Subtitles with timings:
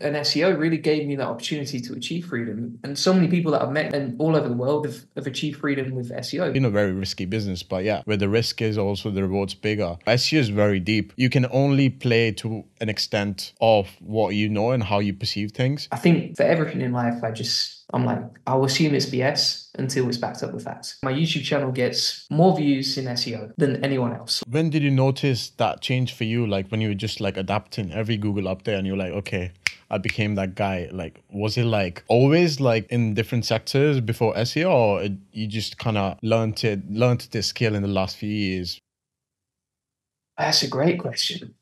[0.00, 2.78] and SEO really gave me that opportunity to achieve freedom.
[2.84, 5.60] And so many people that I've met and all over the world have, have achieved
[5.60, 6.54] freedom with SEO.
[6.54, 9.96] In a very risky business, but yeah, where the risk is also the reward's bigger.
[10.06, 11.12] SEO is very deep.
[11.16, 15.52] You can only play to an extent of what you know and how you perceive
[15.52, 15.88] things.
[15.90, 20.08] I think for everything in life, I just I'm like, I'll assume it's BS until
[20.08, 20.98] it's backed up with facts.
[21.02, 24.42] My YouTube channel gets more views in SEO than anyone else.
[24.46, 26.46] When did you notice that change for you?
[26.46, 29.52] Like when you were just like adapting every Google update and you're like, okay,
[29.90, 30.88] I became that guy.
[30.92, 35.78] Like, was it like always like in different sectors before SEO, or it, you just
[35.78, 38.78] kind of learned it, learned this skill in the last few years?
[40.36, 41.54] That's a great question.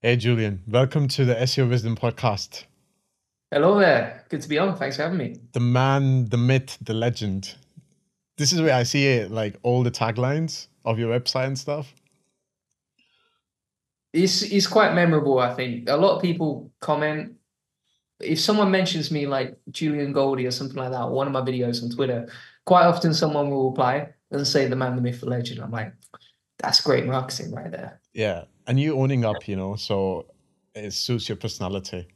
[0.00, 2.66] Hey, Julian, welcome to the SEO Wisdom Podcast.
[3.50, 4.24] Hello there.
[4.28, 4.76] Good to be on.
[4.76, 5.36] Thanks for having me.
[5.52, 7.56] The man, the myth, the legend.
[8.38, 11.92] This is where I see it, like all the taglines of your website and stuff
[14.16, 15.38] it's it's quite memorable.
[15.38, 17.36] I think a lot of people comment
[18.20, 21.82] if someone mentions me like Julian Goldie or something like that, one of my videos
[21.82, 22.28] on Twitter,
[22.64, 25.60] quite often someone will reply and say the man, the myth, the legend.
[25.60, 25.92] I'm like,
[26.58, 28.00] that's great marketing right there.
[28.14, 30.26] Yeah, and you owning up, you know, so
[30.74, 32.08] it suits your personality.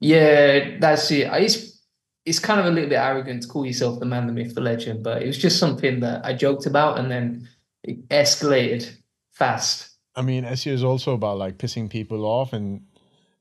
[0.00, 1.28] Yeah, that's it.
[1.32, 1.82] It's
[2.24, 4.60] it's kind of a little bit arrogant to call yourself the man, the myth, the
[4.60, 7.48] legend, but it was just something that I joked about, and then
[7.82, 8.96] it escalated
[9.32, 9.95] fast.
[10.16, 12.82] I mean, SEO is also about like pissing people off, and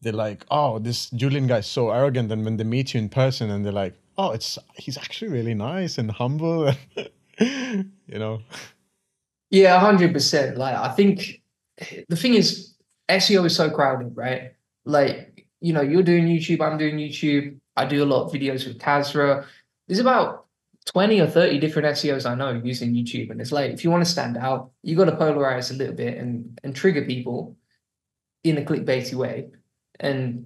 [0.02, 3.50] they're like, "Oh, this Julian guy's so arrogant," and when they meet you in person,
[3.50, 6.72] and they're like, "Oh, it's he's actually really nice and humble,"
[7.40, 8.42] you know.
[9.52, 10.58] Yeah, hundred percent.
[10.58, 11.42] Like, I think
[12.10, 12.74] the thing is,
[13.10, 14.52] SEO is so crowded, right?
[14.86, 17.58] Like, you know, you're doing YouTube, I'm doing YouTube.
[17.78, 19.46] I do a lot of videos with Kasra.
[19.88, 20.45] There's about
[20.86, 23.32] 20 or 30 different SEOs I know using YouTube.
[23.32, 25.96] And it's like, if you want to stand out, you got to polarize a little
[25.96, 27.58] bit and, and trigger people
[28.44, 29.50] in a clickbaity way.
[30.00, 30.46] And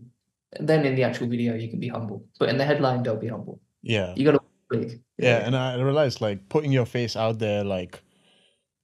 [0.60, 2.26] then in the actual video, you can be humble.
[2.40, 3.60] But in the headline, don't be humble.
[3.82, 4.14] Yeah.
[4.16, 5.00] You got to click.
[5.18, 5.40] Yeah.
[5.40, 5.46] yeah.
[5.46, 8.02] And I realized like putting your face out there, like,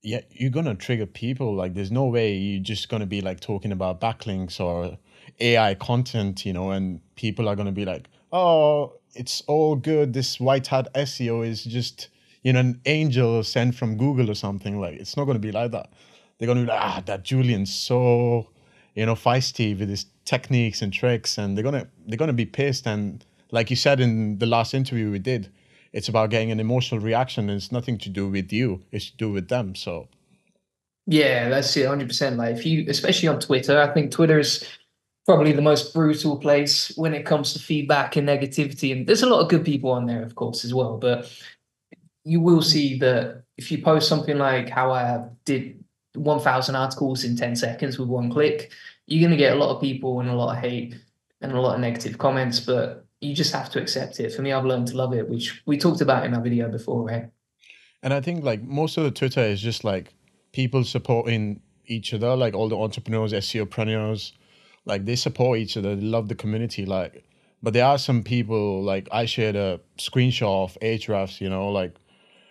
[0.01, 1.55] yeah, you're going to trigger people.
[1.55, 4.97] Like, there's no way you're just going to be like talking about backlinks or
[5.39, 10.13] AI content, you know, and people are going to be like, oh, it's all good.
[10.13, 12.09] This white hat SEO is just
[12.43, 14.79] you know an angel sent from Google or something.
[14.79, 15.91] Like it's not going to be like that.
[16.37, 18.49] They're going to be like, ah, that Julian's so
[18.93, 22.85] you know feisty with his techniques and tricks, and they're gonna they're gonna be pissed.
[22.85, 25.49] And like you said in the last interview we did,
[25.93, 28.83] it's about getting an emotional reaction, and it's nothing to do with you.
[28.91, 29.75] It's to do with them.
[29.75, 30.07] So.
[31.07, 32.37] Yeah, that's it, hundred percent.
[32.37, 34.67] Like if you, especially on Twitter, I think Twitter is
[35.25, 38.91] probably the most brutal place when it comes to feedback and negativity.
[38.91, 40.97] And there's a lot of good people on there, of course, as well.
[40.97, 41.31] But
[42.23, 45.83] you will see that if you post something like how I did
[46.13, 48.71] 1,000 articles in 10 seconds with one click,
[49.07, 50.95] you're going to get a lot of people and a lot of hate
[51.41, 52.59] and a lot of negative comments.
[52.59, 54.31] But you just have to accept it.
[54.31, 57.03] For me, I've learned to love it, which we talked about in our video before,
[57.03, 57.29] right?
[58.03, 60.13] And I think like most of the Twitter is just like
[60.51, 64.31] people supporting each other, like all the entrepreneurs, SEOpreneurs,
[64.85, 66.85] like they support each other, they love the community.
[66.85, 67.23] Like,
[67.61, 71.95] but there are some people like I shared a screenshot of Ahrefs, you know, like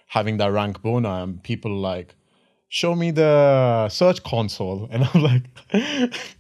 [0.09, 2.15] having that rank bona, and people like
[2.69, 5.43] show me the search console, and I'm like.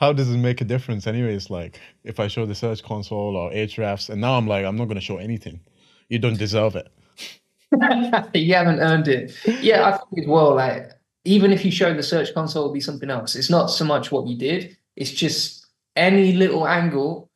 [0.00, 3.48] how does it make a difference anyways like if i show the search console or
[3.52, 5.60] Ahrefs and now i'm like i'm not going to show anything.
[6.08, 6.88] You don't deserve it.
[8.34, 9.32] You haven't earned it.
[9.60, 10.90] Yeah i think as well like
[11.24, 13.36] even if you show the search console it'll be something else.
[13.36, 15.66] It's not so much what you did it's just
[15.96, 17.30] any little angle,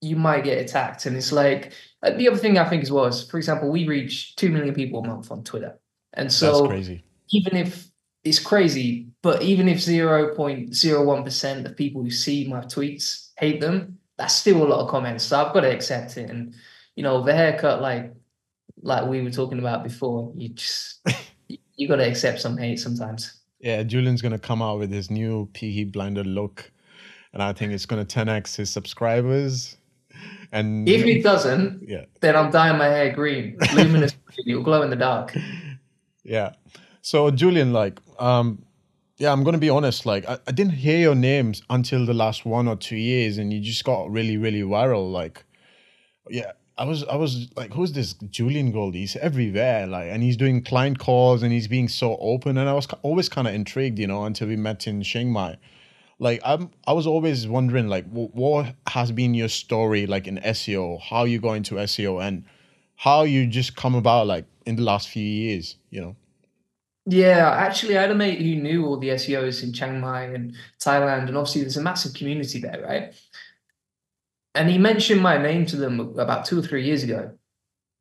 [0.00, 1.06] you might get attacked.
[1.06, 1.72] And it's like
[2.02, 4.74] uh, the other thing I think as well is, for example, we reach two million
[4.74, 5.78] people a month on Twitter,
[6.14, 6.72] and so
[7.30, 7.88] even if
[8.24, 12.60] it's crazy, but even if zero point zero one percent of people who see my
[12.60, 15.24] tweets hate them, that's still a lot of comments.
[15.24, 16.30] So I've got to accept it.
[16.30, 16.54] And
[16.96, 18.12] you know, the haircut, like
[18.82, 21.00] like we were talking about before, you just
[21.76, 23.39] you got to accept some hate sometimes.
[23.60, 26.70] Yeah, Julian's gonna come out with his new Peaky Blinder look,
[27.32, 29.76] and I think it's gonna 10x his subscribers.
[30.52, 34.14] And if it doesn't, yeah, then I'm dyeing my hair green, luminous
[34.46, 35.36] It'll glow in the dark.
[36.24, 36.54] Yeah.
[37.02, 38.64] So Julian, like, um,
[39.18, 40.06] yeah, I'm gonna be honest.
[40.06, 43.52] Like, I, I didn't hear your names until the last one or two years, and
[43.52, 45.12] you just got really, really viral.
[45.12, 45.44] Like,
[46.28, 49.00] yeah, I was I was like, who's this Julian Goldie?
[49.00, 52.56] He's everywhere, like, and he's doing client calls and he's being so open.
[52.56, 55.58] And I was always kind of intrigued, you know, until we met in Chiang Mai.
[56.18, 61.00] Like, I'm I was always wondering, like, what has been your story, like in SEO?
[61.00, 62.44] How you go into SEO and
[62.96, 66.16] how you just come about, like, in the last few years, you know?
[67.06, 70.54] Yeah, actually, I had a mate who knew all the SEOs in Chiang Mai and
[70.78, 73.14] Thailand, and obviously there's a massive community there, right?
[74.54, 77.32] And he mentioned my name to them about two or three years ago,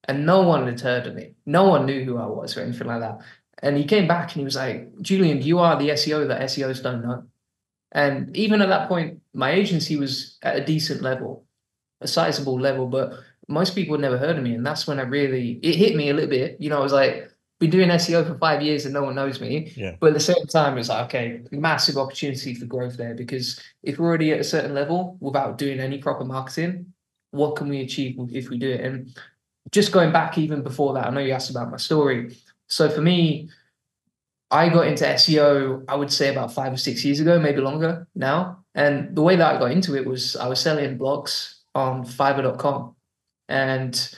[0.08, 1.36] and no one had heard of me.
[1.46, 3.20] No one knew who I was or anything like that.
[3.62, 6.82] And he came back and he was like, Julian, you are the SEO that SEOs
[6.82, 7.24] don't know.
[7.92, 11.46] And even at that point, my agency was at a decent level,
[12.02, 13.14] a sizable level, but
[13.48, 14.54] most people had never heard of me.
[14.54, 16.58] And that's when I really, it hit me a little bit.
[16.60, 19.42] You know, I was like, been doing SEO for five years and no one knows
[19.42, 19.74] me.
[19.76, 19.96] Yeah.
[20.00, 24.00] But at the same time, it's like, okay, massive opportunity for growth there because if
[24.00, 26.94] we're already at a certain level without doing any proper marketing,
[27.32, 28.82] what can we achieve if we do it?
[28.82, 29.16] And
[29.72, 32.36] just going back even before that, I know you asked about my story.
[32.68, 33.50] So for me,
[34.52, 38.08] I got into SEO, I would say about five or six years ago, maybe longer
[38.16, 38.64] now.
[38.74, 42.96] And the way that I got into it was I was selling blogs on fiverr.com.
[43.48, 44.18] And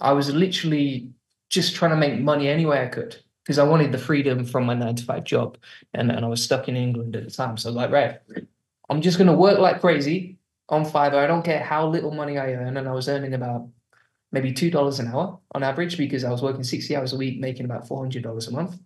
[0.00, 1.10] I was literally
[1.48, 4.66] just trying to make money any way I could because I wanted the freedom from
[4.66, 5.56] my nine to five job.
[5.94, 7.56] And, and I was stuck in England at the time.
[7.56, 8.18] So I was like, right,
[8.90, 11.14] I'm just going to work like crazy on Fiverr.
[11.14, 12.76] I don't care how little money I earn.
[12.76, 13.68] And I was earning about
[14.32, 17.64] maybe $2 an hour on average because I was working 60 hours a week, making
[17.64, 18.78] about $400 a month.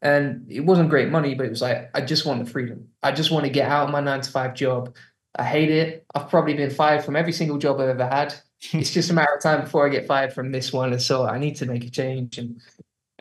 [0.00, 2.88] And it wasn't great money, but it was like, I just want the freedom.
[3.02, 4.94] I just want to get out of my nine to five job.
[5.36, 6.06] I hate it.
[6.14, 8.34] I've probably been fired from every single job I've ever had.
[8.72, 10.92] It's just a matter of time before I get fired from this one.
[10.92, 12.38] And so I need to make a change.
[12.38, 12.60] And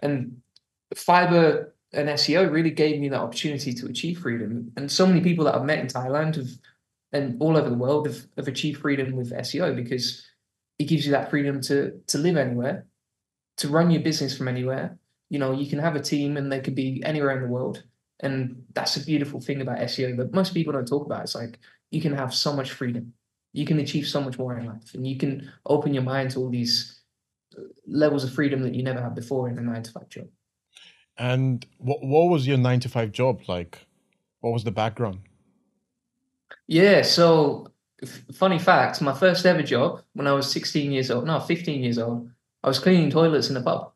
[0.01, 0.41] and
[0.95, 4.71] Fiverr and SEO really gave me that opportunity to achieve freedom.
[4.77, 6.49] And so many people that I've met in Thailand have
[7.13, 10.25] and all over the world have, have achieved freedom with SEO because
[10.77, 12.85] it gives you that freedom to to live anywhere,
[13.57, 14.97] to run your business from anywhere.
[15.29, 17.83] You know, you can have a team and they could be anywhere in the world.
[18.21, 21.23] And that's a beautiful thing about SEO that most people don't talk about.
[21.23, 21.59] It's like
[21.91, 23.13] you can have so much freedom
[23.53, 26.39] you can achieve so much more in life and you can open your mind to
[26.39, 27.01] all these
[27.57, 30.27] uh, levels of freedom that you never had before in a nine to five job.
[31.17, 33.87] And what what was your nine to five job like?
[34.41, 35.19] What was the background?
[36.67, 37.71] Yeah, so
[38.03, 41.83] f- funny fact, my first ever job when I was 16 years old, no, 15
[41.83, 42.29] years old,
[42.63, 43.91] I was cleaning toilets in a pub.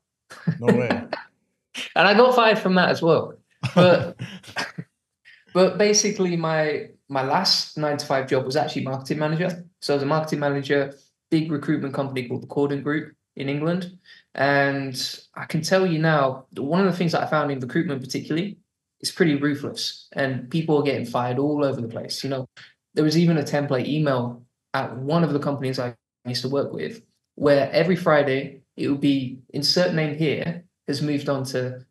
[0.59, 0.89] No way.
[1.95, 3.36] and I got fired from that as well.
[3.75, 4.19] But
[5.53, 9.66] but basically my my last nine to five job was actually marketing manager.
[9.81, 10.96] So I was a marketing manager,
[11.30, 13.98] big recruitment company called the Corden Group in England.
[14.34, 14.96] And
[15.36, 18.60] I can tell you now, one of the things that I found in recruitment particularly
[19.02, 22.24] is pretty ruthless and people are getting fired all over the place.
[22.24, 22.48] You know,
[22.94, 24.44] there was even a template email
[24.74, 27.02] at one of the companies I used to work with
[27.36, 31.86] where every Friday it would be insert name here has moved on to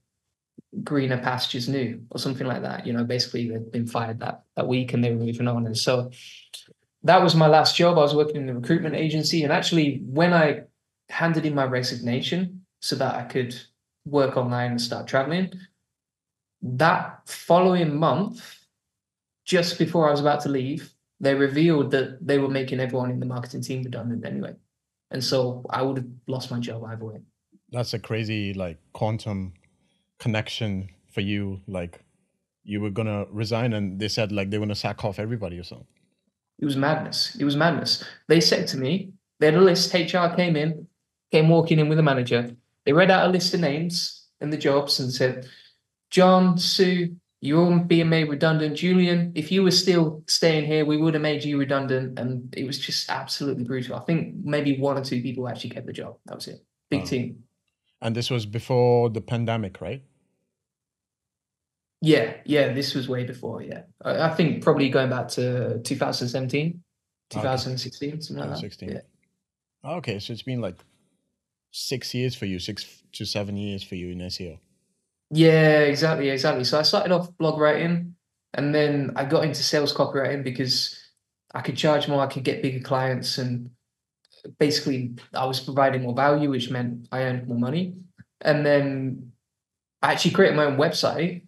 [0.85, 2.87] greener pastures new or something like that.
[2.87, 5.67] You know, basically they'd been fired that that week and they were moving on.
[5.67, 6.11] And so
[7.03, 7.99] that was my last job.
[7.99, 9.43] I was working in the recruitment agency.
[9.43, 10.63] And actually when I
[11.09, 13.55] handed in my resignation so that I could
[14.05, 15.53] work online and start traveling,
[16.63, 18.59] that following month,
[19.45, 23.21] just before I was about to leave, they revealed that they were making everyone in
[23.21, 24.55] the marketing team redundant anyway.
[25.11, 27.21] And so I would have lost my job either way.
[27.71, 29.53] That's a crazy like quantum
[30.21, 31.61] connection for you?
[31.67, 32.01] Like
[32.63, 35.65] you were gonna resign, and they said like they were gonna sack off everybody or
[35.65, 35.87] something.
[36.61, 37.37] It was madness.
[37.41, 38.05] It was madness.
[38.29, 39.93] They said to me, they had a list.
[39.95, 40.87] HR came in,
[41.33, 42.55] came walking in with a manager.
[42.85, 45.49] They read out a list of names and the jobs and said,
[46.11, 48.77] John, Sue, you're all being made redundant.
[48.77, 52.19] Julian, if you were still staying here, we would have made you redundant.
[52.19, 53.97] And it was just absolutely brutal.
[53.97, 56.17] I think maybe one or two people actually kept the job.
[56.27, 56.63] That was it.
[56.91, 57.45] Big team.
[58.03, 60.03] And this was before the pandemic, right?
[62.03, 63.63] Yeah, yeah, this was way before.
[63.63, 66.83] Yeah, I, I think probably going back to 2017,
[67.31, 68.21] 2016, okay.
[68.21, 68.89] something like 2016.
[68.89, 69.07] that.
[69.85, 69.97] Yeah.
[69.97, 70.83] Okay, so it's been like
[71.73, 74.59] six years for you, six to seven years for you in SEO.
[75.31, 76.65] Yeah, exactly, exactly.
[76.65, 78.15] So I started off blog writing,
[78.55, 80.99] and then I got into sales copywriting because
[81.55, 83.71] I could charge more, I could get bigger clients, and
[84.59, 87.95] basically I was providing more value, which meant I earned more money.
[88.41, 89.33] And then
[90.03, 91.43] I actually created my own website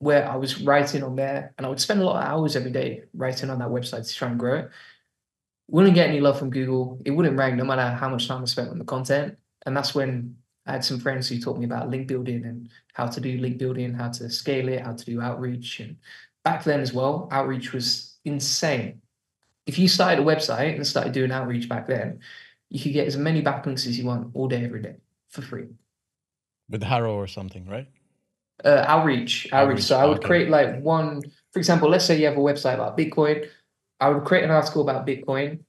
[0.00, 2.72] where I was writing on there and I would spend a lot of hours every
[2.72, 4.70] day writing on that website to try and grow it.
[5.68, 7.00] Wouldn't get any love from Google.
[7.04, 9.36] It wouldn't rank no matter how much time I spent on the content.
[9.66, 13.08] And that's when I had some friends who taught me about link building and how
[13.08, 15.80] to do link building, how to scale it, how to do outreach.
[15.80, 15.96] And
[16.44, 19.02] back then as well, outreach was insane.
[19.66, 22.20] If you started a website and started doing outreach back then,
[22.70, 24.96] you could get as many backlinks as you want all day, every day
[25.28, 25.66] for free.
[26.70, 27.88] With HARO or something, right?
[28.64, 29.52] Uh, outreach, outreach.
[29.52, 29.82] Outreach.
[29.84, 30.26] So I would okay.
[30.26, 33.48] create like one, for example, let's say you have a website about Bitcoin.
[34.00, 35.60] I would create an article about Bitcoin,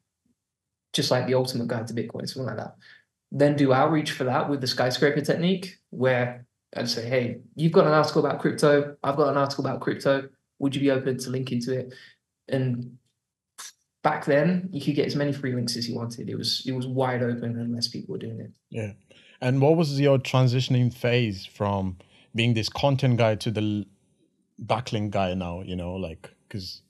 [0.93, 2.75] just like the ultimate guide to Bitcoin, something like that.
[3.31, 6.45] Then do outreach for that with the skyscraper technique, where
[6.75, 8.95] I'd say, hey, you've got an article about crypto.
[9.03, 10.29] I've got an article about crypto.
[10.59, 11.93] Would you be open to link into it?
[12.47, 12.97] And
[14.03, 16.29] back then, you could get as many free links as you wanted.
[16.29, 18.51] It was it was wide open, and less people were doing it.
[18.69, 18.91] Yeah.
[19.41, 21.97] And what was your transitioning phase from
[22.35, 23.85] being this content guy to the
[24.63, 25.61] backlink guy now?
[25.61, 26.81] You know, like because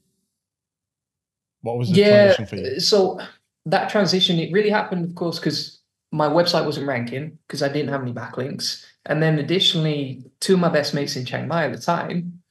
[1.61, 2.79] what was the yeah, transition for you?
[2.79, 3.19] So
[3.65, 5.79] that transition, it really happened, of course, because
[6.11, 8.85] my website wasn't ranking because I didn't have any backlinks.
[9.05, 12.41] And then additionally, two of my best mates in Chiang Mai at the time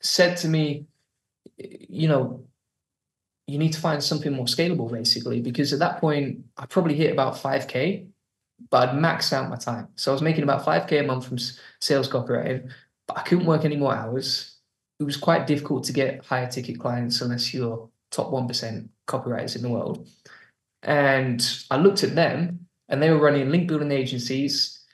[0.00, 0.86] said to me,
[1.56, 2.44] you know,
[3.46, 7.12] you need to find something more scalable, basically, because at that point I probably hit
[7.12, 8.08] about 5K,
[8.70, 9.88] but I'd maxed out my time.
[9.96, 11.38] So I was making about 5K a month from
[11.80, 12.70] sales copywriting,
[13.06, 14.56] but I couldn't work any more hours.
[14.98, 19.62] It was quite difficult to get higher ticket clients unless you're top 1% copywriters in
[19.62, 20.08] the world.
[20.82, 24.84] And I looked at them and they were running link building agencies,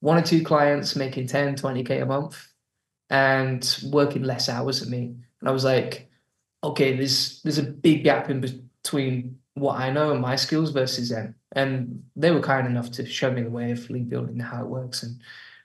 [0.00, 2.48] one or two clients making 10, 20K a month
[3.10, 5.14] and working less hours than me.
[5.40, 6.08] And I was like,
[6.64, 11.10] okay, there's there's a big gap in between what I know and my skills versus
[11.10, 11.34] them.
[11.54, 14.62] And they were kind enough to show me the way of link building, and how
[14.62, 15.02] it works.
[15.02, 15.20] And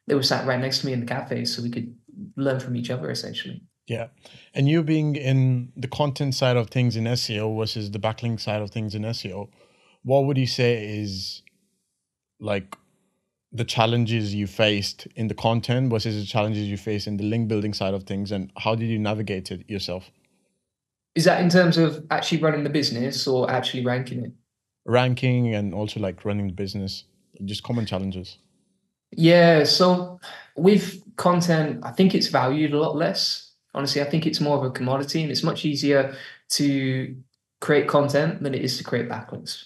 [0.08, 1.96] they were sat right next to me in the cafe so we could
[2.36, 3.62] learn from each other essentially.
[3.88, 4.08] Yeah.
[4.54, 8.62] And you being in the content side of things in SEO versus the backlink side
[8.62, 9.50] of things in SEO,
[10.04, 11.42] what would you say is
[12.40, 12.78] like
[13.54, 17.48] the challenges you faced in the content versus the challenges you face in the link
[17.48, 20.12] building side of things and how did you navigate it yourself?
[21.16, 24.32] Is that in terms of actually running the business or actually ranking it?
[24.88, 27.04] Ranking and also like running the business,
[27.46, 28.38] just common challenges.
[29.12, 29.64] Yeah.
[29.64, 30.20] So
[30.56, 34.64] with content, I think it's valued a lot less honestly, I think it's more of
[34.64, 36.16] a commodity and it's much easier
[36.50, 37.16] to
[37.62, 39.66] create content than it is to create backlinks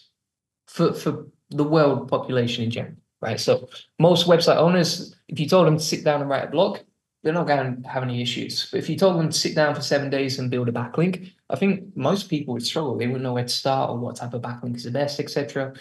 [0.68, 3.40] for, for the world population in general, right?
[3.40, 6.80] So most website owners, if you told them to sit down and write a blog,
[7.24, 8.70] they're not going to have any issues.
[8.72, 11.32] But if you told them to sit down for seven days and build a backlink,
[11.50, 12.98] I think most people would struggle.
[12.98, 15.74] They wouldn't know where to start or what type of backlink is the best, etc.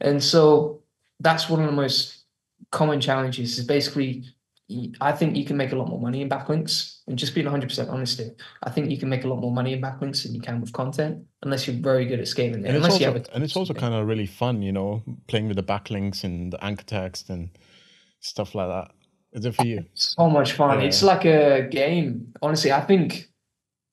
[0.00, 0.82] And so
[1.20, 2.24] that's one of the most
[2.70, 4.24] common challenges is basically
[5.00, 7.00] I think you can make a lot more money in backlinks.
[7.08, 9.72] And just being 100% honest here, I think you can make a lot more money
[9.72, 12.68] in backlinks than you can with content, unless you're very good at scaling it.
[12.68, 15.02] And, unless also, you have a, and it's also kind of really fun, you know,
[15.26, 17.50] playing with the backlinks and the anchor text and
[18.20, 18.94] stuff like that.
[19.32, 19.84] Is it for you?
[19.94, 20.80] So much fun.
[20.80, 20.86] Yeah.
[20.86, 22.32] It's like a game.
[22.42, 23.28] Honestly, I think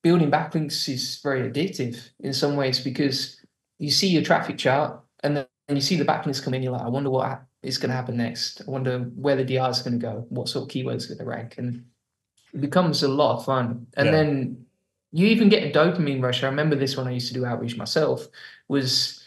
[0.02, 3.40] building backlinks is very addictive in some ways because
[3.78, 6.62] you see your traffic chart and then you see the backlinks come in.
[6.62, 8.62] You're like, I wonder what is going to happen next.
[8.66, 11.18] I wonder where the DR is going to go, what sort of keywords are going
[11.18, 11.84] to rank, and
[12.52, 13.86] it becomes a lot of fun.
[13.96, 14.12] And yeah.
[14.12, 14.66] then
[15.12, 16.42] you even get a dopamine rush.
[16.42, 18.26] I remember this when I used to do outreach myself.
[18.68, 19.24] Was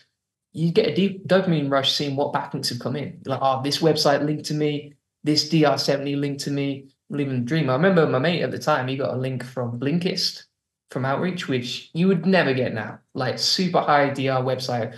[0.54, 3.22] you get a deep dopamine rush seeing what backlinks have come in.
[3.26, 6.88] Like, oh, this website linked to me, this DR70 linked to me.
[7.10, 7.70] Living the dream.
[7.70, 8.88] I remember my mate at the time.
[8.88, 10.46] He got a link from Blinkist
[10.92, 13.00] from outreach, which you would never get now.
[13.14, 14.98] Like super high DR website,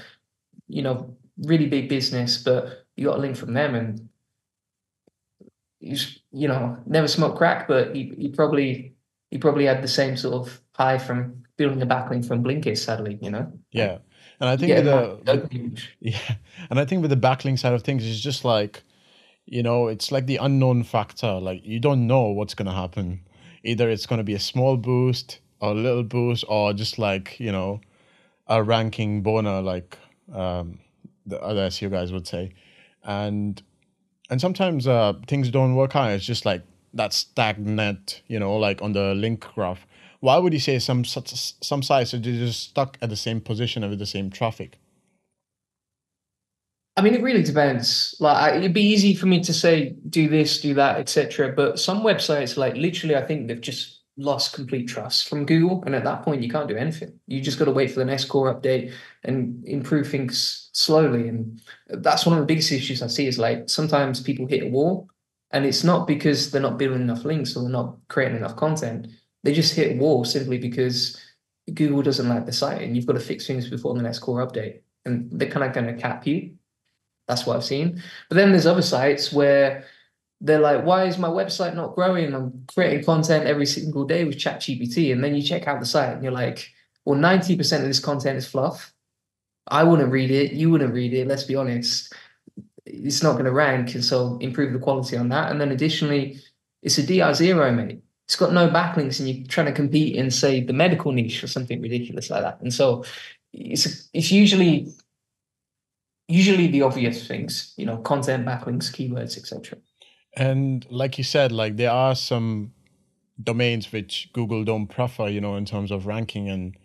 [0.68, 4.10] you know, really big business, but you got a link from them and
[5.84, 8.96] he's you know never smoked crack but he, he probably
[9.32, 13.20] he probably had the same sort of high from building a backlink from blinkist sadly
[13.22, 13.98] you know yeah
[14.40, 16.36] and i think yeah, with the yeah
[16.70, 18.84] and i think with the backlink side of things it's just like
[19.46, 23.20] you know it's like the unknown factor like you don't know what's going to happen
[23.64, 27.40] either it's going to be a small boost or a little boost or just like
[27.40, 27.80] you know
[28.48, 29.98] a ranking boner like
[30.34, 30.80] um
[31.26, 32.52] the other SEO guys would say
[33.04, 33.62] and
[34.30, 36.12] and sometimes uh, things don't work out.
[36.12, 39.86] It's just like that stagnant, you know, like on the link graph.
[40.22, 44.00] Why would you say some some sites are just stuck at the same position with
[44.00, 44.80] the same traffic?
[46.96, 48.16] I mean, it really depends.
[48.20, 51.52] Like, it'd be easy for me to say do this, do that, etc.
[51.54, 55.84] But some websites, like literally, I think they've just lost complete trust from Google.
[55.86, 57.20] And at that point, you can't do anything.
[57.28, 61.28] You just got to wait for the next core update and improve things slowly.
[61.30, 64.68] And that's one of the biggest issues I see is like sometimes people hit a
[64.68, 65.10] wall
[65.52, 69.08] and it's not because they're not building enough links or they're not creating enough content.
[69.44, 71.20] They just hit a wall simply because
[71.74, 74.46] Google doesn't like the site and you've got to fix things before the next core
[74.46, 74.82] update.
[75.06, 76.56] And they're kind of going to cap you.
[77.28, 78.02] That's what I've seen.
[78.30, 79.86] But then there's other sites where
[80.42, 82.34] they're like, why is my website not growing?
[82.34, 85.14] I'm creating content every single day with ChatGPT.
[85.14, 86.70] And then you check out the site and you're like,
[87.06, 88.94] well, 90% of this content is fluff.
[89.68, 90.52] I wouldn't read it.
[90.52, 91.28] You wouldn't read it.
[91.28, 92.14] Let's be honest.
[92.86, 93.96] It's not going to rank.
[93.96, 95.50] And so improve the quality on that.
[95.50, 96.42] And then additionally,
[96.82, 98.04] it's a DR0, mate.
[98.26, 101.48] It's got no backlinks and you're trying to compete in, say, the medical niche or
[101.48, 102.60] something ridiculous like that.
[102.62, 103.06] And so
[103.54, 104.94] it's, it's usually
[106.28, 109.78] usually the obvious things, you know, content, backlinks, keywords, etc.
[110.36, 112.74] And like you said, like there are some
[113.42, 116.76] domains which Google don't prefer, you know, in terms of ranking, and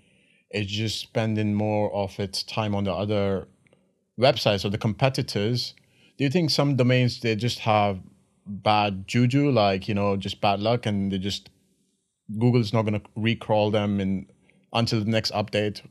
[0.50, 3.49] it's just spending more of its time on the other
[4.18, 5.75] websites or the competitors.
[6.16, 8.00] Do you think some domains they just have
[8.47, 11.50] bad juju, like you know, just bad luck, and they just
[12.38, 14.26] Google's not going to recrawl them in
[14.73, 15.83] until the next update?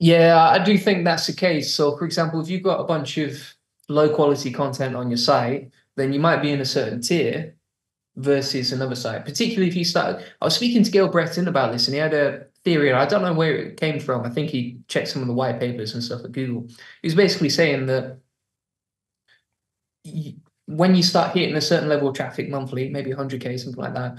[0.00, 1.74] Yeah, I do think that's the case.
[1.74, 3.36] So, for example, if you've got a bunch of
[3.88, 7.56] low quality content on your site, then you might be in a certain tier
[8.16, 9.24] versus another site.
[9.24, 12.14] Particularly if you start, I was speaking to Gael Breton about this, and he had
[12.14, 14.24] a theory, and I don't know where it came from.
[14.24, 16.68] I think he checked some of the white papers and stuff at Google.
[17.02, 18.18] He was basically saying that
[20.66, 24.18] when you start hitting a certain level of traffic monthly, maybe 100k, something like that,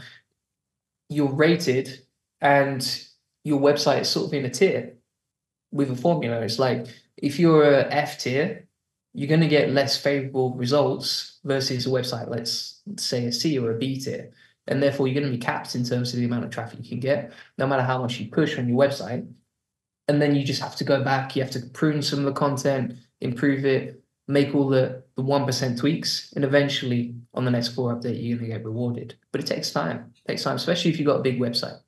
[1.07, 2.05] you're rated
[2.41, 3.05] and
[3.43, 4.98] your website is sort of in a tier
[5.71, 6.41] with a formula.
[6.41, 8.67] It's like if you're a F tier,
[9.13, 13.71] you're going to get less favorable results versus a website, let's say a C or
[13.71, 14.31] a B tier.
[14.67, 16.89] And therefore, you're going to be capped in terms of the amount of traffic you
[16.89, 19.27] can get, no matter how much you push on your website.
[20.07, 22.33] And then you just have to go back, you have to prune some of the
[22.33, 26.31] content, improve it, make all the, the 1% tweaks.
[26.35, 29.15] And eventually, on the next floor update, you're going to get rewarded.
[29.31, 31.79] But it takes time, it takes time, especially if you've got a big website.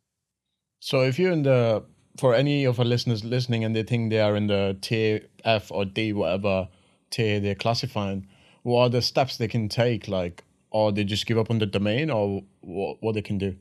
[0.79, 1.85] So if you're in the
[2.17, 5.71] for any of our listeners listening and they think they are in the tier F
[5.71, 6.67] or D, whatever
[7.09, 8.27] tier they're classifying,
[8.63, 10.07] what are the steps they can take?
[10.07, 13.55] Like, or they just give up on the domain, or what, what they can do?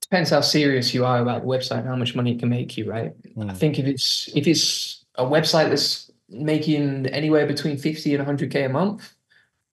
[0.00, 2.90] Depends how serious you are about the website, how much money it can make you,
[2.90, 3.12] right?
[3.36, 3.50] Mm.
[3.50, 8.50] I think if it's if it's a website that's making anywhere between fifty and hundred
[8.50, 9.12] k a month,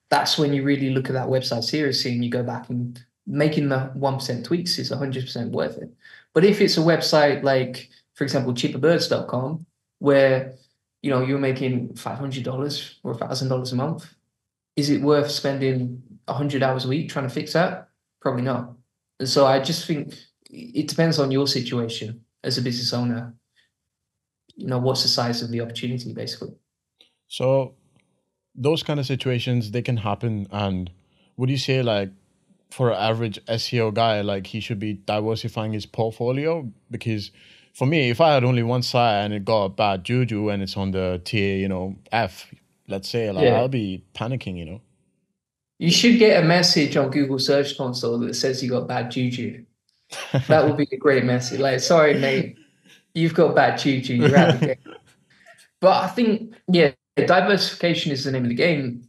[0.10, 3.70] that's when you really look at that website seriously and you go back and making
[3.70, 5.92] the one percent tweaks is hundred percent worth it.
[6.34, 9.66] But if it's a website like, for example, cheaperbirds.com,
[10.00, 10.54] where
[11.02, 14.14] you know you're making five hundred dollars or thousand dollars a month,
[14.76, 17.90] is it worth spending hundred hours a week trying to fix that?
[18.22, 18.74] Probably not.
[19.20, 20.14] And so I just think
[20.50, 23.34] it depends on your situation as a business owner.
[24.56, 26.54] You know, what's the size of the opportunity, basically.
[27.28, 27.76] So
[28.56, 30.90] those kind of situations they can happen and
[31.38, 32.10] would you say like
[32.70, 37.32] for an average SEO guy, like he should be diversifying his portfolio because
[37.74, 40.64] for me, if I had only one site and it got a bad juju and
[40.64, 42.54] it's on the tier, you know, F,
[42.88, 43.58] let's say, like yeah.
[43.58, 44.82] I'll be panicking, you know.
[45.80, 49.64] You should get a message on Google Search Console that says you got bad juju.
[50.48, 51.60] that would be a great message.
[51.60, 52.58] Like, sorry, mate,
[53.14, 54.16] you've got bad juju.
[54.16, 54.96] You're out of the game.
[55.80, 59.07] But I think, yeah, diversification is the name of the game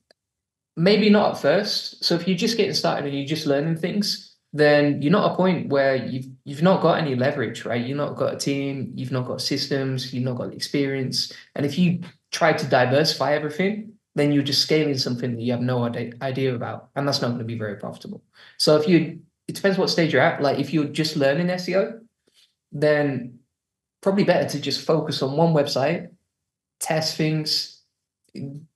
[0.79, 2.05] maybe not at first.
[2.05, 5.33] So if you're just getting started and you're just learning things, then you're not at
[5.33, 7.85] a point where you've you've not got any leverage, right?
[7.85, 11.33] You've not got a team, you've not got systems, you've not got experience.
[11.55, 15.61] And if you try to diversify everything, then you're just scaling something that you have
[15.61, 18.23] no idea about, and that's not going to be very profitable.
[18.57, 20.43] So if you, it depends what stage you're at.
[20.43, 22.01] Like if you're just learning SEO,
[22.73, 23.39] then
[24.01, 26.09] probably better to just focus on one website,
[26.81, 27.78] test things,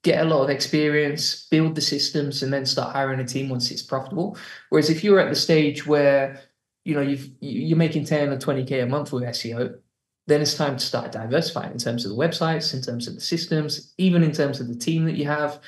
[0.02, 3.70] get a lot of experience, build the systems, and then start hiring a team once
[3.70, 4.36] it's profitable.
[4.70, 6.40] Whereas if you're at the stage where
[6.84, 9.78] you know you've you're making 10 or 20k a month with SEO,
[10.26, 13.20] then it's time to start diversifying in terms of the websites, in terms of the
[13.20, 15.60] systems, even in terms of the team that you have,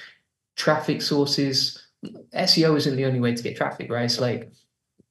[0.57, 1.81] traffic sources.
[2.35, 4.05] SEO isn't the only way to get traffic, right?
[4.05, 4.53] It's like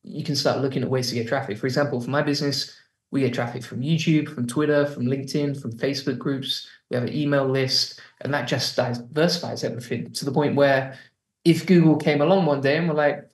[0.04, 1.58] you can start looking at ways to get traffic.
[1.58, 2.76] For example, for my business,
[3.12, 6.68] we get traffic from YouTube, from Twitter, from LinkedIn, from Facebook groups.
[6.94, 10.96] We have an email list, and that just diversifies everything to the point where
[11.44, 13.28] if Google came along one day and were like,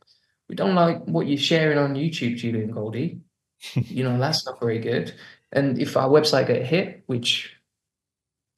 [0.47, 3.19] we don't like what you're sharing on YouTube, Julian Goldie,
[3.73, 5.13] you know, that's not very good.
[5.51, 7.53] And if our website get hit, which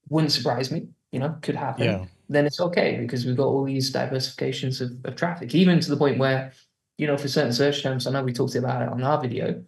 [0.07, 2.05] wouldn't surprise me, you know, could happen, yeah.
[2.29, 5.97] then it's okay because we've got all these diversifications of, of traffic, even to the
[5.97, 6.51] point where,
[6.99, 9.63] you know, for certain search terms, I know we talked about it on our video,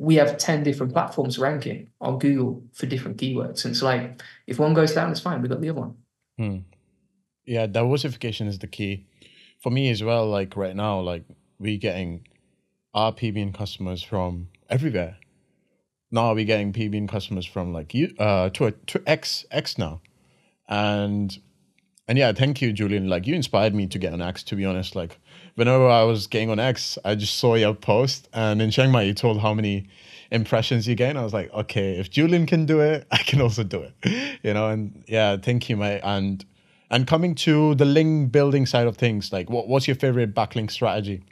[0.00, 3.66] we have 10 different platforms ranking on Google for different keywords.
[3.66, 5.42] And it's like, if one goes down, it's fine.
[5.42, 5.94] We got the other one.
[6.38, 6.56] Hmm.
[7.44, 9.06] Yeah, diversification is the key.
[9.60, 11.24] For me as well, like right now, like
[11.58, 12.26] we're getting
[12.94, 15.18] our PBN customers from everywhere.
[16.10, 20.00] Now we're getting PBN customers from like you uh to to X X now.
[20.66, 21.38] And
[22.10, 23.08] and yeah, thank you, Julian.
[23.08, 24.96] Like you inspired me to get on X, to be honest.
[24.96, 25.20] Like
[25.54, 29.02] whenever I was getting on X, I just saw your post, and in Chiang Mai,
[29.02, 29.86] you told how many
[30.32, 31.16] impressions you gain.
[31.16, 33.94] I was like, okay, if Julian can do it, I can also do it.
[34.42, 36.00] You know, and yeah, thank you, mate.
[36.02, 36.44] And
[36.90, 40.72] and coming to the link building side of things, like what, what's your favorite backlink
[40.72, 41.22] strategy?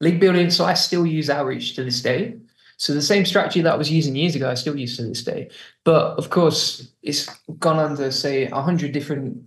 [0.00, 0.48] Link building.
[0.48, 2.36] So I still use outreach to this day.
[2.78, 5.22] So the same strategy that I was using years ago, I still use to this
[5.22, 5.50] day.
[5.84, 9.42] But of course, it's gone under say hundred different,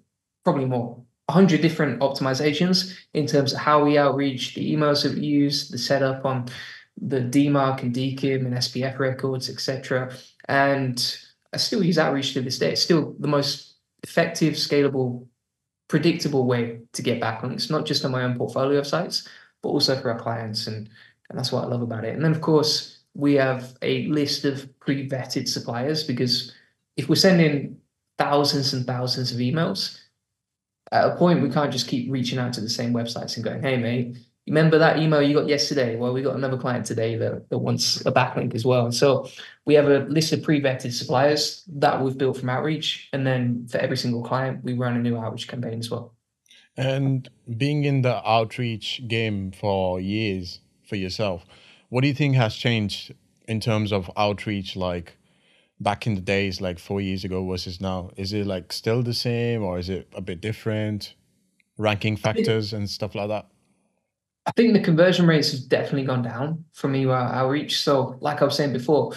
[0.50, 5.22] probably more, hundred different optimizations in terms of how we outreach, the emails that we
[5.22, 6.48] use, the setup on
[7.00, 10.12] the DMARC and DKIM and SPF records, etc.
[10.48, 11.18] And
[11.54, 12.72] I still use outreach to this day.
[12.72, 15.28] It's still the most effective, scalable,
[15.88, 19.28] predictable way to get backlinks, not just on my own portfolio of sites,
[19.62, 20.66] but also for our clients.
[20.66, 20.90] And,
[21.30, 22.16] and that's what I love about it.
[22.16, 26.56] And then, of course, we have a list of pre vetted suppliers because
[26.98, 27.78] if we're sending
[28.18, 30.00] thousands and thousands of emails,
[30.92, 33.62] at a point we can't just keep reaching out to the same websites and going,
[33.62, 35.96] hey, mate, remember that email you got yesterday?
[35.96, 38.86] Well, we got another client today that, that wants a backlink as well.
[38.86, 39.30] And so
[39.66, 43.10] we have a list of pre-vetted suppliers that we've built from outreach.
[43.14, 46.16] And then for every single client, we run a new outreach campaign as well.
[46.76, 51.46] And being in the outreach game for years for yourself,
[51.90, 53.14] what do you think has changed
[53.48, 55.18] in terms of outreach like
[55.80, 58.12] back in the days like four years ago versus now?
[58.18, 61.16] Is it like still the same or is it a bit different?
[61.78, 63.48] Ranking factors and stuff like that?
[64.46, 67.82] I think the conversion rates have definitely gone down from email outreach.
[67.82, 69.14] So, like I was saying before,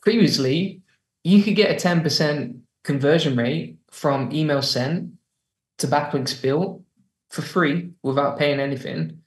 [0.00, 0.80] previously
[1.24, 5.12] you could get a 10% conversion rate from email sent
[5.78, 6.82] to backlinks built
[7.30, 9.20] for free without paying anything.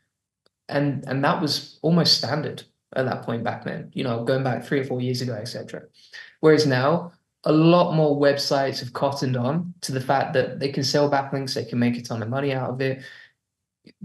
[0.69, 2.63] And and that was almost standard
[2.95, 5.83] at that point back then, you know, going back three or four years ago, etc.
[6.43, 7.13] Whereas now,
[7.45, 11.53] a lot more websites have cottoned on to the fact that they can sell backlinks,
[11.53, 13.03] they can make a ton of money out of it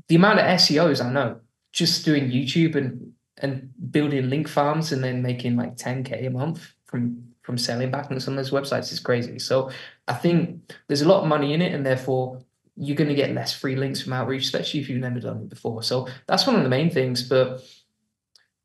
[0.08, 1.40] the amount of SEOs I know
[1.72, 6.74] just doing YouTube and and building link farms and then making like 10k a month
[6.86, 9.38] from from selling backlinks on those websites is crazy.
[9.38, 9.70] So
[10.06, 12.42] I think there's a lot of money in it, and therefore
[12.76, 15.48] you're going to get less free links from outreach, especially if you've never done it
[15.48, 15.82] before.
[15.82, 17.22] So that's one of the main things.
[17.22, 17.62] But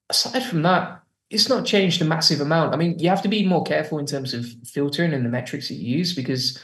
[0.09, 1.02] aside from that,
[1.33, 2.73] it's not changed a massive amount.
[2.73, 5.67] I mean, you have to be more careful in terms of filtering and the metrics
[5.67, 6.63] that you use because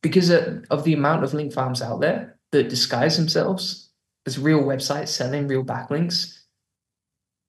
[0.00, 3.90] because of the amount of link farms out there that disguise themselves
[4.26, 6.40] as real websites selling real backlinks,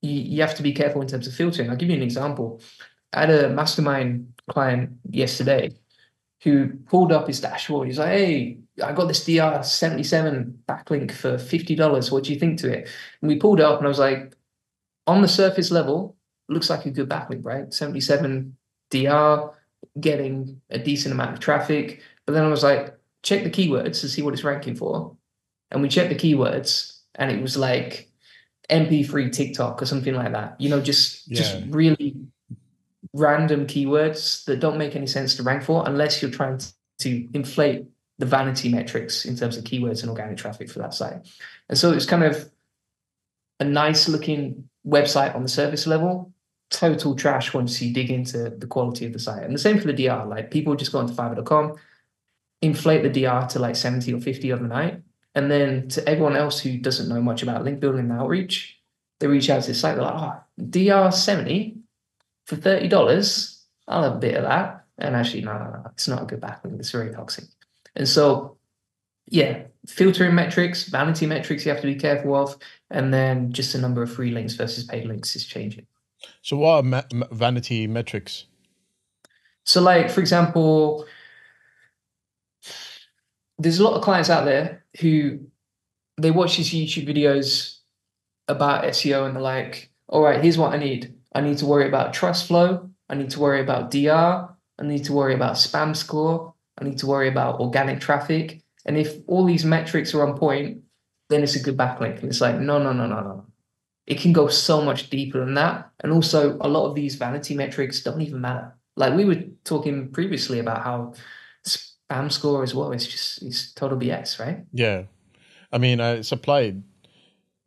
[0.01, 1.69] you, you have to be careful in terms of filtering.
[1.69, 2.61] I'll give you an example.
[3.13, 5.71] I had a mastermind client yesterday
[6.43, 7.87] who pulled up his dashboard.
[7.87, 12.11] He's like, hey, I got this DR77 backlink for $50.
[12.11, 12.89] What do you think to it?
[13.21, 14.35] And we pulled up and I was like,
[15.07, 16.17] on the surface level,
[16.49, 17.73] looks like a good backlink, right?
[17.73, 18.55] 77
[18.89, 19.51] DR,
[19.99, 22.01] getting a decent amount of traffic.
[22.25, 25.15] But then I was like, check the keywords to see what it's ranking for.
[25.71, 28.09] And we checked the keywords and it was like
[28.69, 30.59] MP3 TikTok or something like that.
[30.59, 31.37] You know, just yeah.
[31.37, 32.15] just really
[33.13, 36.59] random keywords that don't make any sense to rank for unless you're trying
[36.99, 37.85] to inflate
[38.19, 41.27] the vanity metrics in terms of keywords and organic traffic for that site.
[41.69, 42.49] And so it's kind of
[43.59, 46.31] a nice looking website on the surface level,
[46.69, 49.43] total trash once you dig into the quality of the site.
[49.43, 50.25] And the same for the DR.
[50.25, 51.75] Like people just go onto fiverr.com,
[52.61, 55.01] inflate the DR to like 70 or 50 overnight.
[55.35, 58.79] And then to everyone else who doesn't know much about link building and outreach,
[59.19, 61.77] they reach out to the site, they're like, oh, DR 70
[62.45, 64.85] for $30, I'll have a bit of that.
[64.97, 66.79] And actually, no, no, no, it's not a good backlink.
[66.79, 67.45] It's very toxic.
[67.95, 68.57] And so,
[69.27, 72.57] yeah, filtering metrics, vanity metrics you have to be careful of.
[72.89, 75.87] And then just the number of free links versus paid links is changing.
[76.41, 78.45] So, what are ma- vanity metrics?
[79.65, 81.05] So, like, for example,
[83.57, 85.39] there's a lot of clients out there who
[86.17, 87.79] they watch these YouTube videos
[88.47, 91.13] about SEO and they're like, all right, here's what I need.
[91.33, 92.89] I need to worry about trust flow.
[93.09, 94.49] I need to worry about DR.
[94.79, 96.53] I need to worry about spam score.
[96.77, 98.62] I need to worry about organic traffic.
[98.85, 100.81] And if all these metrics are on point,
[101.29, 102.19] then it's a good backlink.
[102.19, 103.45] And it's like, no, no, no, no, no.
[104.05, 105.89] It can go so much deeper than that.
[106.01, 108.75] And also, a lot of these vanity metrics don't even matter.
[108.95, 111.13] Like we were talking previously about how
[111.65, 112.91] spam score as well.
[112.91, 114.65] It's just it's total BS, right?
[114.71, 115.03] Yeah,
[115.71, 116.83] I mean, I supplied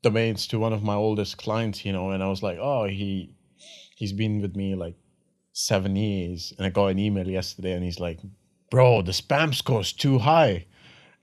[0.03, 3.35] domains to one of my oldest clients, you know, and I was like, oh, he
[3.97, 4.95] he's been with me like
[5.53, 8.21] seven years, and I got an email yesterday, and he's like,
[8.71, 10.67] bro, the spam score's too high,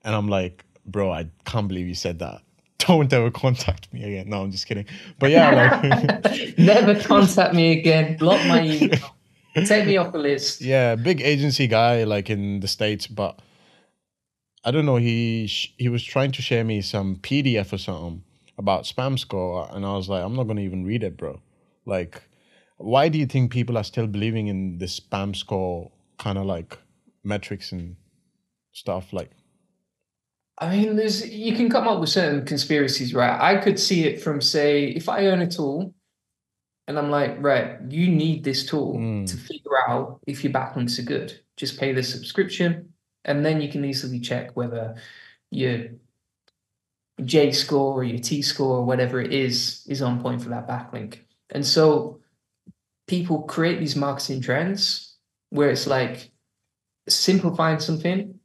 [0.03, 2.41] and I'm like, bro, I can't believe you said that.
[2.79, 4.29] Don't ever contact me again.
[4.29, 4.85] No, I'm just kidding.
[5.19, 8.17] But yeah, like never contact me again.
[8.17, 9.15] Block my email.
[9.65, 10.61] Take me off the list.
[10.61, 13.39] Yeah, big agency guy like in the states, but
[14.65, 14.97] I don't know.
[14.97, 15.45] He
[15.77, 18.23] he was trying to share me some PDF or something
[18.57, 21.39] about spam score, and I was like, I'm not gonna even read it, bro.
[21.85, 22.21] Like,
[22.77, 26.77] why do you think people are still believing in this spam score kind of like
[27.23, 27.95] metrics and
[28.71, 29.13] stuff?
[29.13, 29.31] Like,
[30.57, 33.39] I mean, there's you can come up with certain conspiracies, right?
[33.39, 35.93] I could see it from say, if I own a tool
[36.87, 39.27] and I'm like, right, you need this tool mm.
[39.27, 41.39] to figure out if your backlinks are good.
[41.57, 42.93] Just pay the subscription,
[43.25, 44.95] and then you can easily check whether
[45.51, 45.89] your
[47.23, 50.67] J score or your T score or whatever it is is on point for that
[50.67, 51.19] backlink.
[51.51, 52.19] And so
[53.07, 55.15] people create these marketing trends
[55.49, 56.31] where it's like
[57.07, 58.39] simplifying something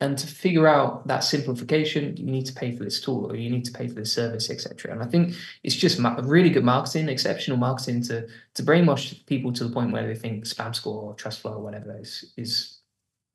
[0.00, 3.48] and to figure out that simplification you need to pay for this tool or you
[3.48, 6.64] need to pay for this service etc and i think it's just ma- really good
[6.64, 11.02] marketing exceptional marketing to to brainwash people to the point where they think spam score
[11.02, 12.76] or trust flow or whatever is is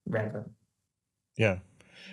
[0.08, 0.52] relevant.
[1.38, 1.60] Yeah.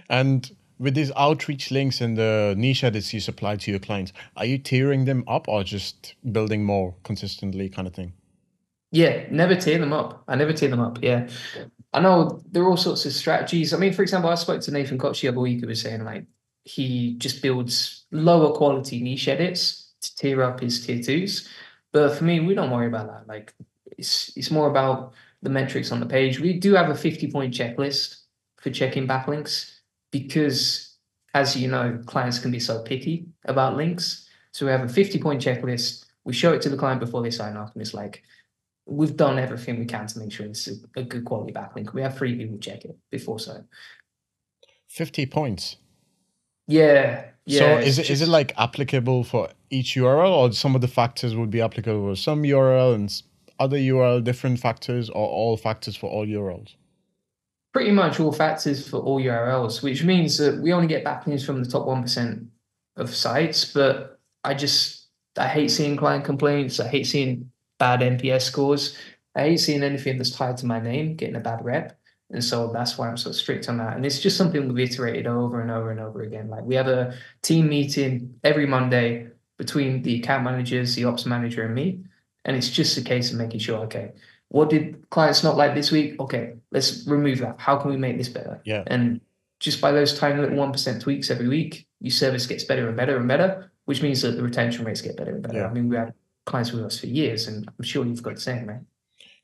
[0.09, 4.45] And with these outreach links and the niche edits you supply to your clients are
[4.45, 8.13] you tiering them up or just building more consistently kind of thing
[8.91, 11.29] yeah never tier them up i never tier them up yeah
[11.93, 13.73] I know there are all sorts of strategies.
[13.73, 16.05] I mean, for example, I spoke to Nathan Gotch the other week who was saying
[16.05, 16.27] like
[16.65, 21.49] he just builds lower quality niche edits to tier up his tier twos.
[21.93, 23.27] But for me, we don't worry about that.
[23.27, 23.55] Like
[23.97, 26.41] it's it's more about the metrics on the page.
[26.41, 28.23] We do have a 50 point checklist
[28.59, 29.79] for checking backlinks
[30.11, 30.97] because
[31.33, 34.29] as you know, clients can be so picky about links.
[34.53, 36.05] So we have a 50 point checklist.
[36.25, 38.23] We show it to the client before they sign up, and it's like,
[38.89, 41.93] we've done everything we can to make sure it's a, good quality backlink.
[41.93, 43.63] We have three people check it before so.
[44.89, 45.77] 50 points.
[46.67, 47.25] Yeah.
[47.45, 47.59] Yeah.
[47.59, 50.89] So is it just, is it like applicable for each URL or some of the
[50.89, 53.23] factors would be applicable for some URL and
[53.59, 56.75] other URL different factors or all factors for all URLs?
[57.73, 61.63] Pretty much all factors for all URLs, which means that we only get backlinks from
[61.63, 62.47] the top 1%
[62.97, 66.81] of sites, but I just I hate seeing client complaints.
[66.81, 68.97] I hate seeing bad NPS scores.
[69.35, 71.99] I hate seeing anything that's tied to my name getting a bad rep.
[72.31, 73.97] And so that's why I'm so strict on that.
[73.97, 76.49] And it's just something we've iterated over and over and over again.
[76.49, 81.65] Like we have a team meeting every Monday between the account managers, the ops manager,
[81.65, 82.05] and me.
[82.45, 84.13] And it's just a case of making sure, okay,
[84.49, 86.21] what did clients not like this week?
[86.21, 87.57] Okay, let's remove that.
[87.59, 88.61] How can we make this better?
[88.65, 88.85] Yeah.
[88.87, 89.21] And
[89.61, 92.97] just by those tiny little one percent tweaks every week, your service gets better and
[92.97, 95.59] better and better, which means that the retention rates get better and better.
[95.59, 95.67] Yeah.
[95.67, 96.13] I mean, we have
[96.49, 98.81] clients with us for years, and I'm sure you've got the same, right?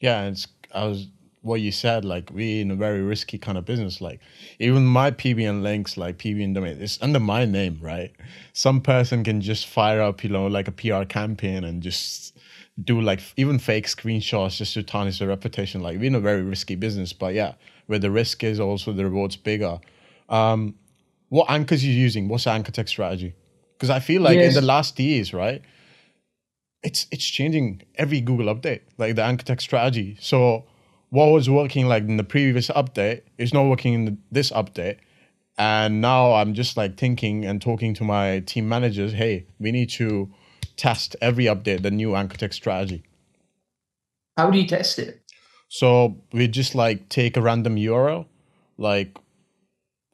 [0.00, 1.08] Yeah, it's I was
[1.42, 2.04] what you said.
[2.04, 4.00] Like we in a very risky kind of business.
[4.00, 4.20] Like
[4.58, 8.10] even my PBN links, like PBN domain, it's under my name, right?
[8.52, 12.36] Some person can just fire up, you know, like a PR campaign and just
[12.82, 15.82] do like even fake screenshots just to tarnish the reputation.
[15.82, 17.54] Like we're in a very risky business, but yeah,
[17.86, 19.78] where the risk is also the reward's bigger.
[20.28, 20.74] Um,
[21.28, 22.28] what anchors you using?
[22.28, 23.34] What's the anchor text strategy?
[23.76, 24.54] Because I feel like yes.
[24.56, 25.60] in the last years, right?
[26.84, 30.16] It's it's changing every Google update, like the anchor text strategy.
[30.20, 30.66] So
[31.10, 34.98] what was working like in the previous update is not working in the, this update.
[35.56, 39.88] And now I'm just like thinking and talking to my team managers, hey, we need
[39.90, 40.28] to
[40.76, 43.04] test every update the new anchor text strategy.
[44.36, 45.22] How do you test it?
[45.68, 48.26] So we just like take a random URL,
[48.76, 49.16] like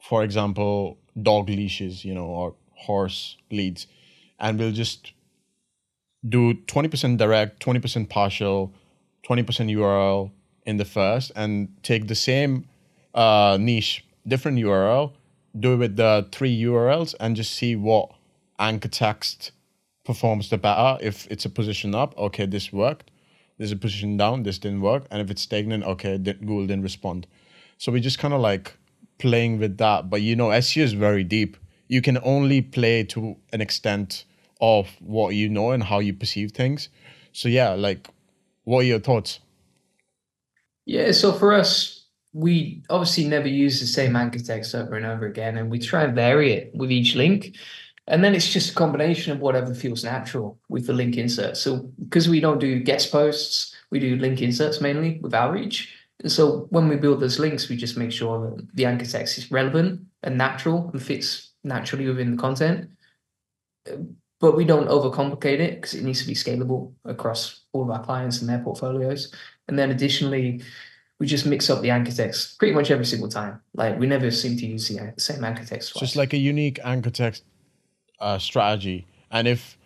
[0.02, 3.86] for example, dog leashes, you know, or horse leads,
[4.38, 5.12] and we'll just
[6.28, 8.72] do 20% direct, 20% partial,
[9.28, 9.44] 20%
[9.76, 10.30] URL
[10.66, 12.66] in the first, and take the same
[13.14, 15.12] uh, niche, different URL,
[15.58, 18.12] do it with the three URLs, and just see what
[18.58, 19.52] anchor text
[20.04, 20.98] performs the better.
[21.00, 23.10] If it's a position up, okay, this worked.
[23.58, 25.04] There's a position down, this didn't work.
[25.10, 27.26] And if it's stagnant, okay, Google didn't respond.
[27.78, 28.76] So we just kind of like
[29.18, 30.08] playing with that.
[30.08, 31.56] But you know, SEO is very deep.
[31.88, 34.24] You can only play to an extent
[34.60, 36.88] of what you know and how you perceive things.
[37.32, 38.08] So yeah, like
[38.64, 39.40] what are your thoughts?
[40.86, 45.26] Yeah, so for us, we obviously never use the same anchor text over and over
[45.26, 47.56] again, and we try and vary it with each link.
[48.06, 51.56] And then it's just a combination of whatever feels natural with the link insert.
[51.56, 55.94] So because we don't do guest posts, we do link inserts mainly with outreach.
[56.20, 59.38] And so when we build those links, we just make sure that the anchor text
[59.38, 62.90] is relevant and natural and fits naturally within the content
[64.40, 68.02] but we don't overcomplicate it because it needs to be scalable across all of our
[68.02, 69.32] clients and their portfolios.
[69.68, 70.62] And then additionally,
[71.18, 73.60] we just mix up the anchor text pretty much every single time.
[73.74, 75.92] Like we never seem to use the same anchor text.
[75.92, 76.00] Twice.
[76.00, 77.44] Just like a unique anchor text
[78.18, 79.06] uh, strategy.
[79.30, 79.76] And if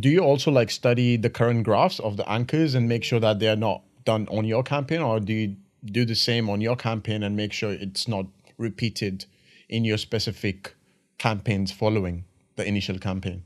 [0.00, 3.40] do you also like study the current graphs of the anchors and make sure that
[3.40, 6.76] they are not done on your campaign, or do you do the same on your
[6.76, 9.26] campaign and make sure it's not repeated
[9.68, 10.74] in your specific
[11.18, 12.24] campaigns following
[12.56, 13.42] the initial campaign?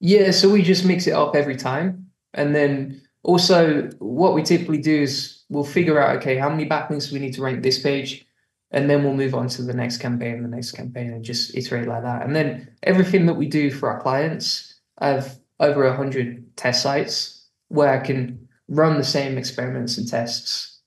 [0.00, 2.10] Yeah, so we just mix it up every time.
[2.34, 7.12] And then also what we typically do is we'll figure out, okay, how many backlinks
[7.12, 8.26] we need to rank this page?
[8.72, 11.88] And then we'll move on to the next campaign, the next campaign, and just iterate
[11.88, 12.22] like that.
[12.22, 16.82] And then everything that we do for our clients, I have over a hundred test
[16.82, 20.80] sites where I can run the same experiments and tests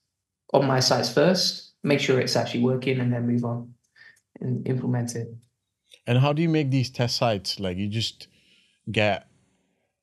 [0.52, 3.72] on my sites first, make sure it's actually working, and then move on
[4.40, 5.28] and implement it.
[6.06, 7.60] And how do you make these test sites?
[7.60, 8.28] Like you just
[8.90, 9.26] get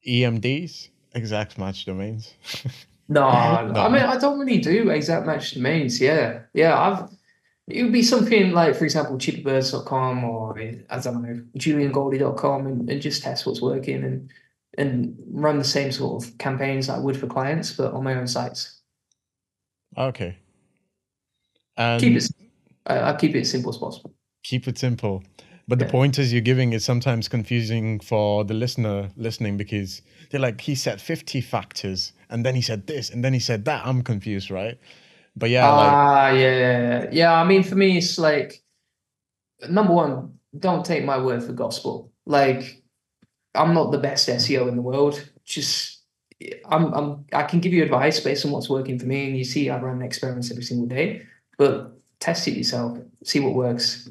[0.07, 2.33] EMDs, exact match domains.
[3.09, 3.21] no,
[3.73, 5.99] no, I mean I don't really do exact match domains.
[5.99, 7.09] Yeah, yeah, I've.
[7.69, 13.01] It would be something like, for example, cheapybirds.com or I don't know, juliangoldie.com and, and
[13.01, 14.31] just test what's working and
[14.77, 18.27] and run the same sort of campaigns I would for clients, but on my own
[18.27, 18.79] sites.
[19.97, 20.37] Okay.
[21.75, 22.29] And keep it.
[22.85, 24.13] I, I keep it as simple as possible.
[24.43, 25.23] Keep it simple.
[25.67, 25.85] But yeah.
[25.85, 30.75] the pointers you're giving is sometimes confusing for the listener listening because they're like, he
[30.75, 33.85] said 50 factors and then he said this and then he said that.
[33.85, 34.77] I'm confused, right?
[35.35, 35.67] But yeah.
[35.67, 37.09] Ah, uh, yeah, yeah, yeah.
[37.11, 38.63] Yeah, I mean, for me, it's like,
[39.69, 42.11] number one, don't take my word for gospel.
[42.25, 42.81] Like,
[43.53, 45.29] I'm not the best SEO in the world.
[45.43, 46.01] Just,
[46.69, 49.27] I'm, I'm, I can give you advice based on what's working for me.
[49.27, 51.23] And you see, I run experiments every single day,
[51.57, 54.09] but test it yourself, see what works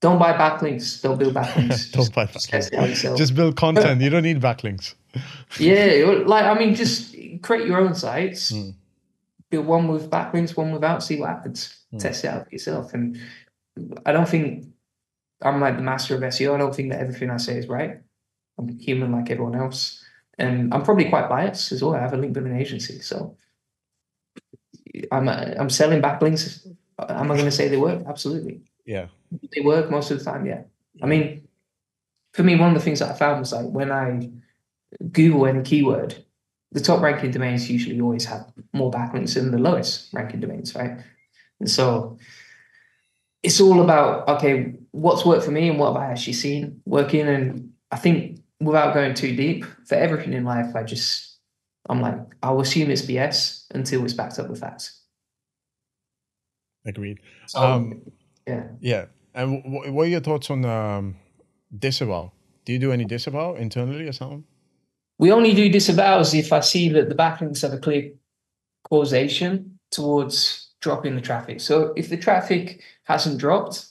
[0.00, 1.02] don't buy backlinks.
[1.02, 1.92] Don't build backlinks.
[1.92, 3.16] don't buy backlinks.
[3.16, 4.00] Just build content.
[4.00, 4.94] you don't need backlinks.
[5.58, 8.52] yeah, like I mean, just create your own sites.
[8.52, 8.74] Mm.
[9.50, 11.02] Build one with backlinks, one without.
[11.02, 11.76] See what happens.
[11.92, 12.00] Mm.
[12.00, 12.94] Test it out for yourself.
[12.94, 13.20] And
[14.06, 14.66] I don't think
[15.42, 16.54] I'm like the master of SEO.
[16.54, 18.00] I don't think that everything I say is right.
[18.58, 20.02] I'm human like everyone else,
[20.38, 21.94] and I'm probably quite biased as well.
[21.94, 23.36] I have a link building agency, so
[25.12, 26.66] I'm I'm selling backlinks.
[26.98, 28.02] Am I going to say they work?
[28.06, 28.62] Absolutely.
[28.86, 29.06] Yeah
[29.54, 30.46] they work most of the time.
[30.46, 30.62] Yeah.
[31.02, 31.48] I mean,
[32.32, 34.30] for me, one of the things that I found was like when I
[35.12, 36.24] Google any keyword,
[36.72, 40.98] the top ranking domains usually always have more backlinks than the lowest ranking domains, right?
[41.58, 42.18] And so
[43.42, 47.26] it's all about okay, what's worked for me and what have I actually seen working.
[47.26, 51.38] And I think without going too deep, for everything in life, I just
[51.88, 55.00] I'm like, I'll assume it's BS until it's backed up with facts.
[56.84, 57.20] Agreed.
[57.46, 58.02] So, um,
[58.46, 58.68] yeah.
[58.80, 59.06] Yeah.
[59.34, 61.16] And w- what are your thoughts on um,
[61.76, 62.32] disavow?
[62.64, 64.44] Do you do any disavow internally or something?
[65.18, 68.12] We only do disavows if I see that the backlinks have a clear
[68.88, 71.60] causation towards dropping the traffic.
[71.60, 73.86] So if the traffic hasn't dropped,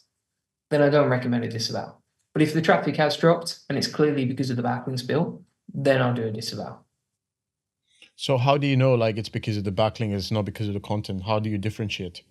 [0.71, 1.95] then I don't recommend a disavow.
[2.33, 5.41] But if the traffic has dropped and it's clearly because of the backlinks built,
[5.73, 6.79] then I'll do a disavow.
[8.15, 10.73] So how do you know like it's because of the backlink, it's not because of
[10.73, 11.23] the content?
[11.23, 12.23] How do you differentiate?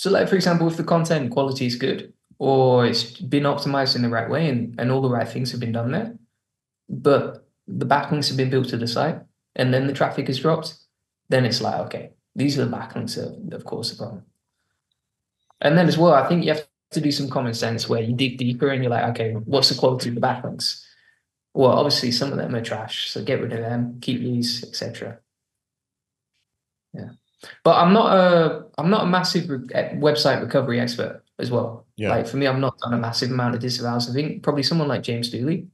[0.00, 4.00] So, like for example, if the content quality is good or it's been optimized in
[4.00, 6.16] the right way and, and all the right things have been done there,
[6.88, 9.18] but the backlinks have been built to the site
[9.56, 10.74] and then the traffic is dropped,
[11.28, 14.24] then it's like, okay, these are the backlinks of, of course, the problem.
[15.60, 18.14] And then as well, I think you have to do some common sense where you
[18.14, 20.82] dig deeper and you're like, okay, what's the quality of the backlinks?
[21.52, 25.18] Well, obviously some of them are trash, so get rid of them, keep these, etc.
[26.94, 27.10] Yeah.
[27.64, 31.86] But I'm not a I'm not a massive re- eh, website recovery expert as well.
[31.96, 32.10] Yeah.
[32.10, 34.10] Like for me, I'm not done a massive amount of disavows.
[34.10, 35.68] I think probably someone like James Dooley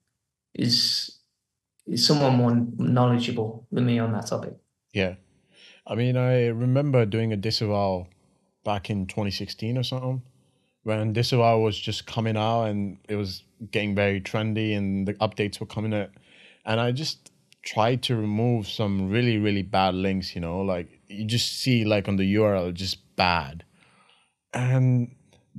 [0.55, 1.18] is
[1.87, 4.55] is someone more knowledgeable than me on that topic.
[4.92, 5.14] Yeah,
[5.87, 8.09] I mean, I remember doing a disavow
[8.64, 10.22] back in 2016 or something
[10.87, 15.59] when disavow was just coming out and it was getting very trendy and the updates
[15.59, 16.11] were coming out,
[16.64, 20.35] and I just tried to remove some really really bad links.
[20.35, 23.64] You know, like you just see like on the URL just bad,
[24.52, 25.14] and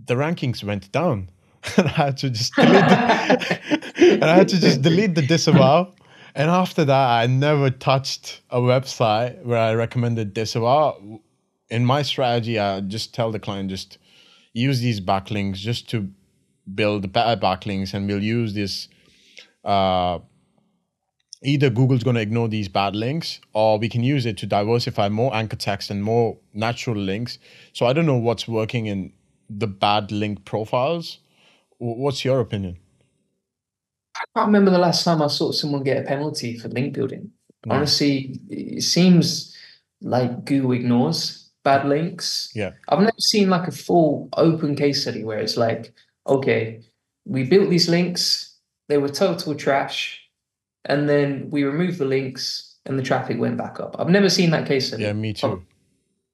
[0.05, 1.29] the rankings went down.
[1.77, 3.59] and I had to just delete the,
[3.97, 5.93] and I had to just delete the disavow.
[6.35, 11.21] And after that, I never touched a website where I recommended disavow.
[11.69, 13.97] In my strategy, I just tell the client just
[14.53, 16.09] use these backlinks just to
[16.73, 18.87] build better backlinks, and we'll use this
[19.65, 20.19] uh,
[21.43, 25.09] either Google's going to ignore these bad links or we can use it to diversify
[25.09, 27.37] more anchor text and more natural links.
[27.73, 29.13] So I don't know what's working in
[29.49, 31.19] the bad link profiles.
[31.77, 32.77] What's your opinion?
[34.15, 37.31] I can't remember the last time I saw someone get a penalty for link building.
[37.65, 37.75] No.
[37.75, 39.55] Honestly, it seems
[40.01, 42.51] like Google ignores bad links.
[42.55, 42.71] Yeah.
[42.87, 45.93] I've never seen like a full open case study where it's like,
[46.25, 46.81] okay,
[47.25, 48.55] we built these links,
[48.87, 50.26] they were total trash
[50.85, 53.95] and then we removed the links and the traffic went back up.
[53.99, 54.97] I've never seen that case.
[54.97, 55.63] Yeah, me too.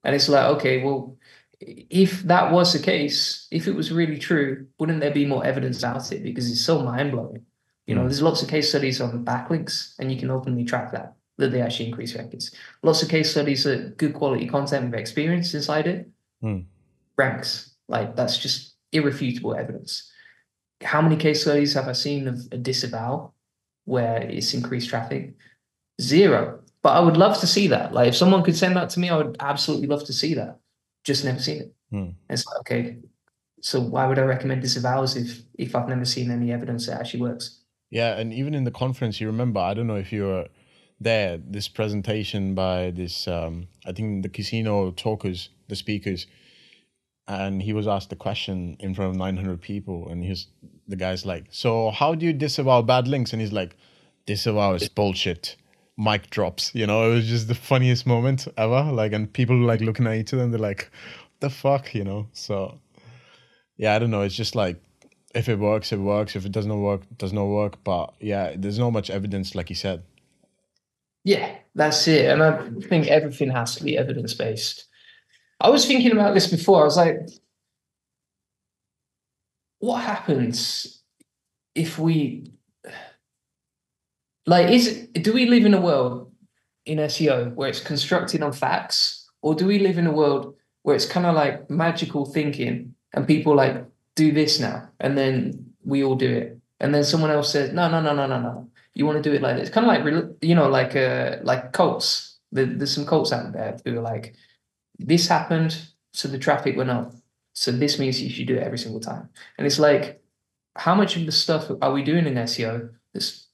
[0.04, 1.18] And it's like, okay, well,
[1.60, 5.80] if that was the case, if it was really true, wouldn't there be more evidence
[5.80, 6.24] about it?
[6.24, 7.46] Because it's so mind blowing.
[7.88, 8.06] You know, mm.
[8.06, 11.62] there's lots of case studies on backlinks, and you can openly track that that they
[11.62, 12.54] actually increase rankings.
[12.84, 16.10] Lots of case studies that good quality content with experience inside it
[16.44, 16.64] mm.
[17.18, 17.72] ranks.
[17.88, 20.12] Like that's just irrefutable evidence.
[20.82, 23.33] How many case studies have I seen of a disavow
[23.86, 25.34] where it's increased traffic?
[26.02, 26.60] Zero.
[26.82, 27.94] But I would love to see that.
[27.94, 30.60] Like if someone could send that to me, I would absolutely love to see that.
[31.04, 31.74] Just never seen it.
[31.92, 32.10] Hmm.
[32.30, 32.98] It's like, okay,
[33.62, 37.22] So why would I recommend disavows if if I've never seen any evidence that actually
[37.22, 37.60] works?
[37.90, 40.48] Yeah, and even in the conference, you remember, I don't know if you were
[41.00, 46.26] there, this presentation by this, um, I think the casino talkers, the speakers,
[47.28, 50.48] and he was asked the question in front of 900 people, and he's
[50.88, 53.76] the guy's like, "So how do you disavow bad links?" And he's like,
[54.26, 55.56] "Disavow is bullshit."
[55.98, 56.72] Mic drops.
[56.74, 58.84] You know, it was just the funniest moment ever.
[58.92, 60.92] Like, and people like looking at each other, and they're like,
[61.40, 62.28] "The fuck," you know.
[62.34, 62.80] So,
[63.78, 64.22] yeah, I don't know.
[64.22, 64.82] It's just like
[65.34, 66.36] if it works, it works.
[66.36, 67.84] If it does not work, it does not work.
[67.84, 70.04] But yeah, there's not much evidence, like you said.
[71.24, 72.30] Yeah, that's it.
[72.30, 74.86] And I think everything has to be evidence based.
[75.62, 76.82] I was thinking about this before.
[76.82, 77.30] I was like,
[79.84, 81.02] what happens
[81.76, 82.50] if we
[84.46, 86.32] like is do we live in a world
[86.86, 90.96] in SEO where it's constructed on facts, or do we live in a world where
[90.96, 96.02] it's kind of like magical thinking and people like do this now, and then we
[96.02, 99.06] all do it, and then someone else says, no, no, no, no, no, no, you
[99.06, 99.70] want to do it like this.
[99.70, 102.40] Kind of like you know, like uh, like cults.
[102.54, 104.34] there's some cults out there who are like,
[104.98, 105.76] this happened,
[106.14, 107.14] so the traffic went up.
[107.54, 109.30] So this means you should do it every single time.
[109.58, 110.22] And it's like,
[110.76, 113.48] how much of the stuff are we doing in SEO that's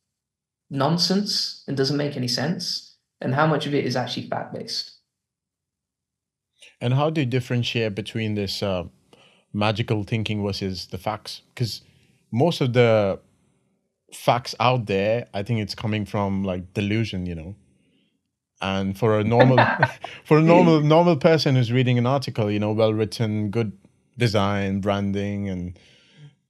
[0.70, 2.98] nonsense and doesn't make any sense?
[3.22, 4.98] And how much of it is actually fact based?
[6.80, 8.86] And how do you differentiate between this uh,
[9.54, 11.82] magical thinking versus the facts because
[12.32, 13.20] most of the
[14.14, 17.56] facts out there i think it's coming from like delusion you know
[18.62, 19.58] and for a normal
[20.26, 23.72] for a normal normal person who's reading an article you know well written good
[24.20, 25.80] design branding and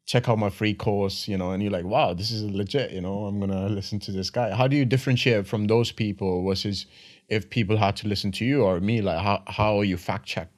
[0.05, 2.99] check out my free course you know and you're like wow this is legit you
[2.99, 6.85] know i'm gonna listen to this guy how do you differentiate from those people versus
[7.27, 10.25] if people had to listen to you or me like how, how are you fact
[10.25, 10.49] check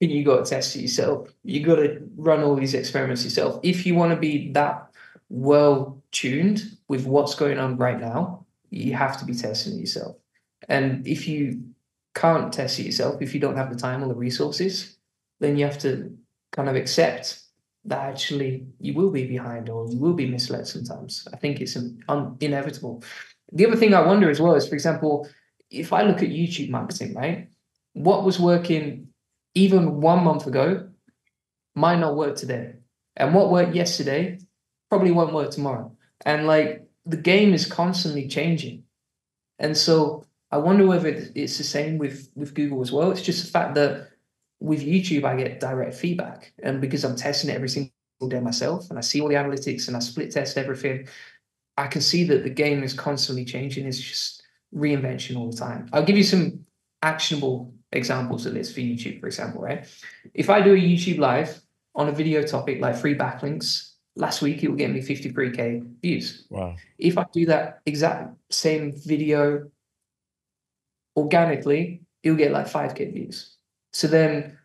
[0.00, 1.30] you got to test it yourself.
[1.42, 3.60] You got to run all these experiments yourself.
[3.62, 4.90] If you want to be that
[5.28, 10.16] well tuned with what's going on right now, you have to be testing it yourself.
[10.68, 11.62] And if you
[12.14, 14.95] can't test it yourself, if you don't have the time or the resources,
[15.40, 16.16] then you have to
[16.52, 17.40] kind of accept
[17.84, 21.26] that actually you will be behind or you will be misled sometimes.
[21.32, 23.02] I think it's un, inevitable.
[23.52, 25.28] The other thing I wonder as well is, for example,
[25.70, 27.48] if I look at YouTube marketing, right?
[27.92, 29.08] What was working
[29.54, 30.88] even one month ago
[31.74, 32.74] might not work today.
[33.16, 34.38] And what worked yesterday
[34.88, 35.92] probably won't work tomorrow.
[36.24, 38.84] And like the game is constantly changing.
[39.58, 43.10] And so I wonder whether it's the same with, with Google as well.
[43.10, 44.10] It's just the fact that
[44.60, 46.52] with YouTube, I get direct feedback.
[46.62, 47.92] And because I'm testing it every single
[48.28, 51.08] day myself and I see all the analytics and I split test everything,
[51.76, 53.86] I can see that the game is constantly changing.
[53.86, 54.42] It's just
[54.74, 55.88] reinvention all the time.
[55.92, 56.64] I'll give you some
[57.02, 59.86] actionable examples of this for YouTube, for example, right?
[60.34, 61.60] If I do a YouTube live
[61.94, 66.46] on a video topic like free backlinks, last week it will get me 53k views.
[66.50, 66.76] Wow.
[66.98, 69.70] If I do that exact same video
[71.16, 73.55] organically, it'll get like 5k views.
[73.96, 74.58] So then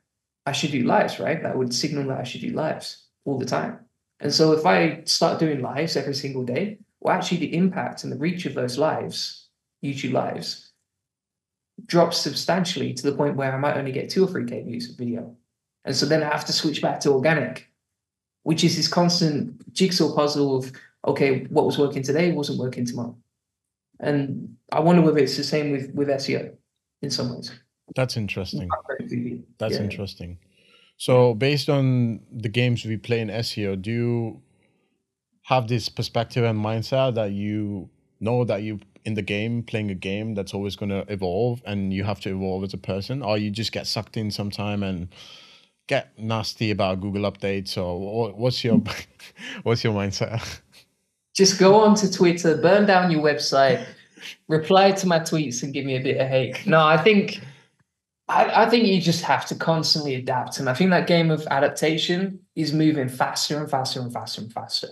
[0.45, 1.41] I should do lives, right?
[1.41, 3.79] That would signal that I should do lives all the time.
[4.19, 8.11] And so if I start doing lives every single day, well, actually the impact and
[8.11, 9.47] the reach of those lives,
[9.81, 10.73] YouTube lives,
[11.85, 14.89] drops substantially to the point where I might only get two or three K views
[14.89, 15.33] of video.
[15.85, 17.71] And so then I have to switch back to organic,
[18.43, 20.73] which is this constant jigsaw puzzle of,
[21.07, 23.15] okay, what was working today wasn't working tomorrow.
[24.01, 26.53] And I wonder whether it's the same with, with SEO
[27.01, 27.49] in some ways.
[27.95, 28.69] That's interesting.
[29.57, 29.81] That's yeah.
[29.81, 30.37] interesting.
[30.97, 34.41] So based on the games we play in SEO, do you
[35.43, 37.89] have this perspective and mindset that you
[38.19, 41.93] know that you in the game playing a game that's always going to evolve and
[41.93, 45.07] you have to evolve as a person or you just get sucked in sometime and
[45.87, 48.79] get nasty about google updates or what's your
[49.63, 50.61] what's your mindset
[51.33, 53.83] just go on to twitter burn down your website
[54.47, 57.41] reply to my tweets and give me a bit of hate no i think
[58.31, 61.45] I, I think you just have to constantly adapt and i think that game of
[61.51, 64.87] adaptation is moving faster and faster and faster and faster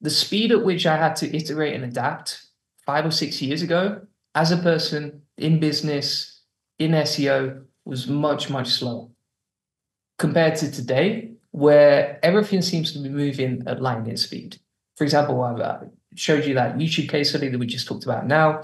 [0.00, 2.46] the speed at which i had to iterate and adapt
[2.86, 4.00] five or six years ago,
[4.34, 6.40] as a person in business,
[6.78, 9.08] in SEO, was much, much slower
[10.18, 14.58] compared to today, where everything seems to be moving at lightning speed.
[14.96, 15.80] For example, I've uh,
[16.14, 18.62] showed you that YouTube case study that we just talked about now.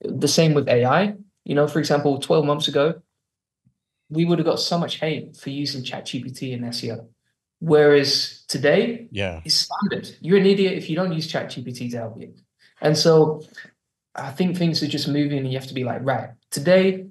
[0.00, 1.14] The same with AI.
[1.44, 3.00] You know, for example, 12 months ago,
[4.12, 7.06] we would have got so much hate for using ChatGPT in SEO.
[7.60, 10.10] Whereas today, yeah, it's standard.
[10.20, 12.34] You're an idiot if you don't use ChatGPT to help you.
[12.80, 13.42] And so
[14.14, 17.06] I think things are just moving and you have to be like, right, today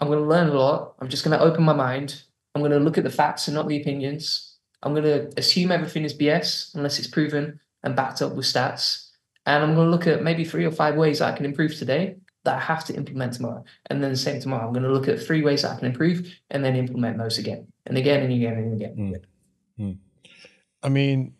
[0.00, 0.94] I'm going to learn a lot.
[1.00, 2.22] I'm just going to open my mind.
[2.54, 4.56] I'm going to look at the facts and not the opinions.
[4.82, 9.08] I'm going to assume everything is BS unless it's proven and backed up with stats.
[9.46, 12.16] And I'm going to look at maybe three or five ways I can improve today
[12.46, 13.62] that I have to implement tomorrow.
[13.90, 15.86] And then the same tomorrow, I'm going to look at three ways that I can
[15.86, 19.22] improve and then implement those again and again and again and again.
[19.78, 19.84] Mm.
[19.84, 19.98] Mm.
[20.82, 21.34] I mean,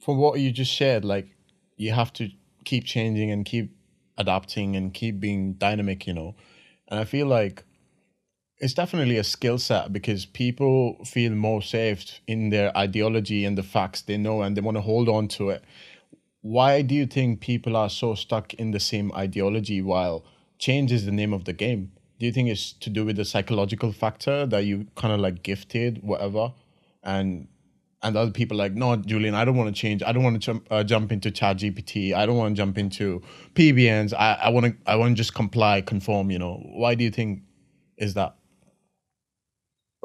[0.00, 1.28] from what you just shared, like
[1.76, 2.30] you have to
[2.64, 3.76] keep changing and keep
[4.16, 6.36] adapting and keep being dynamic, you know.
[6.88, 7.64] And I feel like
[8.58, 13.62] it's definitely a skill set because people feel more safe in their ideology and the
[13.62, 15.64] facts they know and they want to hold on to it.
[16.42, 20.24] Why do you think people are so stuck in the same ideology while
[20.58, 21.92] change is the name of the game?
[22.18, 25.42] Do you think it's to do with the psychological factor that you kind of like
[25.42, 26.52] gifted, whatever,
[27.02, 27.48] and
[28.04, 30.02] and other people like, no, Julian, I don't want to change.
[30.02, 32.12] I don't want to jump, uh, jump into Chat GPT.
[32.12, 33.22] I don't want to jump into
[33.54, 34.12] PBNs.
[34.12, 36.30] I, I want to I want to just comply, conform.
[36.30, 37.42] You know, why do you think
[37.96, 38.36] is that?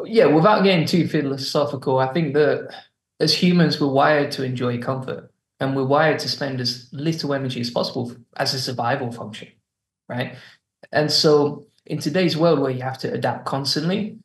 [0.05, 2.73] Yeah, without getting too philosophical, I think that
[3.19, 5.29] as humans, we're wired to enjoy comfort,
[5.59, 9.49] and we're wired to spend as little energy as possible as a survival function,
[10.09, 10.35] right?
[10.91, 14.17] And so, in today's world where you have to adapt constantly,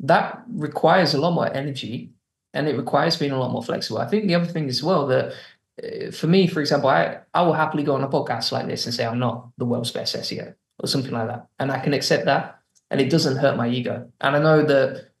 [0.00, 2.10] that requires a lot more energy
[2.54, 3.98] and it requires being a lot more flexible.
[3.98, 5.34] I think the other thing as well that
[5.82, 8.86] uh, for me, for example, I, I will happily go on a podcast like this
[8.86, 11.46] and say I'm not the world's best SEO or something like that.
[11.58, 12.58] And I can accept that
[12.90, 14.10] and it doesn't hurt my ego.
[14.20, 15.12] And I know that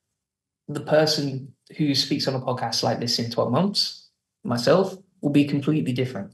[0.68, 4.08] the person who speaks on a podcast like this in 12 months,
[4.44, 6.32] myself, will be completely different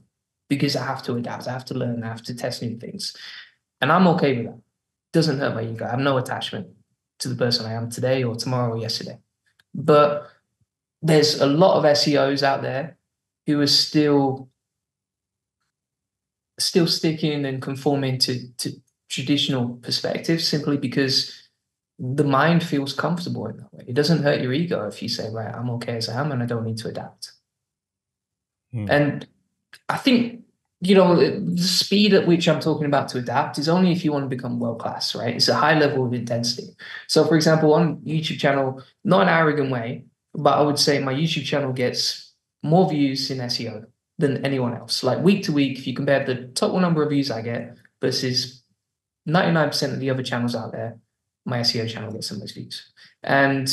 [0.49, 3.15] because I have to adapt, I have to learn, I have to test new things.
[3.81, 4.55] And I'm okay with that.
[4.55, 5.85] It doesn't hurt my ego.
[5.85, 6.67] I have no attachment
[7.19, 9.17] to the person I am today or tomorrow or yesterday.
[9.73, 10.29] But
[11.01, 12.97] there's a lot of SEOs out there
[13.45, 14.49] who are still
[16.59, 18.71] still sticking and conforming to, to
[19.09, 21.49] traditional perspectives simply because
[21.97, 23.85] the mind feels comfortable in that way.
[23.87, 26.43] It doesn't hurt your ego if you say, right, I'm okay as I am and
[26.43, 27.31] I don't need to adapt.
[28.71, 28.85] Hmm.
[28.89, 29.27] And
[29.87, 30.43] I think,
[30.81, 34.13] you know, the speed at which I'm talking about to adapt is only if you
[34.13, 35.35] want to become world class, right?
[35.35, 36.69] It's a high level of intensity.
[37.07, 41.13] So, for example, on YouTube channel, not an arrogant way, but I would say my
[41.13, 43.85] YouTube channel gets more views in SEO
[44.17, 45.03] than anyone else.
[45.03, 48.63] Like week to week, if you compare the total number of views I get versus
[49.27, 50.97] 99% of the other channels out there,
[51.45, 52.89] my SEO channel gets the most views.
[53.23, 53.67] And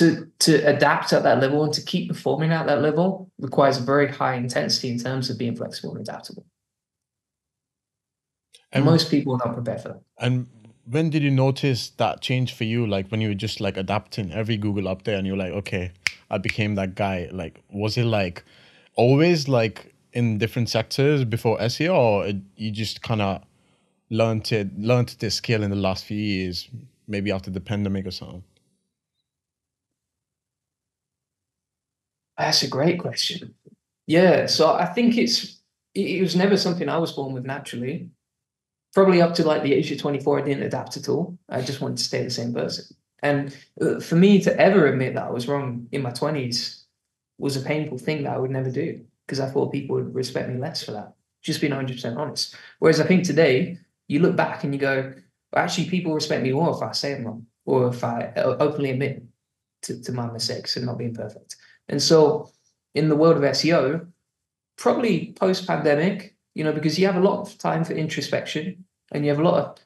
[0.00, 4.08] to to adapt at that level and to keep performing at that level requires very
[4.08, 6.46] high intensity in terms of being flexible and adaptable.
[8.72, 10.00] And most people are not prepared for that.
[10.18, 10.46] And
[10.86, 12.86] when did you notice that change for you?
[12.86, 15.92] Like when you were just like adapting every Google up there and you're like, okay,
[16.30, 17.28] I became that guy.
[17.30, 18.44] Like, was it like
[18.96, 23.42] always like in different sectors before SEO or it, you just kind of
[24.08, 26.68] learned it, learned this skill in the last few years,
[27.06, 28.44] maybe after the pandemic or something?
[32.40, 33.54] That's a great question.
[34.06, 35.60] Yeah, so I think it's
[35.94, 38.10] it was never something I was born with naturally
[38.92, 41.38] probably up to like the age of 24, I didn't adapt at all.
[41.48, 42.96] I just wanted to stay the same person.
[43.22, 46.84] And uh, for me to ever admit that I was wrong in my 20s
[47.38, 50.48] was a painful thing that I would never do because I thought people would respect
[50.48, 51.14] me less for that.
[51.42, 52.54] Just being 100% honest.
[52.78, 53.78] Whereas I think today,
[54.08, 55.12] you look back and you go,
[55.54, 58.90] actually, people respect me more if I say I'm wrong or if I uh, openly
[58.90, 59.22] admit
[59.82, 61.56] to, to my mistakes and not being perfect.
[61.90, 62.50] And so,
[62.94, 64.06] in the world of SEO,
[64.78, 69.24] probably post pandemic, you know, because you have a lot of time for introspection and
[69.24, 69.78] you have a lot of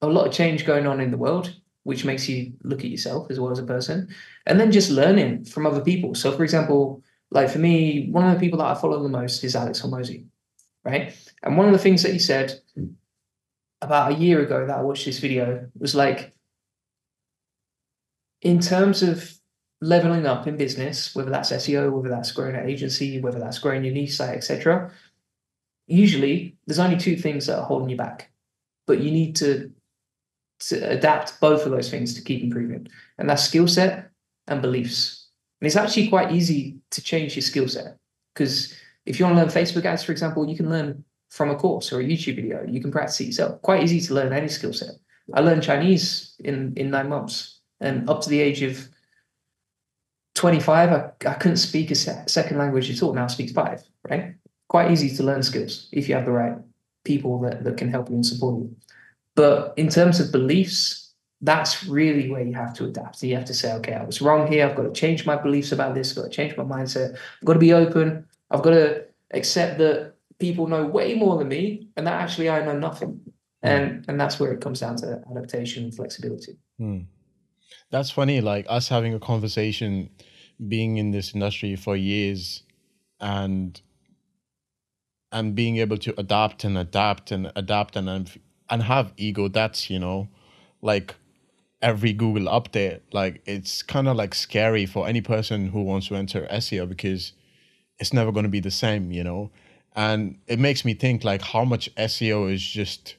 [0.00, 3.30] a lot of change going on in the world, which makes you look at yourself
[3.30, 4.08] as well as a person,
[4.46, 6.14] and then just learning from other people.
[6.14, 9.42] So, for example, like for me, one of the people that I follow the most
[9.42, 10.26] is Alex Hormozi,
[10.84, 11.12] right?
[11.42, 12.60] And one of the things that he said
[13.82, 16.32] about a year ago that I watched this video was like,
[18.42, 19.37] in terms of
[19.80, 23.84] leveling up in business, whether that's SEO, whether that's growing an agency, whether that's growing
[23.84, 24.90] your niche site, etc.,
[25.86, 28.30] usually there's only two things that are holding you back,
[28.86, 29.70] but you need to,
[30.60, 32.88] to adapt both of those things to keep improving.
[33.18, 34.10] And that's skill set
[34.48, 35.28] and beliefs.
[35.60, 37.96] And it's actually quite easy to change your skill set
[38.34, 38.74] because
[39.06, 41.92] if you want to learn Facebook ads, for example, you can learn from a course
[41.92, 42.64] or a YouTube video.
[42.66, 43.60] You can practice it yourself.
[43.62, 44.90] Quite easy to learn any skill set.
[45.34, 48.88] I learned Chinese in, in nine months and up to the age of
[50.38, 53.12] 25, I, I couldn't speak a second language at all.
[53.12, 54.34] Now I speak five, right?
[54.68, 56.56] quite easy to learn skills if you have the right
[57.04, 58.76] people that, that can help you and support you.
[59.34, 63.22] But in terms of beliefs, that's really where you have to adapt.
[63.22, 64.66] You have to say, okay, I was wrong here.
[64.66, 66.10] I've got to change my beliefs about this.
[66.10, 67.14] I've got to change my mindset.
[67.14, 68.26] I've got to be open.
[68.50, 72.64] I've got to accept that people know way more than me and that actually I
[72.64, 73.20] know nothing.
[73.62, 73.68] Hmm.
[73.68, 76.58] And and that's where it comes down to adaptation and flexibility.
[76.78, 77.00] Hmm.
[77.90, 78.40] That's funny.
[78.40, 80.10] Like us having a conversation,
[80.66, 82.62] being in this industry for years,
[83.20, 83.80] and
[85.30, 88.38] and being able to adapt and adapt and adapt and
[88.70, 89.48] and have ego.
[89.48, 90.28] That's you know,
[90.82, 91.14] like
[91.82, 93.00] every Google update.
[93.12, 97.32] Like it's kind of like scary for any person who wants to enter SEO because
[97.98, 99.12] it's never going to be the same.
[99.12, 99.50] You know,
[99.94, 103.16] and it makes me think like how much SEO is just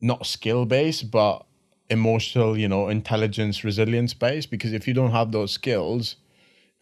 [0.00, 1.44] not skill based, but
[1.90, 4.50] emotional, you know, intelligence, resilience based.
[4.50, 6.16] Because if you don't have those skills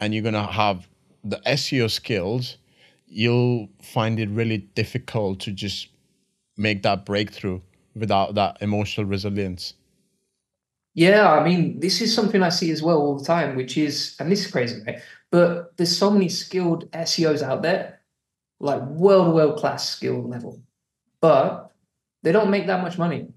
[0.01, 0.89] and you're going to have
[1.25, 2.59] the SEO skills,
[3.07, 5.89] you'll find it really difficult to just
[6.57, 7.61] make that breakthrough
[7.95, 9.75] without that emotional resilience.
[10.95, 14.17] Yeah, I mean, this is something I see as well all the time, which is,
[14.19, 15.01] and this is crazy, right?
[15.31, 18.01] But there's so many skilled SEOs out there,
[18.61, 20.63] like world, world class skill level,
[21.21, 21.71] but
[22.23, 23.29] they don't make that much money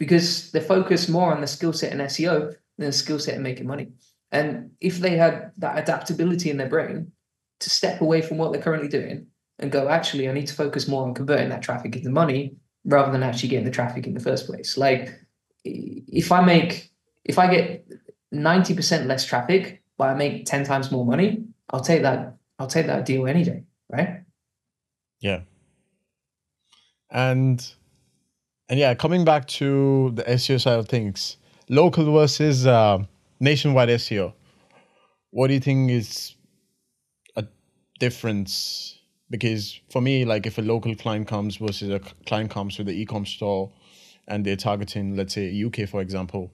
[0.00, 3.42] because they focus more on the skill set in SEO than the skill set in
[3.42, 3.88] making money.
[4.32, 7.12] And if they had that adaptability in their brain
[7.60, 9.26] to step away from what they're currently doing
[9.58, 13.12] and go, actually, I need to focus more on converting that traffic into money rather
[13.12, 14.78] than actually getting the traffic in the first place.
[14.78, 15.20] Like
[15.64, 16.90] if I make,
[17.26, 17.86] if I get
[18.32, 22.86] 90% less traffic, but I make 10 times more money, I'll take that, I'll take
[22.86, 23.64] that deal any day.
[23.90, 24.22] Right.
[25.18, 25.40] Yeah.
[27.10, 27.70] And
[28.70, 31.36] and yeah, coming back to the SEO side of things,
[31.68, 32.98] local versus uh,
[33.40, 34.32] nationwide SEO.
[35.30, 36.36] What do you think is
[37.34, 37.44] a
[37.98, 38.96] difference?
[39.28, 42.92] Because for me, like if a local client comes versus a client comes with the
[42.92, 43.72] e-com store
[44.28, 46.52] and they're targeting, let's say UK, for example,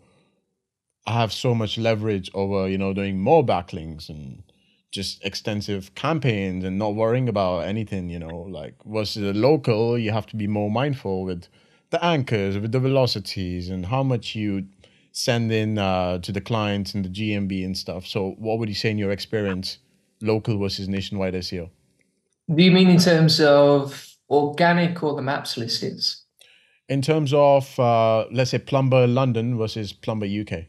[1.06, 4.42] I have so much leverage over, you know, doing more backlinks and
[4.90, 10.12] just extensive campaigns and not worrying about anything, you know, like versus a local, you
[10.12, 11.48] have to be more mindful with
[11.90, 14.66] the anchors with the velocities and how much you
[15.12, 18.06] send in uh, to the clients and the GMB and stuff.
[18.06, 19.78] So, what would you say in your experience,
[20.20, 21.70] local versus nationwide SEO?
[22.54, 26.24] Do you mean in terms of organic or the maps listings?
[26.88, 30.66] In terms of, uh, let's say, Plumber London versus Plumber UK.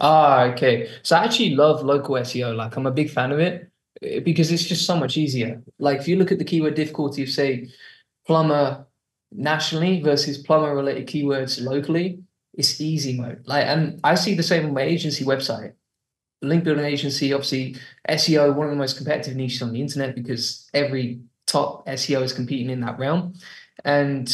[0.00, 0.90] Ah, okay.
[1.02, 2.54] So I actually love local SEO.
[2.54, 3.70] Like, I'm a big fan of it
[4.02, 5.62] eh, because it's just so much easier.
[5.78, 7.68] Like, if you look at the keyword difficulty of, say,
[8.26, 8.84] plumber
[9.34, 12.20] nationally versus plumber related keywords locally,
[12.54, 13.42] it's easy mode.
[13.46, 15.72] Like, and I see the same on my agency website.
[16.42, 17.76] Link building agency, obviously,
[18.08, 22.32] SEO, one of the most competitive niches on the internet because every top SEO is
[22.32, 23.34] competing in that realm.
[23.84, 24.28] And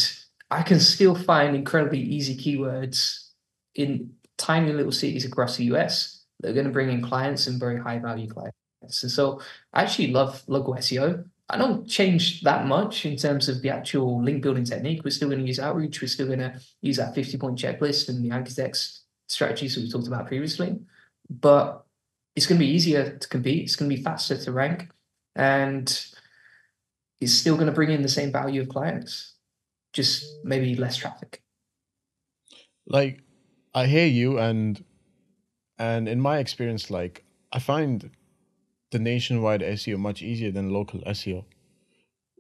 [0.51, 3.29] I can still find incredibly easy keywords
[3.75, 7.61] in tiny little cities across the US that are going to bring in clients and
[7.61, 9.03] very high value clients.
[9.03, 9.41] And so
[9.73, 11.25] I actually love local SEO.
[11.51, 15.03] I don't change that much in terms of the actual link building technique.
[15.03, 16.03] We're still going to use outreach.
[16.03, 19.83] We're still going to use that 50 point checklist and the anchor text strategies that
[19.83, 20.79] we talked about previously.
[21.31, 21.85] But
[22.37, 23.65] it's going to be easier to compete.
[23.65, 24.91] It's going to be faster to rank.
[25.37, 25.89] And
[27.21, 29.35] it's still going to bring in the same value of clients,
[29.93, 31.43] just maybe less traffic.
[32.87, 33.23] Like,
[33.75, 34.39] I hear you.
[34.39, 34.85] And,
[35.79, 38.11] and in my experience, like, I find
[38.91, 41.45] the nationwide SEO much easier than local SEO.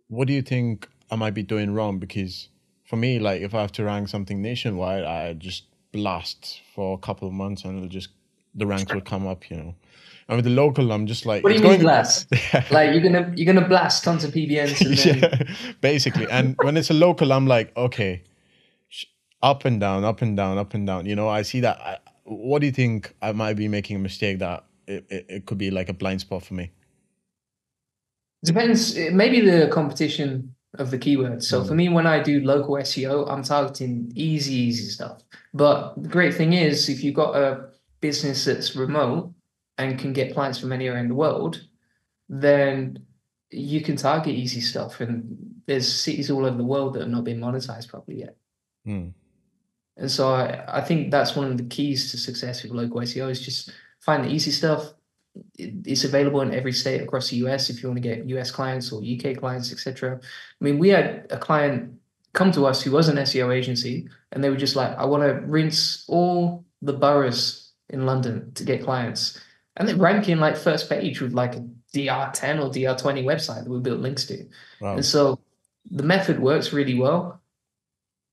[0.09, 1.99] What do you think I might be doing wrong?
[1.99, 2.49] Because
[2.85, 6.99] for me, like if I have to rank something nationwide, I just blast for a
[6.99, 8.11] couple of months and it'll just
[8.55, 9.75] the ranks will come up, you know.
[10.29, 12.29] And with the local, I'm just like What do you mean going, blast?
[12.53, 12.65] Yeah.
[12.71, 15.19] Like you're gonna you're gonna blast tons of PBNs then...
[15.19, 16.27] yeah, basically.
[16.31, 18.23] And when it's a local, I'm like, okay,
[19.43, 21.07] up and down, up and down, up and down.
[21.07, 21.79] You know, I see that.
[21.81, 25.47] I, what do you think I might be making a mistake that it, it, it
[25.47, 26.73] could be like a blind spot for me?
[28.45, 28.97] Depends.
[28.97, 31.45] Maybe the competition of the keywords.
[31.45, 31.69] So mm.
[31.69, 35.23] for me, when I do local SEO, I'm targeting easy, easy stuff.
[35.55, 37.69] But the great thing is, if you've got a
[38.01, 39.33] business that's remote
[39.77, 41.67] and can get clients from anywhere in the world,
[42.29, 43.05] then
[43.51, 45.01] you can target easy stuff.
[45.01, 45.37] And
[45.67, 48.37] there's cities all over the world that have not been monetized properly yet.
[48.87, 49.13] Mm.
[49.97, 53.31] And so I, I think that's one of the keys to success with local SEO
[53.31, 54.93] is just find the easy stuff.
[55.57, 58.91] It's available in every state across the US if you want to get US clients
[58.91, 60.19] or UK clients, etc.
[60.21, 61.95] I mean, we had a client
[62.33, 65.23] come to us who was an SEO agency, and they were just like, "I want
[65.23, 69.41] to rinse all the boroughs in London to get clients,"
[69.77, 73.81] and they're ranking like first page with like a DR10 or DR20 website that we
[73.81, 74.47] built links to.
[74.81, 74.95] Wow.
[74.97, 75.39] And so
[75.91, 77.41] the method works really well,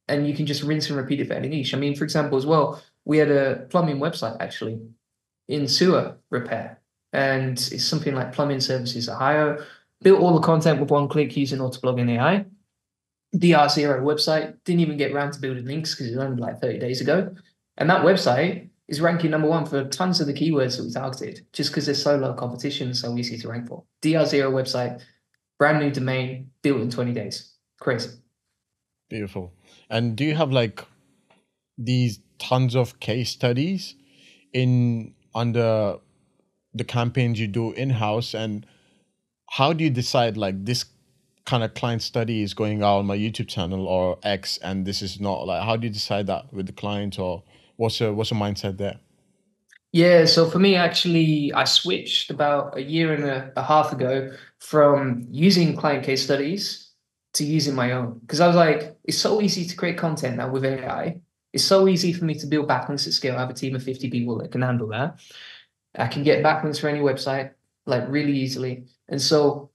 [0.07, 1.73] and you can just rinse and repeat it for any niche.
[1.73, 4.79] I mean, for example, as well, we had a plumbing website actually
[5.47, 6.79] in sewer repair.
[7.13, 9.63] And it's something like Plumbing Services Ohio.
[10.01, 12.45] Built all the content with one click using Autoblogging AI.
[13.35, 14.55] DR0 website.
[14.65, 17.33] Didn't even get around to building links because it landed like 30 days ago.
[17.77, 21.45] And that website is ranking number one for tons of the keywords that we targeted,
[21.53, 23.83] just because there's so low competition, so easy to rank for.
[24.03, 25.01] DR0 website,
[25.57, 27.53] brand new domain, built in 20 days.
[27.79, 28.09] Crazy.
[29.09, 29.53] Beautiful.
[29.89, 30.85] And do you have like
[31.77, 33.95] these tons of case studies
[34.53, 35.97] in under
[36.73, 38.65] the campaigns you do in house and
[39.51, 40.85] how do you decide like this
[41.45, 45.01] kind of client study is going out on my YouTube channel or X and this
[45.01, 47.43] is not like how do you decide that with the client or
[47.75, 48.99] what's your what's your mindset there?
[49.91, 54.29] Yeah, so for me, actually, I switched about a year and a, a half ago
[54.59, 56.91] from using client case studies
[57.35, 60.49] to using my own because I was like, it's so easy to create content now
[60.49, 61.21] with AI.
[61.55, 63.37] It's so easy for me to build backlinks at scale.
[63.37, 65.19] I have a team of 50 people that can handle that.
[65.97, 67.51] I can get backlinks for any website
[67.85, 68.83] like really easily.
[69.07, 69.69] And so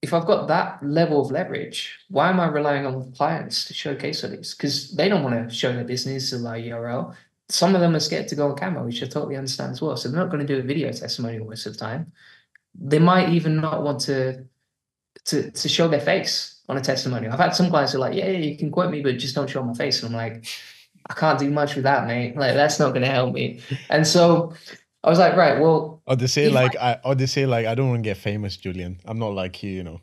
[0.00, 3.94] if I've got that level of leverage, why am I relying on clients to show
[3.94, 4.54] case studies?
[4.54, 7.14] Because they don't want to show their business or their URL.
[7.50, 9.98] Some of them are scared to go on camera, which I totally understand as well.
[9.98, 12.10] So they're not going to do a video testimonial most of the time.
[12.74, 14.46] They might even not want to
[15.26, 17.34] to to show their face on a testimonial.
[17.34, 19.34] I've had some clients who are like, yeah, yeah, you can quote me, but just
[19.34, 20.02] don't show my face.
[20.02, 20.46] And I'm like,
[21.08, 22.36] I can't do much with that, mate.
[22.36, 23.60] Like that's not going to help me.
[23.90, 24.54] And so
[25.02, 26.02] I was like, right, well.
[26.06, 28.56] Or they say like, I, or they say like, I don't want to get famous,
[28.56, 29.00] Julian.
[29.04, 30.00] I'm not like you, you know.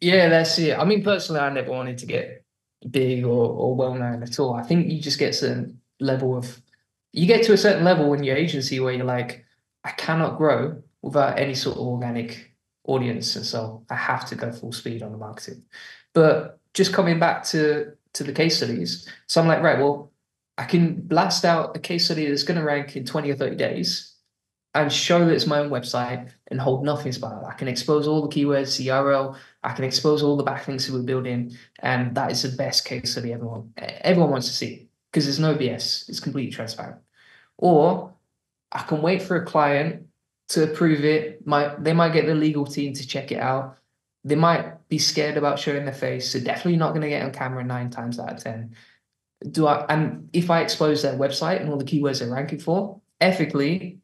[0.00, 0.78] yeah, that's it.
[0.78, 2.44] I mean, personally, I never wanted to get
[2.90, 4.54] big or, or well known at all.
[4.54, 6.60] I think you just get certain level of,
[7.12, 9.44] you get to a certain level in your agency where you're like,
[9.84, 12.54] I cannot grow without any sort of organic
[12.84, 15.62] audience, and so I have to go full speed on the marketing.
[16.12, 20.12] But just coming back to to the case studies, so I'm like, right, well,
[20.56, 23.56] I can blast out a case study that's going to rank in 20 or 30
[23.56, 24.14] days
[24.74, 27.46] and show that it's my own website and hold nothing about it.
[27.46, 30.92] I can expose all the keywords, the URL, I can expose all the backlinks that
[30.92, 35.24] we're building, and that is the best case study everyone everyone wants to see because
[35.24, 36.08] there's no BS.
[36.08, 37.00] It's completely transparent.
[37.56, 38.12] Or
[38.72, 40.06] I can wait for a client
[40.48, 41.46] to approve it.
[41.46, 43.78] Might they might get the legal team to check it out.
[44.24, 47.32] They might be scared about showing their face, so definitely not going to get on
[47.32, 48.74] camera nine times out of ten
[49.50, 53.00] do I and if I expose their website and all the keywords they're ranking for,
[53.20, 53.98] ethically,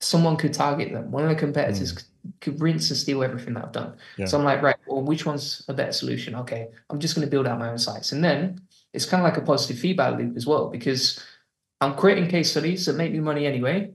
[0.00, 1.10] someone could target them.
[1.10, 2.04] One of the competitors mm.
[2.40, 3.96] could, rinse and steal everything that I've done.
[4.16, 4.26] Yeah.
[4.26, 6.34] So I'm like, right, well, which one's a better solution?
[6.36, 8.12] Okay, I'm just going to build out my own sites.
[8.12, 8.60] And then
[8.92, 11.22] it's kind of like a positive feedback loop as well, because
[11.80, 13.92] I'm creating case studies that make me money anyway.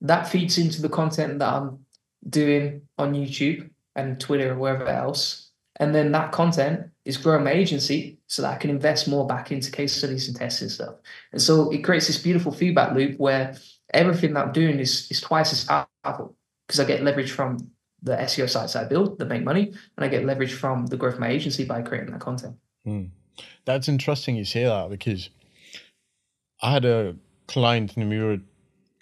[0.00, 1.84] That feeds into the content that I'm
[2.28, 5.50] doing on YouTube and Twitter or wherever else.
[5.80, 9.52] And then that content is growing my agency so that I can invest more back
[9.52, 10.94] into case studies and tests and stuff.
[11.32, 13.56] And so it creates this beautiful feedback loop where
[13.94, 16.36] everything that I'm doing is is twice as powerful
[16.66, 17.70] because I get leverage from
[18.02, 21.14] the SEO sites I build that make money, and I get leverage from the growth
[21.14, 22.56] of my agency by creating that content.
[22.84, 23.06] Hmm.
[23.64, 25.30] That's interesting you say that because
[26.62, 28.38] I had a client and we were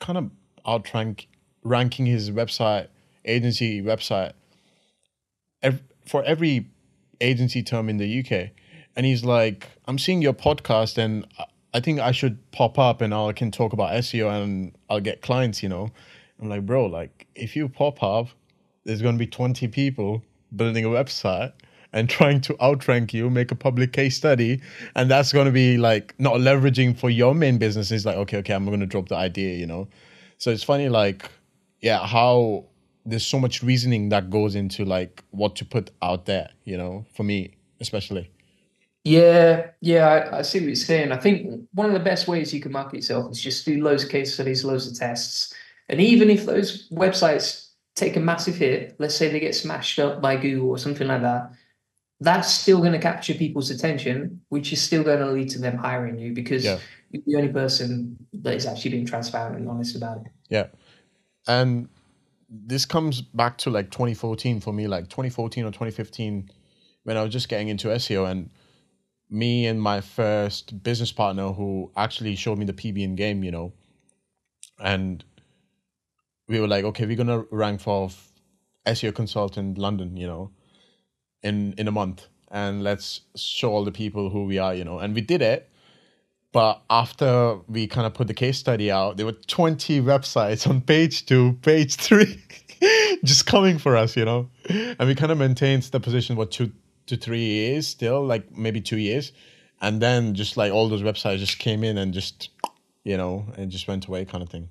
[0.01, 0.31] kind of
[0.67, 1.29] outrank
[1.63, 2.89] ranking his website
[3.25, 4.33] agency website
[6.07, 6.69] for every
[7.21, 8.51] agency term in the UK.
[8.95, 11.27] And he's like, I'm seeing your podcast and
[11.75, 15.21] I think I should pop up and I can talk about SEO and I'll get
[15.21, 15.91] clients, you know.
[16.41, 18.29] I'm like, bro, like if you pop up,
[18.85, 20.23] there's going to be 20 people
[20.55, 21.53] building a website
[21.93, 24.61] and trying to outrank you, make a public case study,
[24.95, 27.91] and that's going to be like not leveraging for your main business.
[27.91, 29.89] It's like, okay, okay, I'm going to drop the idea, you know.
[30.39, 31.31] So it's funny, like,
[31.81, 32.65] yeah, how
[33.07, 37.05] there's so much reasoning that goes into like what to put out there you know
[37.15, 38.31] for me especially.
[39.05, 41.13] Yeah yeah I, I, see what you're saying.
[41.13, 44.05] I think one of the best ways you can market yourself is just do loads
[44.05, 45.55] of case studies loads of tests.
[45.89, 50.21] And even if those websites take a massive hit let's say they get smashed up
[50.21, 51.51] by google or something like that
[52.21, 55.79] that's still going to capture people's attention which is still going to lead to them
[55.79, 56.79] hiring you because yeah.
[57.11, 60.27] you're the only person that is actually being transparent and honest about it.
[60.49, 60.67] Yeah.
[61.47, 61.89] And
[62.49, 66.51] this comes back to like 2014 for me, like 2014 or 2015,
[67.05, 68.51] when I was just getting into SEO and
[69.29, 73.73] me and my first business partner who actually showed me the PBN game, you know,
[74.79, 75.25] and
[76.49, 78.11] we were like, okay, we're gonna rank for
[78.87, 80.51] SEO consultant London, you know,
[81.43, 84.99] in in a month, and let's show all the people who we are, you know,
[85.01, 85.71] and we did it.
[86.57, 90.81] But after we kind of put the case study out, there were 20 websites on
[90.81, 92.43] page two, page three,
[93.25, 94.49] just coming for us, you know?
[94.71, 96.73] And we kind of maintained the position, what, two
[97.09, 99.33] to three years still, like maybe two years.
[99.83, 102.49] And then just like all those websites just came in and just,
[103.05, 104.71] you know, and just went away kind of thing.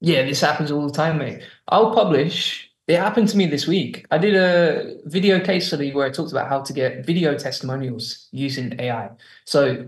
[0.00, 1.42] Yeah, this happens all the time, mate.
[1.68, 4.06] I'll publish It happened to me this week.
[4.10, 8.28] I did a video case study where I talked about how to get video testimonials
[8.32, 9.10] using AI.
[9.44, 9.86] So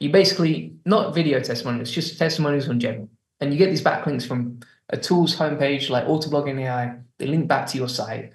[0.00, 3.08] you basically not video testimonials, just testimonials in general,
[3.40, 6.96] and you get these backlinks from a tool's homepage like Autoblogging AI.
[7.18, 8.32] They link back to your site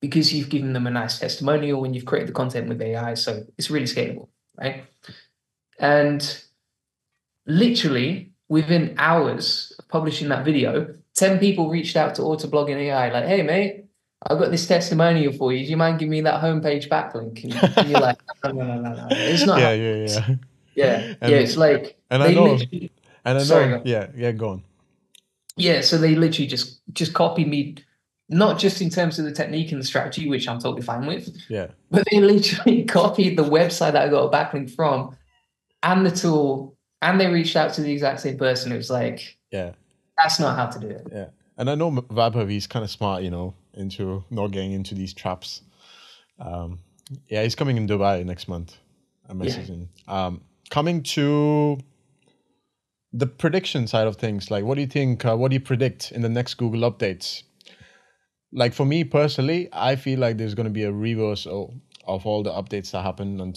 [0.00, 3.14] because you've given them a nice testimonial and you've created the content with AI.
[3.14, 4.84] So it's really scalable, right?
[5.78, 6.42] And
[7.46, 13.24] literally within hours of publishing that video, 10 people reached out to Autoblogging AI, like,
[13.24, 13.86] hey, mate,
[14.26, 15.64] I've got this testimonial for you.
[15.64, 17.44] Do you mind giving me that homepage backlink?
[17.44, 19.08] And, you're like, no, no, no, no, no.
[19.10, 19.58] It's not.
[19.58, 20.34] Yeah, yeah, yeah.
[20.78, 21.38] Yeah, and, yeah.
[21.38, 22.90] It's like, and I know, and
[23.24, 24.62] I know, sorry, yeah, yeah, go on.
[25.56, 27.76] Yeah, so they literally just just copied me,
[28.28, 31.36] not just in terms of the technique and the strategy, which I'm totally fine with.
[31.48, 31.68] Yeah.
[31.90, 35.16] But they literally copied the website that I got a backlink from,
[35.82, 38.70] and the tool, and they reached out to the exact same person.
[38.70, 39.72] It was like, yeah,
[40.16, 41.06] that's not how to do it.
[41.12, 41.26] Yeah.
[41.56, 45.12] And I know Vaibhav, he's kind of smart, you know, into not getting into these
[45.12, 45.62] traps.
[46.38, 46.78] Um,
[47.26, 48.76] yeah, he's coming in Dubai next month.
[49.28, 49.88] I'm messaging.
[50.06, 50.26] Yeah.
[50.26, 50.40] Um,
[50.70, 51.78] coming to
[53.12, 55.24] the prediction side of things, like what do you think?
[55.24, 57.42] Uh, what do you predict in the next Google updates?
[58.52, 61.74] Like for me personally, I feel like there's going to be a reversal
[62.06, 63.54] of all the updates that happened on,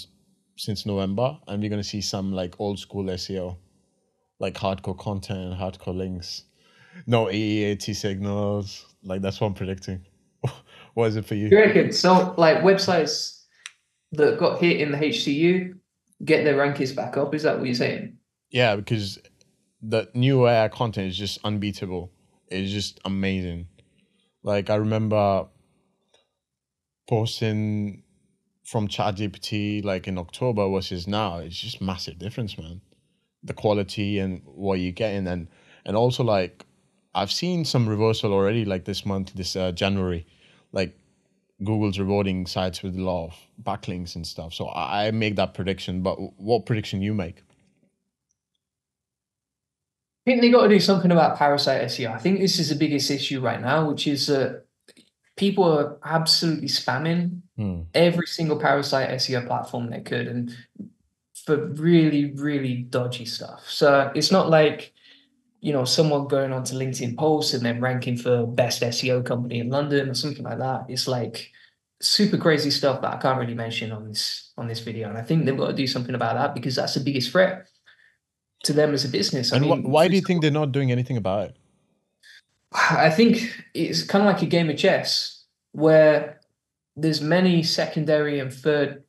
[0.58, 3.58] since November, and we're going to see some like old school SEO,
[4.40, 6.44] like hardcore content, hardcore links
[7.08, 8.86] no EEAT signals.
[9.04, 10.06] Like that's what I'm predicting.
[10.94, 11.48] what is it for you?
[11.50, 11.92] You reckon?
[11.92, 13.44] So like websites
[14.14, 15.76] that got hit in the HCU
[16.24, 17.34] get their rankings back up.
[17.34, 18.18] Is that what you're saying?
[18.50, 19.20] Yeah, because
[19.82, 22.12] the new AI content is just unbeatable.
[22.48, 23.68] It's just amazing.
[24.44, 25.48] Like I remember
[27.08, 28.04] posting
[28.64, 31.40] from ChatGPT like in October versus now.
[31.40, 32.82] It's just massive difference, man.
[33.44, 35.48] The quality and what you're getting and
[35.86, 36.66] and also like
[37.14, 40.26] I've seen some reversal already, like this month, this uh, January,
[40.72, 40.98] like
[41.64, 44.54] Google's rewarding sites with a lot of backlinks and stuff.
[44.54, 46.02] So I make that prediction.
[46.02, 47.44] But what prediction you make?
[50.26, 52.14] I think they got to do something about parasite SEO.
[52.14, 54.66] I think this is the biggest issue right now, which is that
[55.36, 57.82] people are absolutely spamming hmm.
[57.96, 60.56] every single parasite SEO platform they could, and
[61.34, 63.68] for really, really dodgy stuff.
[63.68, 64.94] So it's not like
[65.62, 69.70] you know, someone going onto LinkedIn posts and then ranking for best SEO company in
[69.70, 70.86] London or something like that.
[70.90, 71.52] It's like
[72.02, 75.08] super crazy stuff that I can't really mention on this on this video.
[75.08, 77.68] And I think they've got to do something about that because that's the biggest threat
[78.64, 79.52] to them as a business.
[79.52, 81.58] And mean, wh- why do you think they're not doing anything about it?
[82.74, 85.44] I think it's kind of like a game of chess
[85.74, 86.40] where
[86.96, 89.04] there's many secondary and third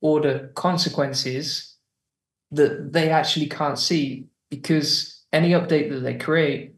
[0.00, 1.76] order consequences
[2.52, 6.74] that they actually can't see because any update that they create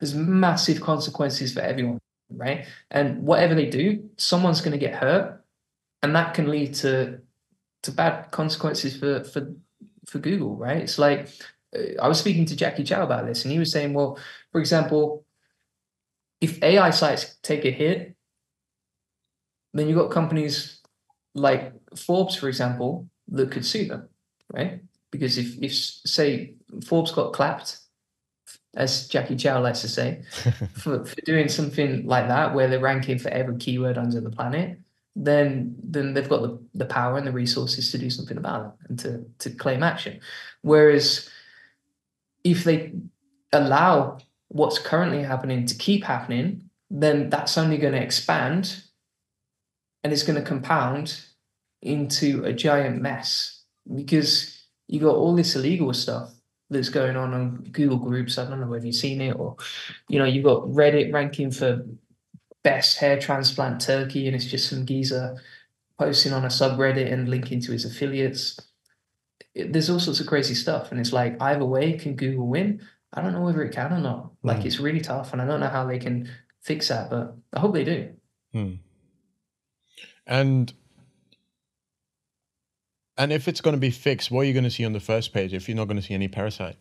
[0.00, 1.98] there's massive consequences for everyone,
[2.30, 2.66] right?
[2.90, 5.42] And whatever they do, someone's going to get hurt,
[6.02, 7.20] and that can lead to
[7.82, 9.52] to bad consequences for for
[10.06, 10.78] for Google, right?
[10.78, 11.28] It's like
[11.76, 14.18] uh, I was speaking to Jacky Chou about this, and he was saying, well,
[14.52, 15.24] for example,
[16.40, 18.14] if AI sites take a hit,
[19.72, 20.80] then you've got companies
[21.34, 24.08] like Forbes, for example, that could sue them,
[24.52, 24.80] right?
[25.10, 27.78] Because if if say Forbes got clapped
[28.76, 30.22] as Jacky Chou likes to say,
[30.74, 34.78] for, for doing something like that, where they're ranking for every keyword under the planet,
[35.16, 38.88] then then they've got the, the power and the resources to do something about it
[38.88, 40.20] and to to claim action.
[40.60, 41.28] Whereas
[42.44, 42.92] if they
[43.52, 44.18] allow
[44.48, 48.82] what's currently happening to keep happening, then that's only going to expand
[50.04, 51.20] and it's going to compound
[51.82, 53.64] into a giant mess
[53.94, 56.35] because you got all this illegal stuff
[56.70, 58.38] that's going on on Google Groups.
[58.38, 59.56] I don't know whether you've seen it or,
[60.08, 61.84] you know, you've got Reddit ranking for
[62.66, 65.40] best hair transplant Turkey, and it's just some geezer
[65.98, 68.58] posting on a subreddit and linking to his affiliates.
[69.54, 72.80] It, there's all sorts of crazy stuff, and it's like either way, can Google win?
[73.12, 74.32] I don't know whether it can or not.
[74.42, 74.66] Like mm.
[74.66, 76.28] it's really tough, and I don't know how they can
[76.60, 78.10] fix that, but I hope they do.
[78.52, 78.78] Mm.
[80.26, 80.72] And
[83.18, 85.00] and if it's going to be fixed, what are you going to see on the
[85.00, 86.76] first page if you're not going to see any parasite?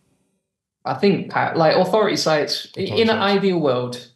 [0.86, 4.11] I think like authority sites authority in an ideal world,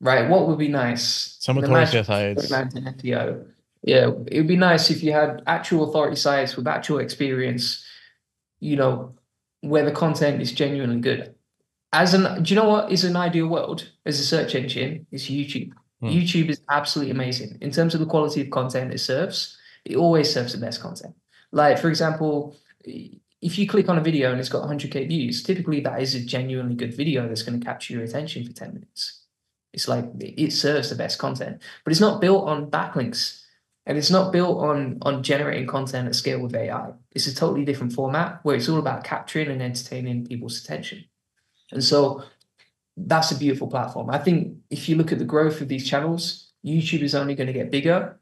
[0.00, 0.28] right?
[0.28, 1.36] What would be nice?
[1.38, 2.50] Some authority sites.
[2.50, 3.46] SEO.
[3.82, 7.84] Yeah, it would be nice if you had actual authority sites with actual experience,
[8.58, 9.14] you know,
[9.60, 11.34] where the content is genuinely good.
[11.92, 15.06] As an, do you know what is an ideal world as a search engine?
[15.10, 15.72] Is YouTube.
[16.00, 16.08] Hmm.
[16.08, 19.56] YouTube is absolutely amazing in terms of the quality of content it serves.
[19.84, 21.14] It always serves the best content.
[21.52, 25.80] Like, for example, if you click on a video and it's got 100k views, typically
[25.80, 29.24] that is a genuinely good video that's going to capture your attention for 10 minutes.
[29.72, 33.42] It's like it serves the best content, but it's not built on backlinks
[33.86, 36.92] and it's not built on on generating content at scale with AI.
[37.12, 41.04] It's a totally different format where it's all about capturing and entertaining people's attention.
[41.72, 42.24] And so
[42.96, 44.10] that's a beautiful platform.
[44.10, 47.46] I think if you look at the growth of these channels, YouTube is only going
[47.46, 48.19] to get bigger.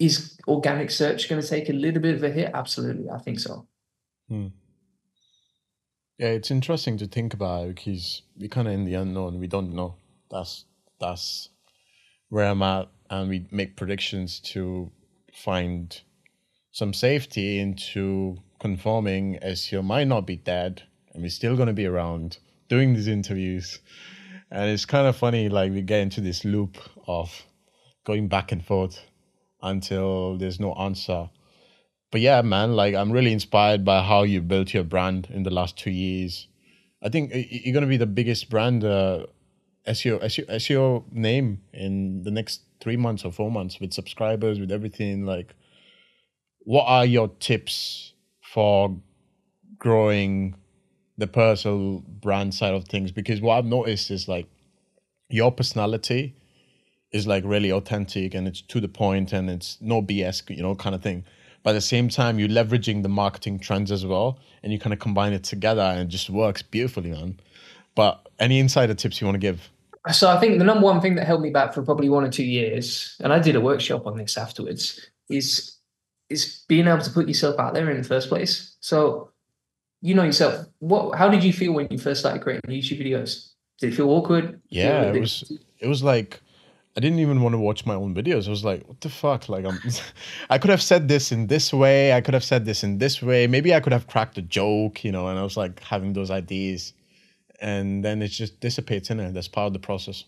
[0.00, 2.50] Is organic search going to take a little bit of a hit?
[2.54, 3.66] Absolutely, I think so.
[4.28, 4.48] Hmm.
[6.18, 9.38] Yeah, it's interesting to think about because we're kind of in the unknown.
[9.38, 9.96] We don't know.
[10.30, 10.64] That's
[10.98, 11.50] that's
[12.30, 14.90] where I'm at, and we make predictions to
[15.34, 16.00] find
[16.72, 20.82] some safety into conforming SEO might not be dead,
[21.12, 22.38] and we're still going to be around
[22.68, 23.80] doing these interviews.
[24.50, 27.44] And it's kind of funny, like we get into this loop of
[28.04, 29.00] going back and forth
[29.62, 31.30] until there's no answer.
[32.10, 35.50] But yeah, man, like I'm really inspired by how you built your brand in the
[35.50, 36.48] last two years.
[37.02, 39.26] I think you're gonna be the biggest brand uh,
[39.86, 44.72] SEO, SEO SEO name in the next three months or four months with subscribers, with
[44.72, 45.24] everything.
[45.24, 45.54] Like,
[46.60, 48.96] what are your tips for
[49.78, 50.56] growing
[51.20, 54.46] the personal brand side of things because what I've noticed is like
[55.28, 56.34] your personality
[57.12, 60.74] is like really authentic and it's to the point and it's no BS, you know,
[60.74, 61.24] kind of thing.
[61.62, 64.94] But at the same time, you're leveraging the marketing trends as well, and you kind
[64.94, 67.38] of combine it together, and it just works beautifully, man.
[67.94, 69.68] But any insider tips you want to give?
[70.10, 72.30] So I think the number one thing that held me back for probably one or
[72.30, 75.76] two years, and I did a workshop on this afterwards, is
[76.30, 78.76] is being able to put yourself out there in the first place.
[78.80, 79.30] So
[80.00, 80.66] you know yourself.
[80.78, 81.18] What?
[81.18, 83.50] How did you feel when you first started creating YouTube videos?
[83.78, 84.62] Did it feel awkward?
[84.70, 85.52] Yeah, it was.
[85.78, 86.40] It was like
[87.00, 88.46] I didn't even want to watch my own videos.
[88.46, 89.48] I was like, what the fuck?
[89.48, 89.80] Like I'm
[90.50, 93.22] I could have said this in this way, I could have said this in this
[93.22, 93.46] way.
[93.46, 96.30] Maybe I could have cracked a joke, you know, and I was like having those
[96.30, 96.92] ideas.
[97.58, 99.32] And then it just dissipates in it.
[99.32, 100.24] That's part of the process.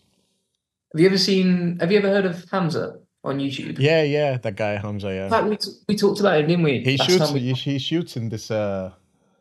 [0.93, 3.77] Have you ever seen have you ever heard of Hamza on YouTube?
[3.77, 5.29] Yeah, yeah, that guy Hamza, yeah.
[5.29, 6.79] Fact, we, t- we talked about him, didn't we?
[6.79, 7.39] He shoots we...
[7.39, 8.89] he, he shoots in this uh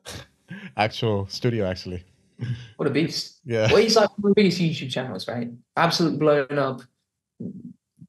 [0.77, 2.05] actual studio actually.
[2.77, 3.41] What a beast.
[3.47, 3.73] Yeah.
[3.73, 5.49] Well, he's like one of the biggest YouTube channels, right?
[5.77, 6.83] Absolute blown up,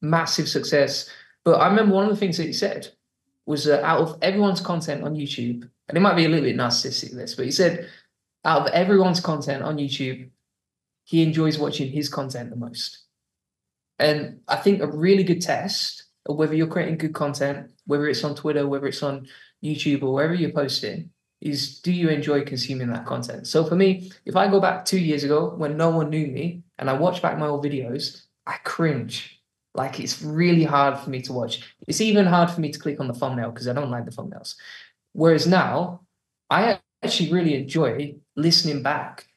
[0.02, 1.10] massive success.
[1.44, 2.90] But I remember one of the things that he said
[3.46, 6.56] was that out of everyone's content on YouTube, and it might be a little bit
[6.56, 7.90] narcissistic this, but he said
[8.46, 10.30] out of everyone's content on YouTube,
[11.06, 13.00] he enjoys watching his content the most.
[14.00, 18.24] And I think a really good test of whether you're creating good content, whether it's
[18.24, 19.28] on Twitter, whether it's on
[19.64, 21.10] YouTube or wherever you're posting,
[21.42, 23.48] is do you enjoy consuming that content?
[23.48, 26.64] So for me, if I go back two years ago when no one knew me
[26.80, 29.42] and I watch back my old videos, I cringe.
[29.76, 31.62] Like it's really hard for me to watch.
[31.88, 34.12] It's even hard for me to click on the thumbnail because I don't like the
[34.12, 34.56] thumbnails.
[35.14, 36.02] Whereas now,
[36.50, 39.28] I actually really enjoy listening back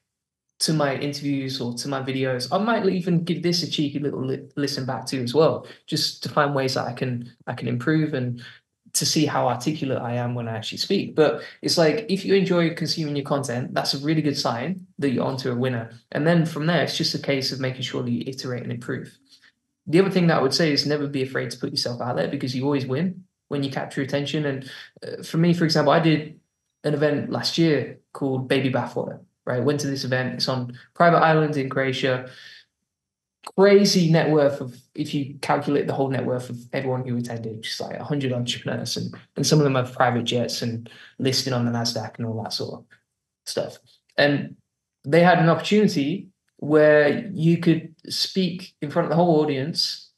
[0.58, 2.48] to my interviews or to my videos.
[2.50, 6.22] I might even give this a cheeky little li- listen back to as well, just
[6.22, 8.42] to find ways that I can I can improve and
[8.96, 11.14] to see how articulate I am when I actually speak.
[11.14, 15.10] But it's like if you enjoy consuming your content, that's a really good sign that
[15.10, 15.90] you're onto a winner.
[16.12, 18.72] And then from there, it's just a case of making sure that you iterate and
[18.72, 19.16] improve.
[19.86, 22.16] The other thing that I would say is never be afraid to put yourself out
[22.16, 24.46] there because you always win when you capture attention.
[24.46, 24.70] And
[25.06, 26.40] uh, for me, for example, I did
[26.82, 29.20] an event last year called Baby Bathwater.
[29.44, 30.34] Right, went to this event.
[30.34, 32.28] It's on private island in Croatia
[33.54, 37.62] crazy net worth of if you calculate the whole net worth of everyone who attended,
[37.62, 41.64] just like 100 entrepreneurs, and and some of them have private jets and listed on
[41.64, 42.84] the Nasdaq and all that sort of
[43.44, 43.78] stuff.
[44.16, 44.56] And
[45.04, 46.28] they had an opportunity
[46.58, 50.10] where you could speak in front of the whole audience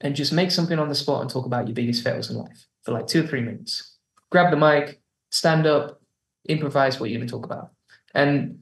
[0.00, 2.66] and just make something on the spot and talk about your biggest fails in life
[2.82, 3.96] for like two or three minutes.
[4.30, 5.00] Grab the mic,
[5.30, 6.00] stand up,
[6.48, 7.70] improvise what you're going to talk about.
[8.14, 8.60] And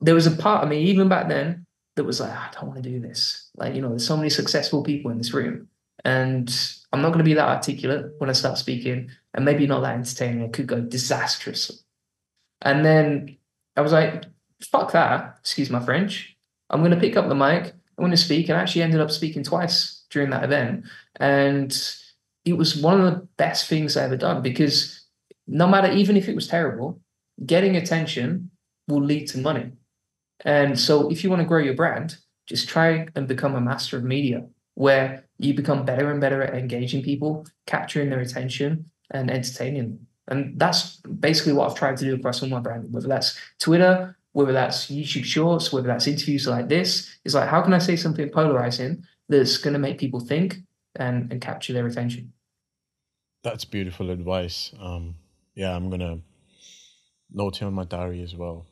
[0.00, 1.66] there was a part of me, even back then,
[1.96, 3.50] that was like, ah, I don't want to do this.
[3.56, 5.68] Like, you know, there's so many successful people in this room.
[6.04, 6.52] And
[6.92, 9.94] I'm not going to be that articulate when I start speaking, and maybe not that
[9.94, 10.42] entertaining.
[10.42, 11.76] It could go disastrously.
[12.62, 13.36] And then
[13.76, 14.24] I was like,
[14.60, 15.36] fuck that.
[15.40, 16.36] Excuse my French.
[16.70, 17.74] I'm going to pick up the mic.
[17.98, 18.48] I'm going to speak.
[18.48, 20.84] And I actually ended up speaking twice during that event.
[21.16, 21.72] And
[22.44, 25.04] it was one of the best things I ever done because
[25.46, 27.00] no matter, even if it was terrible,
[27.44, 28.50] getting attention
[28.88, 29.72] will lead to money.
[30.44, 32.16] And so if you want to grow your brand,
[32.46, 36.54] just try and become a master of media where you become better and better at
[36.54, 40.06] engaging people, capturing their attention and entertaining them.
[40.28, 44.16] And that's basically what I've tried to do across all my brand, whether that's Twitter,
[44.32, 47.18] whether that's YouTube Shorts, whether that's interviews like this.
[47.24, 50.58] Is like, how can I say something polarizing that's going to make people think
[50.96, 52.32] and, and capture their attention?
[53.42, 54.72] That's beautiful advice.
[54.80, 55.16] Um,
[55.54, 56.20] yeah, I'm going to
[57.32, 58.66] note it on my diary as well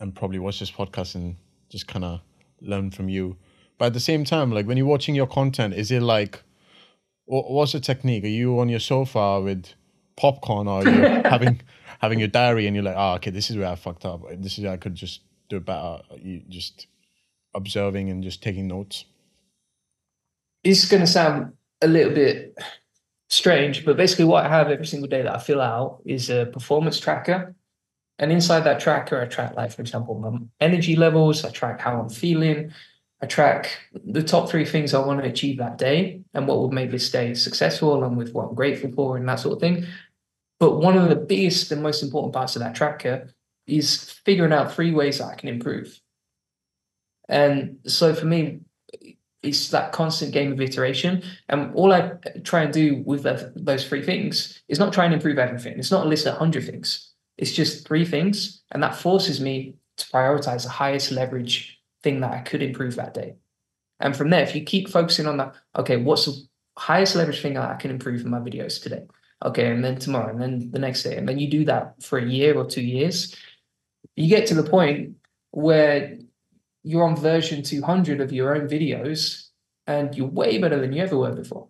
[0.00, 1.36] and probably watch this podcast and
[1.68, 2.20] just kind of
[2.60, 3.36] learn from you.
[3.78, 6.42] But at the same time, like when you're watching your content, is it like,
[7.26, 8.24] what's the technique?
[8.24, 9.74] Are you on your sofa with
[10.16, 11.60] popcorn, or are you having
[12.00, 14.22] having your diary, and you're like, oh, okay, this is where I fucked up.
[14.38, 16.00] This is where I could just do better.
[16.16, 16.86] You just
[17.54, 19.04] observing and just taking notes.
[20.64, 22.56] It's going to sound a little bit
[23.28, 26.46] strange, but basically, what I have every single day that I fill out is a
[26.46, 27.54] performance tracker.
[28.18, 32.00] And inside that tracker, I track, like, for example, my energy levels, I track how
[32.00, 32.72] I'm feeling,
[33.22, 36.72] I track the top three things I want to achieve that day and what would
[36.72, 39.86] make this day successful, along with what I'm grateful for and that sort of thing.
[40.58, 43.28] But one of the biggest and most important parts of that tracker
[43.66, 46.00] is figuring out three ways that I can improve.
[47.28, 48.60] And so for me,
[49.42, 51.22] it's that constant game of iteration.
[51.48, 52.12] And all I
[52.44, 55.78] try and do with those three things is not try and improve everything.
[55.78, 57.12] It's not a list of 100 things.
[57.38, 58.62] It's just three things.
[58.70, 63.14] And that forces me to prioritize the highest leverage thing that I could improve that
[63.14, 63.36] day.
[64.00, 66.36] And from there, if you keep focusing on that, okay, what's the
[66.76, 69.06] highest leverage thing that I can improve in my videos today?
[69.44, 72.18] Okay, and then tomorrow, and then the next day, and then you do that for
[72.18, 73.34] a year or two years,
[74.14, 75.16] you get to the point
[75.50, 76.18] where
[76.82, 79.48] you're on version 200 of your own videos
[79.86, 81.68] and you're way better than you ever were before.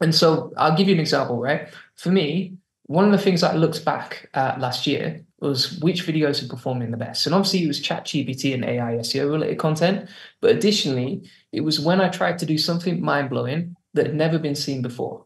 [0.00, 1.68] And so I'll give you an example, right?
[1.96, 2.56] For me,
[2.86, 6.90] one of the things I looked back at last year was which videos are performing
[6.90, 7.24] the best.
[7.26, 10.08] And obviously it was ChatGPT and AI SEO related content.
[10.40, 14.38] But additionally, it was when I tried to do something mind blowing that had never
[14.38, 15.24] been seen before.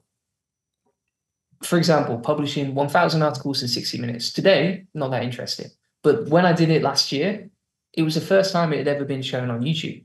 [1.63, 4.33] For example, publishing 1,000 articles in 60 minutes.
[4.33, 5.67] Today, not that interesting.
[6.05, 7.51] But when I did it last year,
[7.93, 10.05] it was the first time it had ever been shown on YouTube.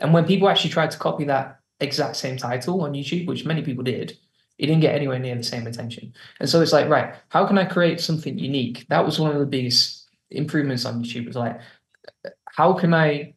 [0.00, 3.60] And when people actually tried to copy that exact same title on YouTube, which many
[3.62, 4.16] people did,
[4.58, 6.14] it didn't get anywhere near the same attention.
[6.40, 8.86] And so it's like, right, how can I create something unique?
[8.88, 11.26] That was one of the biggest improvements on YouTube.
[11.26, 11.60] Was like,
[12.46, 13.34] how can I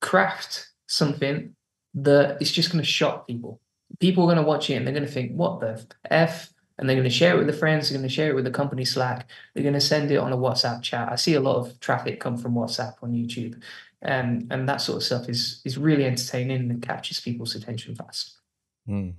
[0.00, 1.54] craft something
[1.94, 3.60] that is just going to shock people?
[4.00, 6.50] People are going to watch it and they're going to think, what the F?
[6.78, 8.44] And they're going to share it with their friends, they're going to share it with
[8.44, 11.08] the company Slack, they're going to send it on a WhatsApp chat.
[11.10, 13.62] I see a lot of traffic come from WhatsApp on YouTube.
[14.02, 18.38] And, and that sort of stuff is is really entertaining and catches people's attention fast.
[18.88, 19.14] Mm.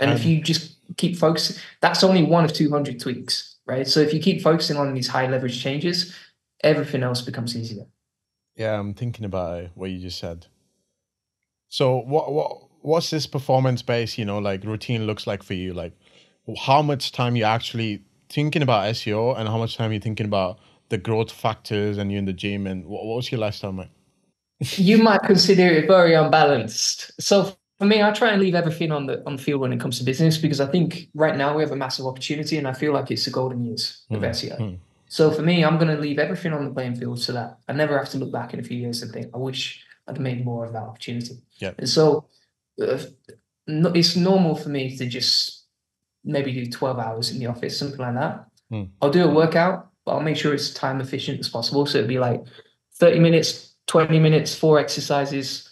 [0.00, 3.86] And um, if you just keep focusing, that's only one of 200 tweaks, right?
[3.86, 6.16] So if you keep focusing on these high leverage changes,
[6.64, 7.84] everything else becomes easier.
[8.56, 10.46] Yeah, I'm thinking about what you just said.
[11.68, 15.72] So what what what's this performance based, you know, like routine looks like for you?
[15.72, 15.92] Like
[16.58, 20.58] how much time you actually thinking about SEO and how much time you're thinking about
[20.88, 23.88] the growth factors and you're in the gym and what, was your lifestyle, man?
[24.60, 27.12] you might consider it very unbalanced.
[27.20, 29.80] So for me, I try and leave everything on the on the field when it
[29.80, 32.74] comes to business because I think right now we have a massive opportunity and I
[32.74, 34.28] feel like it's the golden years of mm.
[34.28, 34.58] SEO.
[34.58, 34.78] Mm.
[35.08, 37.72] So for me, I'm going to leave everything on the playing field so that I
[37.72, 40.44] never have to look back in a few years and think, I wish I'd made
[40.44, 41.38] more of that opportunity.
[41.56, 41.72] Yeah.
[41.78, 42.26] And so
[42.80, 42.98] uh,
[43.66, 45.64] it's normal for me to just
[46.22, 48.44] maybe do 12 hours in the office, something like that.
[48.70, 48.90] Mm.
[49.00, 51.86] I'll do a workout, but I'll make sure it's time efficient as possible.
[51.86, 52.44] So it'd be like
[52.96, 55.69] 30 minutes, 20 minutes, four exercises,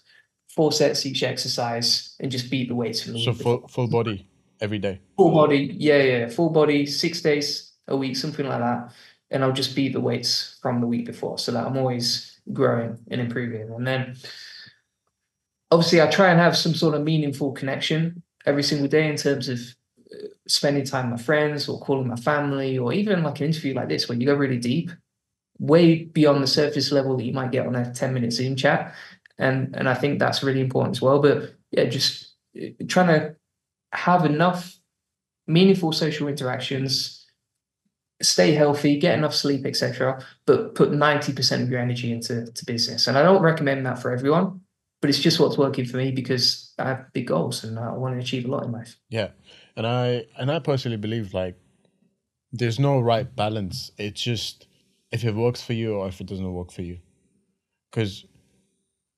[0.58, 4.26] four sets each exercise and just beat the weights from the so full, full body
[4.60, 5.00] every day?
[5.16, 6.28] Full body yeah yeah.
[6.28, 8.92] Full body six days a week something like that.
[9.30, 12.98] And i'll just beat the weights from the week before so that i'm always growing
[13.08, 13.70] and improving.
[13.70, 14.16] And then
[15.70, 19.48] obviously i try and have some sort of meaningful connection every single day in terms
[19.48, 19.60] of
[20.12, 23.74] uh, spending time with my friends or calling my family or even like an interview
[23.74, 24.90] like this when you go really deep
[25.58, 28.94] way beyond the surface level that you might get on a 10 minute zoom chat
[29.38, 31.20] and and I think that's really important as well.
[31.20, 33.36] But yeah, just uh, trying to
[33.92, 34.76] have enough
[35.46, 37.26] meaningful social interactions,
[38.20, 40.24] stay healthy, get enough sleep, etc.
[40.46, 43.06] But put ninety percent of your energy into to business.
[43.06, 44.60] And I don't recommend that for everyone,
[45.00, 48.14] but it's just what's working for me because I have big goals and I want
[48.14, 48.96] to achieve a lot in life.
[49.08, 49.30] Yeah,
[49.76, 51.56] and I and I personally believe like
[52.52, 53.92] there's no right balance.
[53.98, 54.66] It's just
[55.12, 56.98] if it works for you or if it doesn't work for you.
[57.90, 58.26] Because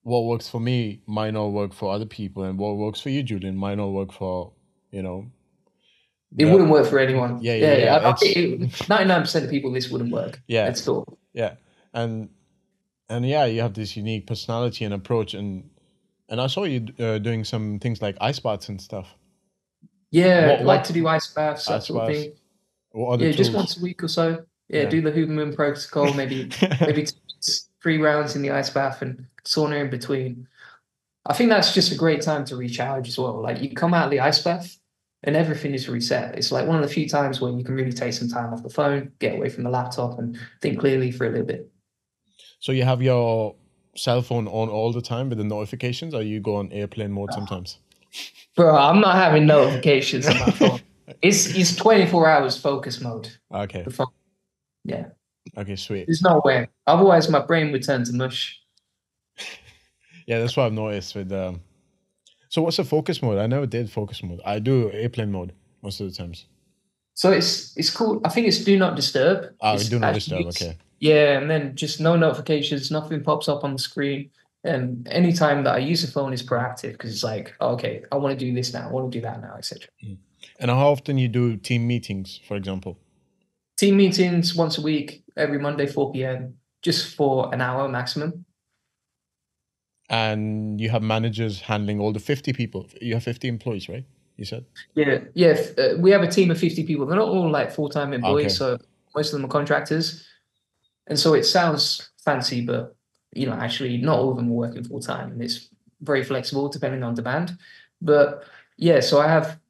[0.02, 3.22] what works for me might not work for other people, and what works for you,
[3.22, 4.52] Julian, might not work for
[4.90, 5.26] you know.
[6.36, 6.52] It yeah.
[6.52, 7.42] wouldn't work for anyone.
[7.42, 8.66] Yeah, yeah, yeah.
[8.88, 10.40] Ninety-nine percent of people, this wouldn't work.
[10.46, 11.18] Yeah, it's all.
[11.32, 11.54] Yeah,
[11.92, 12.28] and
[13.08, 15.68] and yeah, you have this unique personality and approach, and
[16.28, 19.08] and I saw you uh, doing some things like ice baths and stuff.
[20.10, 22.32] Yeah, what, like to do ice baths, that sort of thing.
[22.94, 23.36] yeah, tools?
[23.36, 24.44] just once a week or so.
[24.68, 24.88] Yeah, yeah.
[24.88, 26.48] do the Huberman protocol, maybe
[26.80, 27.06] maybe
[27.82, 30.46] three rounds in the ice bath and sauna in between.
[31.26, 33.40] I think that's just a great time to recharge as well.
[33.40, 34.78] Like you come out of the ice bath
[35.22, 36.36] and everything is reset.
[36.36, 38.62] It's like one of the few times when you can really take some time off
[38.62, 41.70] the phone, get away from the laptop and think clearly for a little bit.
[42.58, 43.54] So you have your
[43.96, 47.32] cell phone on all the time with the notifications, or you go on airplane mode
[47.32, 47.78] sometimes?
[48.56, 50.80] Bro, I'm not having notifications on my phone.
[51.22, 53.28] It's it's 24 hours focus mode.
[53.52, 53.84] Okay.
[54.84, 55.06] Yeah,
[55.56, 56.06] Okay, sweet.
[56.06, 56.68] there's no way.
[56.86, 58.60] Otherwise, my brain would turn to mush.
[60.26, 61.60] Yeah, that's what I've noticed with um
[62.50, 63.38] so what's the focus mode?
[63.38, 64.40] I never did focus mode.
[64.44, 65.52] I do airplane mode
[65.82, 66.46] most of the times.
[67.14, 68.22] So it's it's called.
[68.24, 69.54] I think it's do not disturb.
[69.60, 70.76] Oh, It's do not disturb, okay.
[70.98, 74.30] Yeah, and then just no notifications, nothing pops up on the screen.
[74.64, 78.16] And anytime that I use the phone is proactive because it's like, oh, okay, I
[78.16, 79.88] want to do this now, I want to do that now, etc.
[80.58, 82.98] And how often you do team meetings, for example?
[83.78, 88.44] Team meetings once a week, every Monday, 4 p.m., just for an hour maximum.
[90.08, 92.86] And you have managers handling all the 50 people.
[93.00, 94.04] You have 50 employees, right?
[94.36, 94.64] You said?
[94.94, 95.60] Yeah, yeah.
[95.78, 97.06] Uh, we have a team of 50 people.
[97.06, 98.78] They're not all like full time employees, Okay.
[98.78, 98.84] so
[99.14, 100.26] most of them are contractors.
[101.06, 102.96] And so it sounds fancy, but
[103.34, 105.68] you know, actually, not all of them are working full time, and it's
[106.00, 107.56] very flexible depending on demand.
[108.00, 108.44] But
[108.76, 109.60] yeah, so I have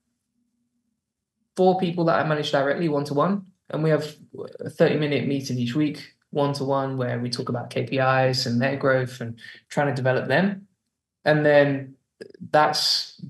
[1.56, 4.16] four people that I manage directly one to one, and we have
[4.60, 8.60] a 30 minute meeting each week, one to one, where we talk about KPIs and
[8.60, 9.38] their growth and
[9.68, 10.66] trying to develop them.
[11.24, 11.94] And then
[12.50, 13.20] that's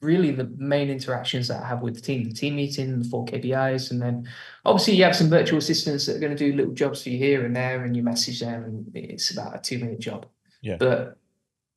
[0.00, 3.24] really the main interactions that I have with the team, the team meeting, the four
[3.24, 4.28] KPIs, and then
[4.64, 7.18] obviously you have some virtual assistants that are going to do little jobs for you
[7.18, 10.26] here and there, and you message them, and it's about a two minute job.
[10.60, 10.76] Yeah.
[10.78, 11.16] But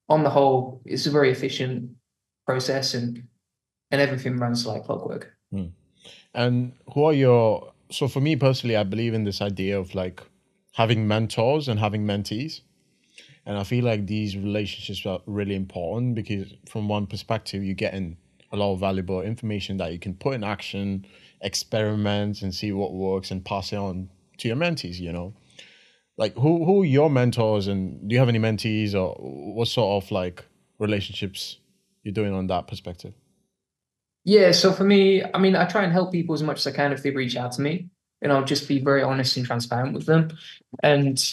[0.09, 1.91] on the whole, it's a very efficient
[2.45, 3.23] process, and
[3.91, 5.31] and everything runs like clockwork.
[5.51, 5.67] Hmm.
[6.33, 10.21] And who are your so for me personally, I believe in this idea of like
[10.73, 12.61] having mentors and having mentees.
[13.45, 18.17] And I feel like these relationships are really important because from one perspective you're getting
[18.51, 21.05] a lot of valuable information that you can put in action,
[21.41, 25.33] experiment and see what works and pass it on to your mentees, you know.
[26.17, 30.03] Like who who are your mentors and do you have any mentees or what sort
[30.03, 30.43] of like
[30.79, 31.59] relationships
[32.03, 33.13] you're doing on that perspective?
[34.25, 36.75] Yeah, so for me, I mean, I try and help people as much as I
[36.75, 37.89] can if they reach out to me,
[38.23, 40.35] and I'll just be very honest and transparent with them.
[40.81, 41.23] And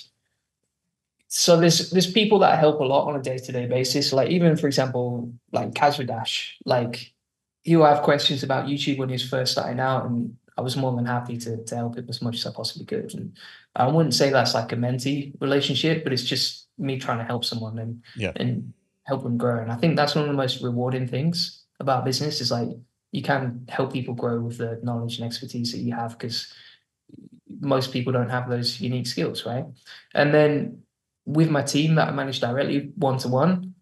[1.28, 4.12] so there's there's people that I help a lot on a day to day basis.
[4.12, 7.12] Like even for example, like Kasra Dash, like
[7.62, 10.76] he will have questions about YouTube when he was first starting out, and I was
[10.76, 13.14] more than happy to to help him as much as I possibly could.
[13.14, 13.38] And
[13.74, 17.46] I wouldn't say that's like a mentee relationship, but it's just me trying to help
[17.46, 18.32] someone and Yeah.
[18.36, 18.74] and
[19.04, 19.62] help them grow.
[19.62, 22.68] And I think that's one of the most rewarding things about business is like
[23.10, 26.52] you can help people grow with the knowledge and expertise that you have because
[27.60, 29.66] most people don't have those unique skills, right?
[30.14, 30.82] And then
[31.26, 33.74] with my team that I manage directly one to one,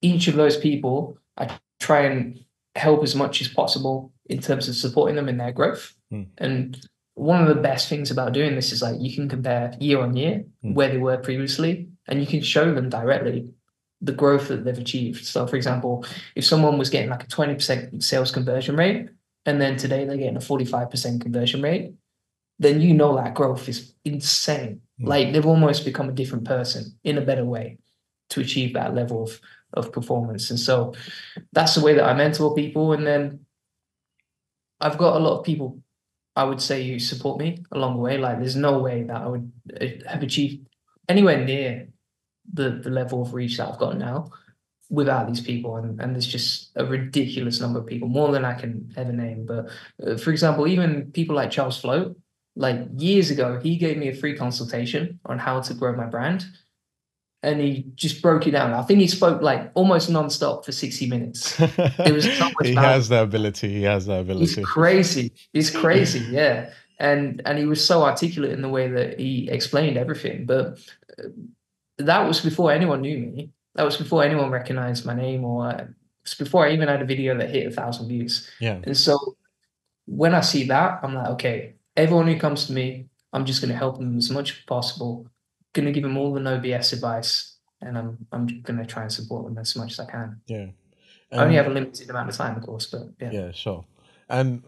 [0.00, 2.40] each of those people I try and
[2.74, 5.94] help as much as possible in terms of supporting them in their growth.
[6.10, 6.22] Hmm.
[6.38, 6.80] And
[7.14, 10.16] one of the best things about doing this is like you can compare year on
[10.16, 10.74] year Hmm.
[10.74, 13.52] where they were previously and you can show them directly
[14.00, 15.24] the growth that they've achieved.
[15.24, 16.04] So, for example,
[16.34, 19.08] if someone was getting like a 20% sales conversion rate
[19.46, 21.92] and then today they're getting a 45% conversion rate,
[22.58, 24.80] then you know that growth is insane.
[25.00, 25.06] Mm.
[25.06, 27.78] Like they've almost become a different person in a better way
[28.30, 29.40] to achieve that level of,
[29.74, 30.50] of performance.
[30.50, 30.94] And so
[31.52, 32.92] that's the way that I mentor people.
[32.92, 33.40] And then
[34.80, 35.82] I've got a lot of people,
[36.36, 38.18] I would say, who support me along the way.
[38.18, 40.66] Like there's no way that I would uh, have achieved
[41.08, 41.88] anywhere near
[42.52, 44.30] the, the level of reach that I've got now
[44.88, 45.76] without these people.
[45.76, 49.46] And, and there's just a ridiculous number of people, more than I can ever name.
[49.46, 49.68] But
[50.06, 52.16] uh, for example, even people like Charles Floate,
[52.56, 56.44] like years ago, he gave me a free consultation on how to grow my brand.
[57.42, 58.74] And he just broke it down.
[58.74, 61.58] I think he spoke like almost nonstop for 60 minutes.
[61.60, 62.74] it was so he value.
[62.74, 63.68] has the ability.
[63.72, 64.62] He has the He's ability.
[64.62, 65.32] crazy.
[65.54, 66.70] He's crazy, yeah.
[66.98, 70.44] And and he was so articulate in the way that he explained everything.
[70.44, 70.80] But
[71.18, 71.28] uh,
[72.06, 73.50] that was before anyone knew me.
[73.74, 75.86] That was before anyone recognized my name, or uh,
[76.22, 78.50] it's before I even had a video that hit a thousand views.
[78.60, 78.80] Yeah.
[78.82, 79.36] And so
[80.06, 83.70] when I see that, I'm like, okay, everyone who comes to me, I'm just going
[83.70, 85.26] to help them as much as possible.
[85.72, 89.02] Going to give them all the no BS advice, and I'm I'm going to try
[89.02, 90.40] and support them as much as I can.
[90.46, 90.66] Yeah.
[91.32, 93.30] I only have a limited amount of time, of course, but yeah.
[93.30, 93.84] yeah, sure.
[94.28, 94.64] And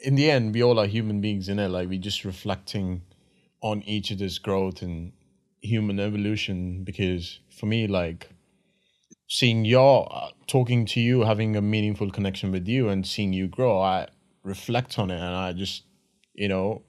[0.00, 1.68] in the end, we all are human beings, in it.
[1.68, 3.02] Like we're just reflecting
[3.60, 5.12] on each other's growth and
[5.62, 6.84] human evolution.
[6.84, 8.28] Because for me, like
[9.28, 13.48] seeing your uh, talking to you, having a meaningful connection with you, and seeing you
[13.48, 14.08] grow, I
[14.42, 15.84] reflect on it, and I just,
[16.34, 16.82] you know,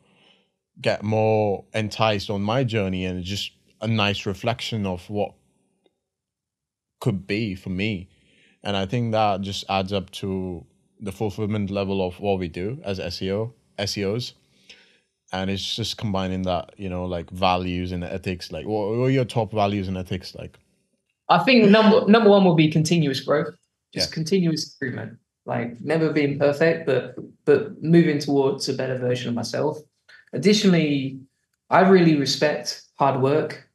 [0.82, 5.34] get more enticed on my journey, and just a nice reflection of what
[7.00, 8.10] could be for me.
[8.64, 10.66] And I think that just adds up to
[11.02, 14.34] the fulfillment level of what we do as SEO SEOs.
[15.34, 19.10] And it's just combining that you know like values and ethics like what, what are
[19.10, 20.58] your top values and ethics like
[21.30, 23.56] I think number number one will be continuous growth,
[23.94, 24.14] just Yeah.
[24.14, 25.18] continuous improvement.
[25.46, 27.16] Like never being perfect, but
[27.46, 29.80] but moving towards a better version of myself.
[30.34, 31.20] Additionally,
[31.70, 33.70] I really respect hard work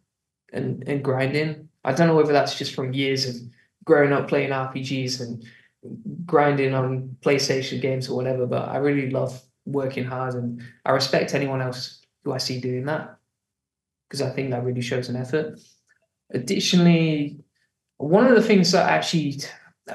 [0.52, 1.68] and and grinding.
[1.85, 3.35] I don't know whether that's just from years of
[3.85, 5.44] growing up playing RPGs and
[6.26, 11.35] grinding on PlayStation games or whatever, but I really love working hard and I respect
[11.35, 13.19] anyone else who I see doing that
[14.09, 15.61] because I think that really shows an effort.
[16.32, 17.39] Additionally,
[17.99, 19.40] one of the things that actually,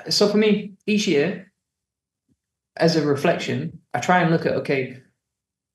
[0.09, 1.51] so for me, each year,
[2.77, 4.97] as a reflection, I try and look at okay,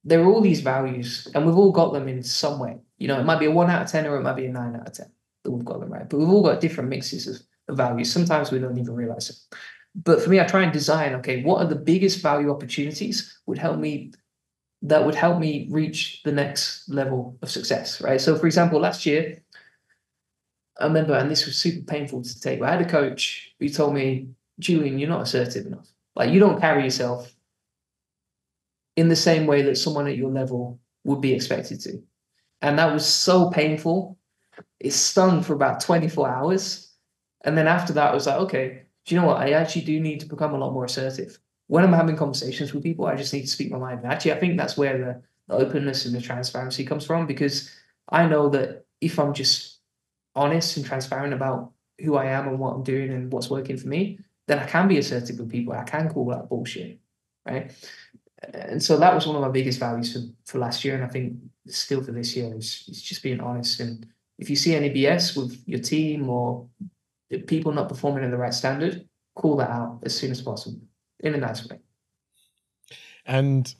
[0.04, 2.78] there are all these values, and we've all got them in some way.
[2.98, 4.52] You know, it might be a one out of ten, or it might be a
[4.52, 5.10] nine out of ten
[5.44, 6.08] that we've got them right.
[6.08, 8.12] But we've all got different mixes of, of values.
[8.12, 9.58] Sometimes we don't even realize it.
[9.94, 13.58] But for me, I try and design okay, what are the biggest value opportunities would
[13.58, 14.12] help me
[14.82, 18.20] that would help me reach the next level of success, right?
[18.20, 19.42] So, for example, last year,
[20.78, 22.60] I remember, and this was super painful to take.
[22.60, 24.28] But I had a coach who told me,
[24.60, 25.88] Julian, you're not assertive enough.
[26.14, 27.32] Like you don't carry yourself
[28.96, 32.02] in the same way that someone at your level would be expected to.
[32.62, 34.18] And that was so painful.
[34.80, 36.92] It stung for about 24 hours.
[37.44, 39.38] And then after that, I was like, okay, do you know what?
[39.38, 41.38] I actually do need to become a lot more assertive.
[41.66, 44.00] When I'm having conversations with people, I just need to speak my mind.
[44.02, 47.70] And actually, I think that's where the, the openness and the transparency comes from because
[48.10, 49.78] I know that if I'm just
[50.34, 53.88] honest and transparent about who I am and what I'm doing and what's working for
[53.88, 55.72] me, then I can be assertive with people.
[55.72, 56.98] I can call that bullshit,
[57.46, 57.72] right?
[58.52, 61.08] And so that was one of my biggest values for, for last year, and I
[61.08, 61.34] think
[61.66, 63.80] still for this year is, is just being honest.
[63.80, 64.06] And
[64.38, 66.66] if you see any BS with your team or
[67.46, 70.80] people not performing in the right standard, call that out as soon as possible
[71.20, 71.78] in a nice way.
[73.28, 73.74] and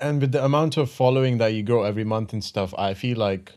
[0.00, 3.16] and with the amount of following that you grow every month and stuff i feel
[3.16, 3.52] like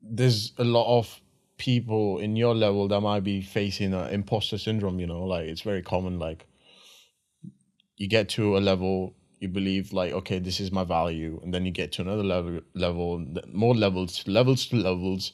[0.00, 1.20] there's a lot of
[1.58, 5.60] people in your level that might be facing a imposter syndrome you know like it's
[5.60, 6.46] very common like
[7.96, 11.64] you get to a level you believe like okay this is my value and then
[11.64, 15.32] you get to another level level more levels levels to levels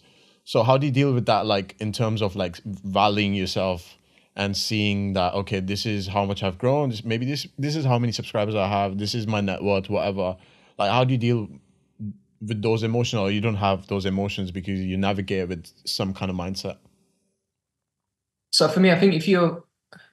[0.48, 3.98] so how do you deal with that like in terms of like valuing yourself
[4.34, 7.84] and seeing that okay this is how much i've grown this maybe this this is
[7.84, 10.36] how many subscribers i have this is my net worth whatever
[10.78, 11.48] like how do you deal
[12.40, 16.30] with those emotions or you don't have those emotions because you navigate with some kind
[16.30, 16.78] of mindset
[18.50, 19.64] So for me, I think if you're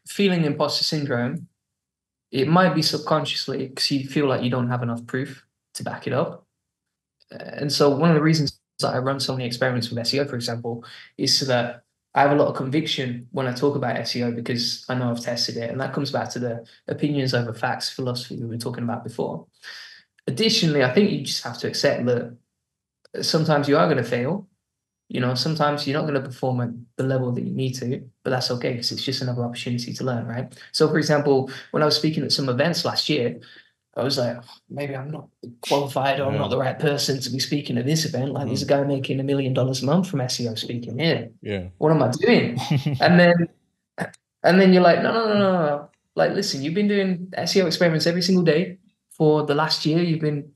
[0.08, 1.48] feeling imposter syndrome,
[2.32, 5.46] it might be subconsciously because you feel like you don't have enough proof
[5.76, 6.46] to back it up.
[7.32, 10.36] And so one of the reasons that I run so many experiments with SEO, for
[10.36, 10.84] example,
[11.18, 11.84] is so that
[12.14, 15.20] I have a lot of conviction when I talk about SEO because I know I've
[15.20, 15.70] tested it.
[15.70, 19.48] And that comes back to the opinions over facts philosophy we were talking about before.
[20.28, 22.38] Additionally, I think you just have to accept that
[23.22, 24.48] sometimes you are going to fail.
[25.10, 28.02] You know, sometimes you're not going to perform at the level that you need to,
[28.24, 30.52] but that's okay because it's just another opportunity to learn, right?
[30.72, 33.40] So, for example, when I was speaking at some events last year,
[33.96, 35.30] I was like, "Oh, maybe I'm not
[35.62, 38.34] qualified or I'm not the right person to be speaking at this event.
[38.34, 41.30] Like, there's a guy making a million dollars a month from SEO speaking here.
[41.42, 42.58] yeah What am I doing?
[43.00, 43.48] and then,
[44.44, 45.90] and then you're like, no, no, no, no, no.
[46.16, 48.80] Like, listen, you've been doing SEO experiments every single day
[49.12, 50.00] for the last year.
[50.00, 50.52] You've been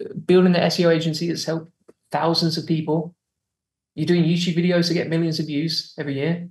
[0.00, 1.72] uh, building the SEO agency that's helped
[2.12, 3.14] thousands of people.
[3.96, 6.48] You're doing YouTube videos to get millions of views every year.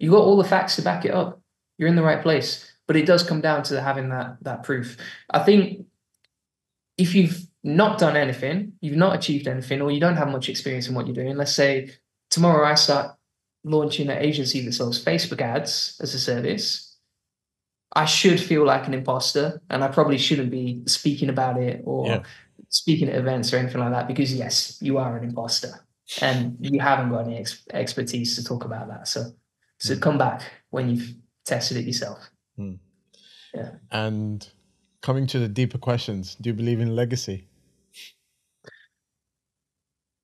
[0.00, 1.40] You got all the facts to back it up.
[1.78, 2.69] You're in the right place.
[2.90, 4.96] But it does come down to having that that proof.
[5.30, 5.86] I think
[6.98, 10.88] if you've not done anything, you've not achieved anything, or you don't have much experience
[10.88, 11.36] in what you're doing.
[11.36, 11.92] Let's say
[12.30, 13.14] tomorrow I start
[13.62, 16.96] launching an agency that sells Facebook ads as a service.
[17.94, 22.08] I should feel like an imposter, and I probably shouldn't be speaking about it or
[22.08, 22.22] Yeah.
[22.70, 25.86] speaking at events or anything like that because yes, you are an imposter
[26.20, 29.06] and you haven't got any ex- expertise to talk about that.
[29.06, 29.30] So,
[29.78, 30.02] so mm.
[30.02, 31.14] come back when you've
[31.44, 32.18] tested it yourself.
[33.90, 34.48] And
[35.02, 37.46] coming to the deeper questions do you believe in legacy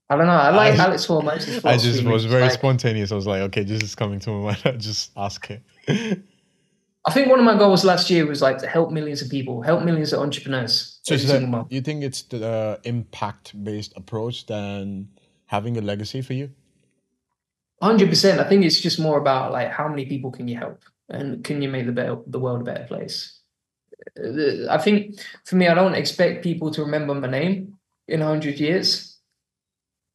[0.08, 0.32] I don't know.
[0.32, 3.64] I like I- Alex Hormozi's i just was very like- spontaneous i was like okay
[3.64, 5.62] this is coming to my mind just ask it
[7.06, 9.62] I think one of my goals last year was like to help millions of people,
[9.62, 10.98] help millions of entrepreneurs.
[11.04, 15.08] So that, you think it's the uh, impact-based approach than
[15.46, 16.50] having a legacy for you?
[17.80, 18.40] Hundred percent.
[18.40, 21.62] I think it's just more about like how many people can you help and can
[21.62, 23.40] you make the better, the world a better place.
[24.18, 27.78] Uh, I think for me, I don't expect people to remember my name
[28.08, 29.18] in hundred years.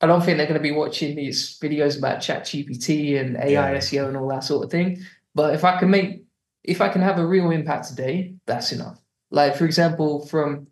[0.02, 3.78] I don't think they're going to be watching these videos about ChatGPT and AI Yeah.
[3.78, 4.98] SEO and all that sort of thing.
[5.36, 6.24] But if I can make,
[6.64, 9.00] if I can have a real impact today, that's enough.
[9.30, 10.68] Like for example, from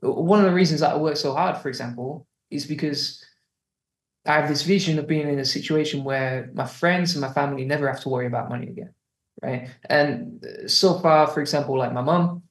[0.00, 3.24] one of the reasons that I work so hard, for example, is because
[4.26, 7.64] I have this vision of being in a situation where my friends and my family
[7.64, 8.92] never have to worry about money again.
[9.42, 9.70] Right.
[9.88, 12.42] And so far, for example, like my mum,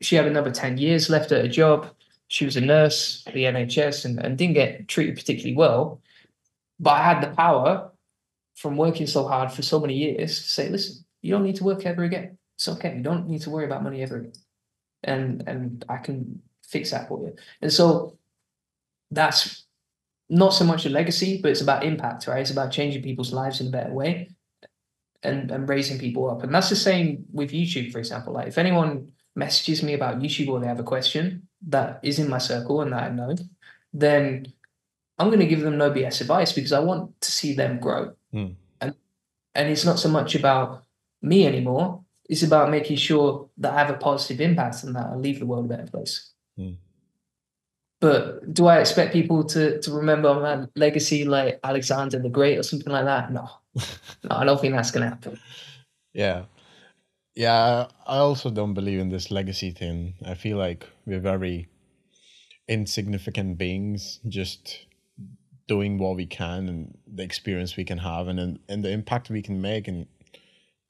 [0.00, 1.90] she had another 10 years left at a job.
[2.28, 6.00] She was a nurse at the NHS and, and didn't get treated particularly well.
[6.78, 7.90] But I had the power
[8.54, 11.64] from working so hard for so many years to say, listen, you don't need to
[11.64, 12.38] work ever again.
[12.56, 12.96] It's okay.
[12.96, 14.32] You don't need to worry about money ever again.
[15.02, 17.34] And and I can fix that for you.
[17.60, 18.18] And so
[19.10, 19.64] that's
[20.28, 22.40] not so much a legacy, but it's about impact, right?
[22.40, 24.28] It's about changing people's lives in a better way
[25.22, 26.42] and, and raising people up.
[26.42, 28.32] And that's the same with YouTube, for example.
[28.32, 32.28] Like if anyone messages me about YouTube or they have a question that is in
[32.28, 33.34] my circle and that I know,
[33.92, 34.52] then
[35.18, 38.12] I'm going to give them no BS advice because I want to see them grow.
[38.32, 38.54] Mm.
[38.80, 38.94] And
[39.54, 40.84] and it's not so much about
[41.20, 42.02] me anymore.
[42.28, 45.46] It's about making sure that I have a positive impact and that I leave the
[45.46, 46.30] world a better place.
[46.58, 46.76] Mm.
[48.00, 52.62] But do I expect people to to remember my legacy like Alexander the Great or
[52.62, 53.30] something like that?
[53.30, 55.38] No, no, I don't think that's gonna happen.
[56.12, 56.44] Yeah,
[57.34, 57.86] yeah.
[58.06, 60.14] I also don't believe in this legacy thing.
[60.26, 61.68] I feel like we're very
[62.68, 64.86] insignificant beings, just
[65.68, 69.30] doing what we can and the experience we can have, and and, and the impact
[69.30, 70.06] we can make, and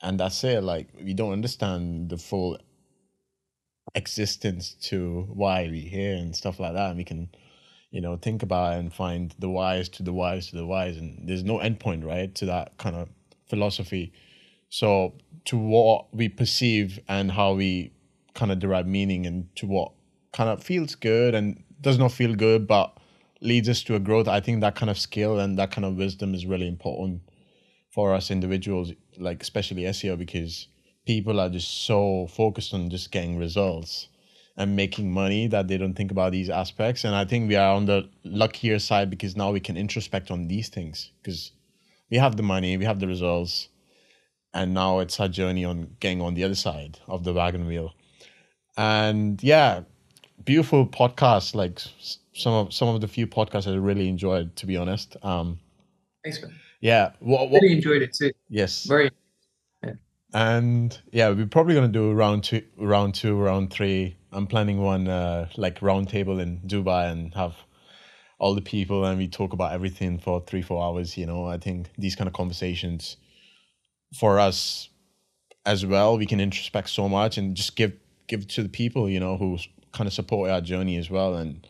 [0.02, 0.62] and that's it.
[0.62, 2.59] Like we don't understand the full
[3.94, 6.90] existence to why we here and stuff like that.
[6.90, 7.28] And we can,
[7.90, 10.96] you know, think about and find the whys to the whys to the whys.
[10.96, 13.08] And there's no endpoint, right, to that kind of
[13.48, 14.12] philosophy.
[14.68, 15.14] So
[15.46, 17.92] to what we perceive and how we
[18.34, 19.92] kind of derive meaning and to what
[20.32, 22.96] kind of feels good and does not feel good, but
[23.40, 24.28] leads us to a growth.
[24.28, 27.22] I think that kind of skill and that kind of wisdom is really important
[27.90, 30.68] for us individuals, like especially SEO, because
[31.06, 34.08] people are just so focused on just getting results
[34.56, 37.05] and making money that they don't think about these aspects.
[37.05, 40.48] And I think we are on the luckier side because now we can introspect on
[40.48, 41.52] these things because
[42.10, 43.68] we have the money, we have the results,
[44.52, 47.94] and now it's our journey on getting on the other side of the wagon wheel.
[48.77, 49.82] And yeah,
[50.44, 51.55] beautiful podcast.
[51.55, 51.81] Like
[52.32, 55.16] some of some of the few podcasts I really enjoyed, to be honest.
[55.22, 55.60] Um,
[56.24, 56.55] Thanks, man.
[56.81, 58.32] Yeah, what, what, really enjoyed it too.
[58.48, 59.10] Yes, very
[60.32, 64.16] and yeah, we're probably gonna do round two, round two, round three.
[64.32, 67.55] I'm planning one uh, like round table in Dubai and have
[68.39, 71.16] all the people and we talk about everything for three, four hours.
[71.16, 73.16] You know, I think these kind of conversations
[74.15, 74.89] for us
[75.66, 77.93] as well, we can introspect so much and just give
[78.27, 79.59] give to the people, you know, who
[79.93, 81.66] kind of support our journey as well and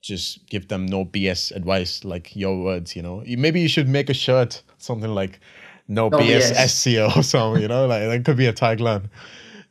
[0.00, 3.22] just give them no BS advice like your words, you know.
[3.26, 5.40] Maybe you should make a shirt, something like
[5.86, 9.08] no, no BS, BS SEO or something, you know, like that could be a tagline.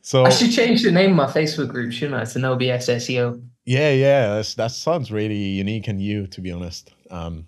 [0.08, 2.22] So I should change the name of my Facebook group, shouldn't I?
[2.22, 3.46] It's an BS SEO.
[3.66, 6.90] Yeah, yeah, that's, that sounds really unique and you, to be honest.
[7.10, 7.46] Um,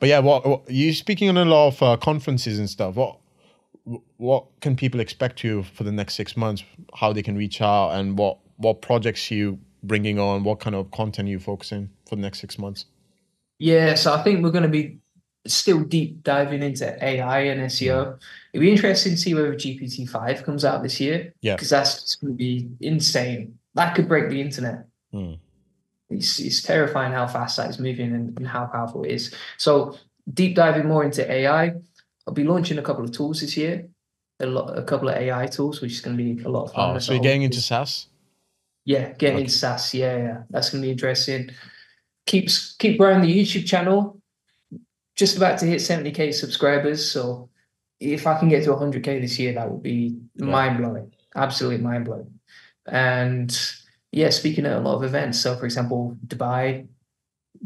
[0.00, 2.96] but yeah, what, what you speaking on a lot of uh, conferences and stuff.
[2.96, 3.18] What
[4.16, 6.64] what can people expect you for the next six months?
[6.92, 10.42] How they can reach out and what what projects you bringing on?
[10.42, 12.86] What kind of content you focusing for the next six months?
[13.60, 14.98] Yeah, so I think we're going to be
[15.46, 18.18] still deep diving into AI and SEO.
[18.52, 21.32] It'd be interesting to see whether GPT five comes out this year.
[21.40, 23.58] Yeah, because that's going to be insane.
[23.74, 24.86] That could break the internet.
[25.12, 25.38] Mm.
[26.10, 29.34] It's, it's terrifying how fast that is moving and, and how powerful it is.
[29.56, 29.96] So
[30.32, 31.74] deep diving more into AI.
[32.26, 33.88] I'll be launching a couple of tools this year.
[34.40, 36.72] A lot, a couple of AI tools, which is going to be a lot of
[36.72, 36.96] fun.
[36.96, 38.08] Oh, so you're getting into SaaS?
[38.84, 39.44] Yeah, getting okay.
[39.44, 39.94] into SaaS.
[39.94, 41.50] Yeah, yeah, that's going to be interesting.
[42.26, 44.20] Keeps keep growing the YouTube channel
[45.16, 47.10] just about to hit 70k subscribers.
[47.10, 47.50] So
[48.00, 50.46] if I can get to 100k this year, that would be yeah.
[50.46, 52.38] mind blowing, absolutely mind blowing.
[52.86, 53.56] And
[54.10, 55.40] yeah, speaking at a lot of events.
[55.40, 56.86] So for example, Dubai,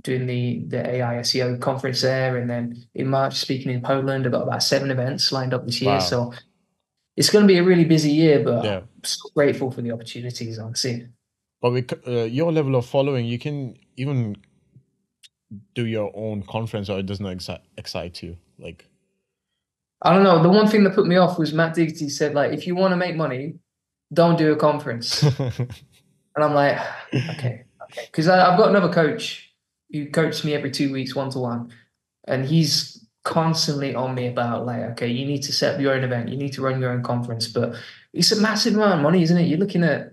[0.03, 4.27] doing the the AI SEO conference there, and then in March speaking in Poland.
[4.27, 5.95] I've got about seven events lined up this year.
[5.95, 5.99] Wow.
[6.01, 6.33] So
[7.17, 8.77] it's going to be a really busy year, but yeah.
[8.79, 11.13] I'm so grateful for the opportunities I'm seeing.
[11.63, 14.37] But with uh, your level of following, you can even
[15.75, 18.37] do your own conference or it does not excite, excite you?
[18.59, 18.87] Like
[20.03, 20.43] i don't know.
[20.43, 22.93] The one thing that put me off was matt diggity said like if you want
[22.93, 23.55] to make money
[24.13, 25.25] don't do a conference.
[26.37, 26.79] And i'm like
[27.15, 28.07] okay okay.
[28.07, 29.55] Because i've got another coach
[29.91, 31.73] who coaches me every two weeks one to one
[32.27, 36.05] and he's constantly on me about like okay you need to set up your own
[36.05, 36.29] event.
[36.29, 37.49] You need to run your own conference.
[37.49, 37.75] But
[38.13, 39.49] it's a massive amount of money isn't it?
[39.49, 40.13] You're looking at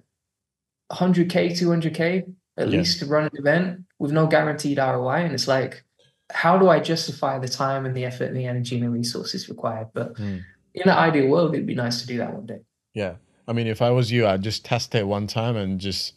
[0.91, 2.77] 100k 200k at yeah.
[2.77, 5.21] least to run an event with no guaranteed ROI.
[5.25, 5.83] And it's like,
[6.31, 9.49] how do I justify the time and the effort and the energy and the resources
[9.49, 9.87] required?
[9.93, 10.41] But mm.
[10.73, 12.61] in an ideal world, it'd be nice to do that one day.
[12.93, 13.15] Yeah.
[13.47, 16.13] I mean, if I was you, I'd just test it one time and just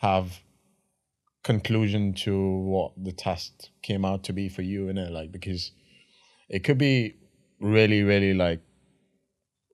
[0.00, 0.40] have
[1.46, 5.70] conclusion to what the test came out to be for you in it like because
[6.48, 7.14] it could be
[7.60, 8.60] really really like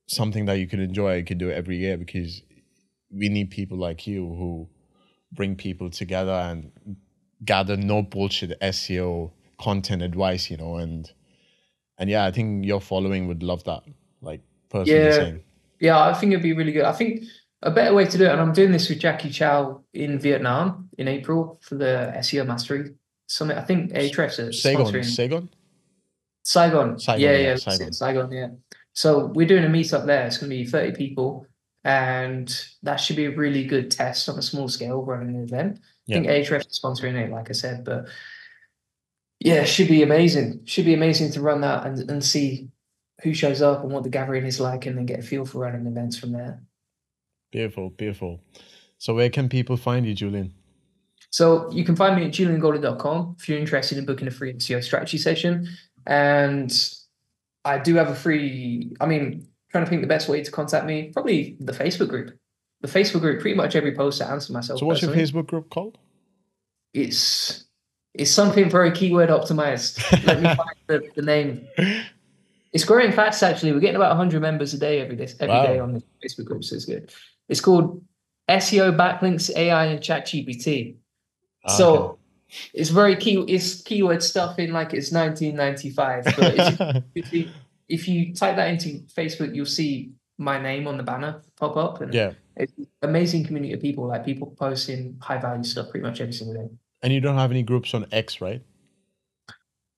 [0.06, 2.42] something that you could enjoy you could do it every year because
[3.10, 4.68] we need people like you who
[5.32, 6.70] bring people together and
[7.44, 9.30] gather no bullshit SEO
[9.60, 11.10] content advice, you know, and
[11.98, 13.82] and yeah, I think your following would love that.
[14.20, 14.40] Like
[14.70, 15.12] personally Yeah.
[15.12, 15.40] saying.
[15.80, 16.84] Yeah, I think it'd be really good.
[16.84, 17.24] I think
[17.62, 20.88] a better way to do it, and I'm doing this with Jacky Chou in Vietnam
[20.98, 22.90] in April for the SEO Mastery
[23.26, 23.56] Summit.
[23.56, 25.48] I think Ahrefs is Saigon, sponsoring Saigon?
[26.44, 26.98] Saigon.
[26.98, 27.92] Saigon, yeah, yeah, yeah, Saigon.
[27.92, 28.32] Saigon.
[28.32, 28.48] yeah.
[28.94, 30.26] So we're doing a meetup there.
[30.26, 31.46] It's going to be 30 people,
[31.84, 35.80] and that should be a really good test on a small scale running an event.
[36.08, 38.06] I think Ahrefs is sponsoring it, like I said, but
[39.40, 40.60] yeah, should be amazing.
[40.64, 42.68] Should be amazing to run that and, and see
[43.22, 45.58] who shows up and what the gathering is like, and then get a feel for
[45.58, 46.62] running events from there.
[47.50, 48.40] Beautiful, beautiful.
[48.98, 50.54] So where can people find you, Julian?
[51.30, 54.82] So you can find me at juliangoldie.com if you're interested in booking a free SEO
[54.82, 55.68] strategy session.
[56.06, 56.72] And
[57.64, 60.86] I do have a free, I mean, trying to think the best way to contact
[60.86, 62.36] me, probably the Facebook group.
[62.82, 64.80] The Facebook group, pretty much every post I answer myself.
[64.80, 65.12] So what's your.
[65.12, 65.98] Facebook group called?
[66.94, 67.64] It's
[68.14, 69.98] it's something very keyword optimized.
[70.26, 71.66] Let me find the, the name.
[72.72, 73.72] It's growing fast actually.
[73.72, 75.66] We're getting about 100 members a day every day, every Wow.
[75.66, 77.12] day on the Facebook group, so it's good.
[77.48, 78.02] It's called
[78.48, 80.96] SEO backlinks AI and ChatGPT.
[81.64, 82.18] Ah, So okay.
[82.74, 83.42] it's very key.
[83.48, 86.24] It's keyword stuff in like it's 1995.
[86.24, 86.54] But
[87.14, 87.48] it's,
[87.88, 92.00] if, you, type that into Facebook, you'll see my name on the banner pop up,
[92.00, 92.32] and yeah.
[92.56, 94.06] it's an amazing community of people.
[94.06, 96.70] Like people posting high value stuff pretty much every single day.
[97.02, 98.62] And you don't have any groups on X, right?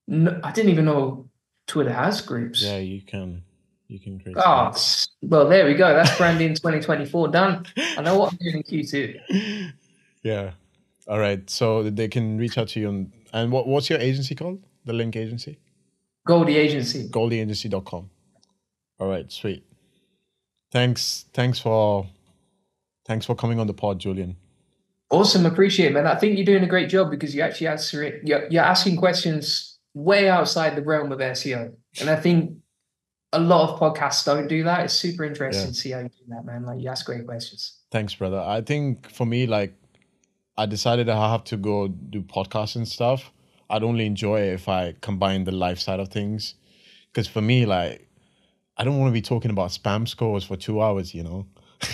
[0.07, 1.29] No, I didn't even know
[1.67, 2.63] Twitter has groups.
[2.63, 3.43] Yeah, you can
[3.89, 4.73] you can create Oh,
[5.23, 5.95] well, there we go.
[5.95, 7.67] That's branding 2024 done.
[7.77, 9.73] I know what I'm doing in Q2.
[10.23, 10.53] yeah.
[11.09, 11.49] All right.
[11.49, 14.63] So they can reach out to you on and what what's your agency called?
[14.85, 15.59] The link agency?
[16.27, 17.09] Goldie Agency.
[17.09, 18.11] goldieagency.com.
[19.01, 19.65] All right, sweet.
[20.73, 22.07] Thanks thanks for
[23.07, 24.37] thanks for coming on the pod, Julian.
[25.11, 26.07] Awesome, appreciate it, man.
[26.07, 28.23] I think you're doing a great job because you actually answer it.
[28.25, 32.57] You're, you're asking questions way outside the realm of SEO, and I think
[33.33, 34.85] a lot of podcasts don't do that.
[34.87, 35.69] It's super interesting Yeah.
[35.69, 36.65] to see how you do that, man.
[36.65, 37.81] Like you ask great questions.
[37.93, 38.41] Thanks, brother.
[38.41, 39.75] I think for me, like
[40.57, 43.31] I decided I have to go do podcasts and stuff.
[43.75, 46.55] I'd only enjoy it if I combine the life side of things.
[47.13, 48.09] Because for me, like
[48.77, 51.47] I don't want to be talking about spam scores for two hours, you know.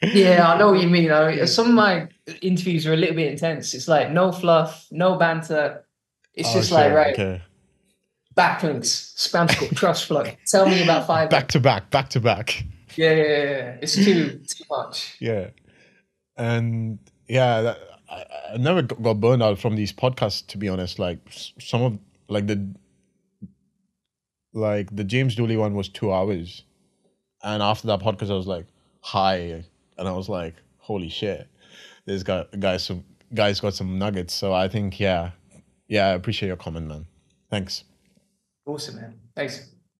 [0.00, 1.10] Yeah, I know what you mean.
[1.10, 2.06] I, some of my
[2.40, 3.74] interviews are a little bit intense.
[3.74, 5.84] It's like no fluff, no banter.
[6.34, 7.42] It's Oh, just like right Okay.
[8.36, 10.24] backlinks, spam score, trust flow.
[10.46, 11.30] Tell me about five.
[11.36, 12.62] Back to back, back to back.
[12.94, 13.76] Yeah, yeah, yeah, yeah.
[13.82, 15.16] It's too too much.
[15.20, 15.50] Yeah.
[16.36, 17.78] And yeah, that,
[18.08, 18.24] I,
[18.54, 20.98] I never got burned out from these podcasts, to be honest.
[20.98, 21.18] Like
[21.58, 21.98] some of
[22.28, 22.74] like the
[24.52, 26.64] like the James Dooley one was two hours.
[27.42, 28.66] And after that podcast I was like,
[29.00, 29.64] hi.
[29.96, 31.48] And I was like, holy shit.
[32.06, 33.04] This guy guys some
[33.34, 34.34] guys got some nuggets.
[34.34, 35.32] So I think yeah.
[35.88, 37.06] Yeah, I appreciate your comment, man.
[37.50, 37.84] Thanks.
[38.66, 39.14] Awesome, man.
[39.34, 39.70] Thanks.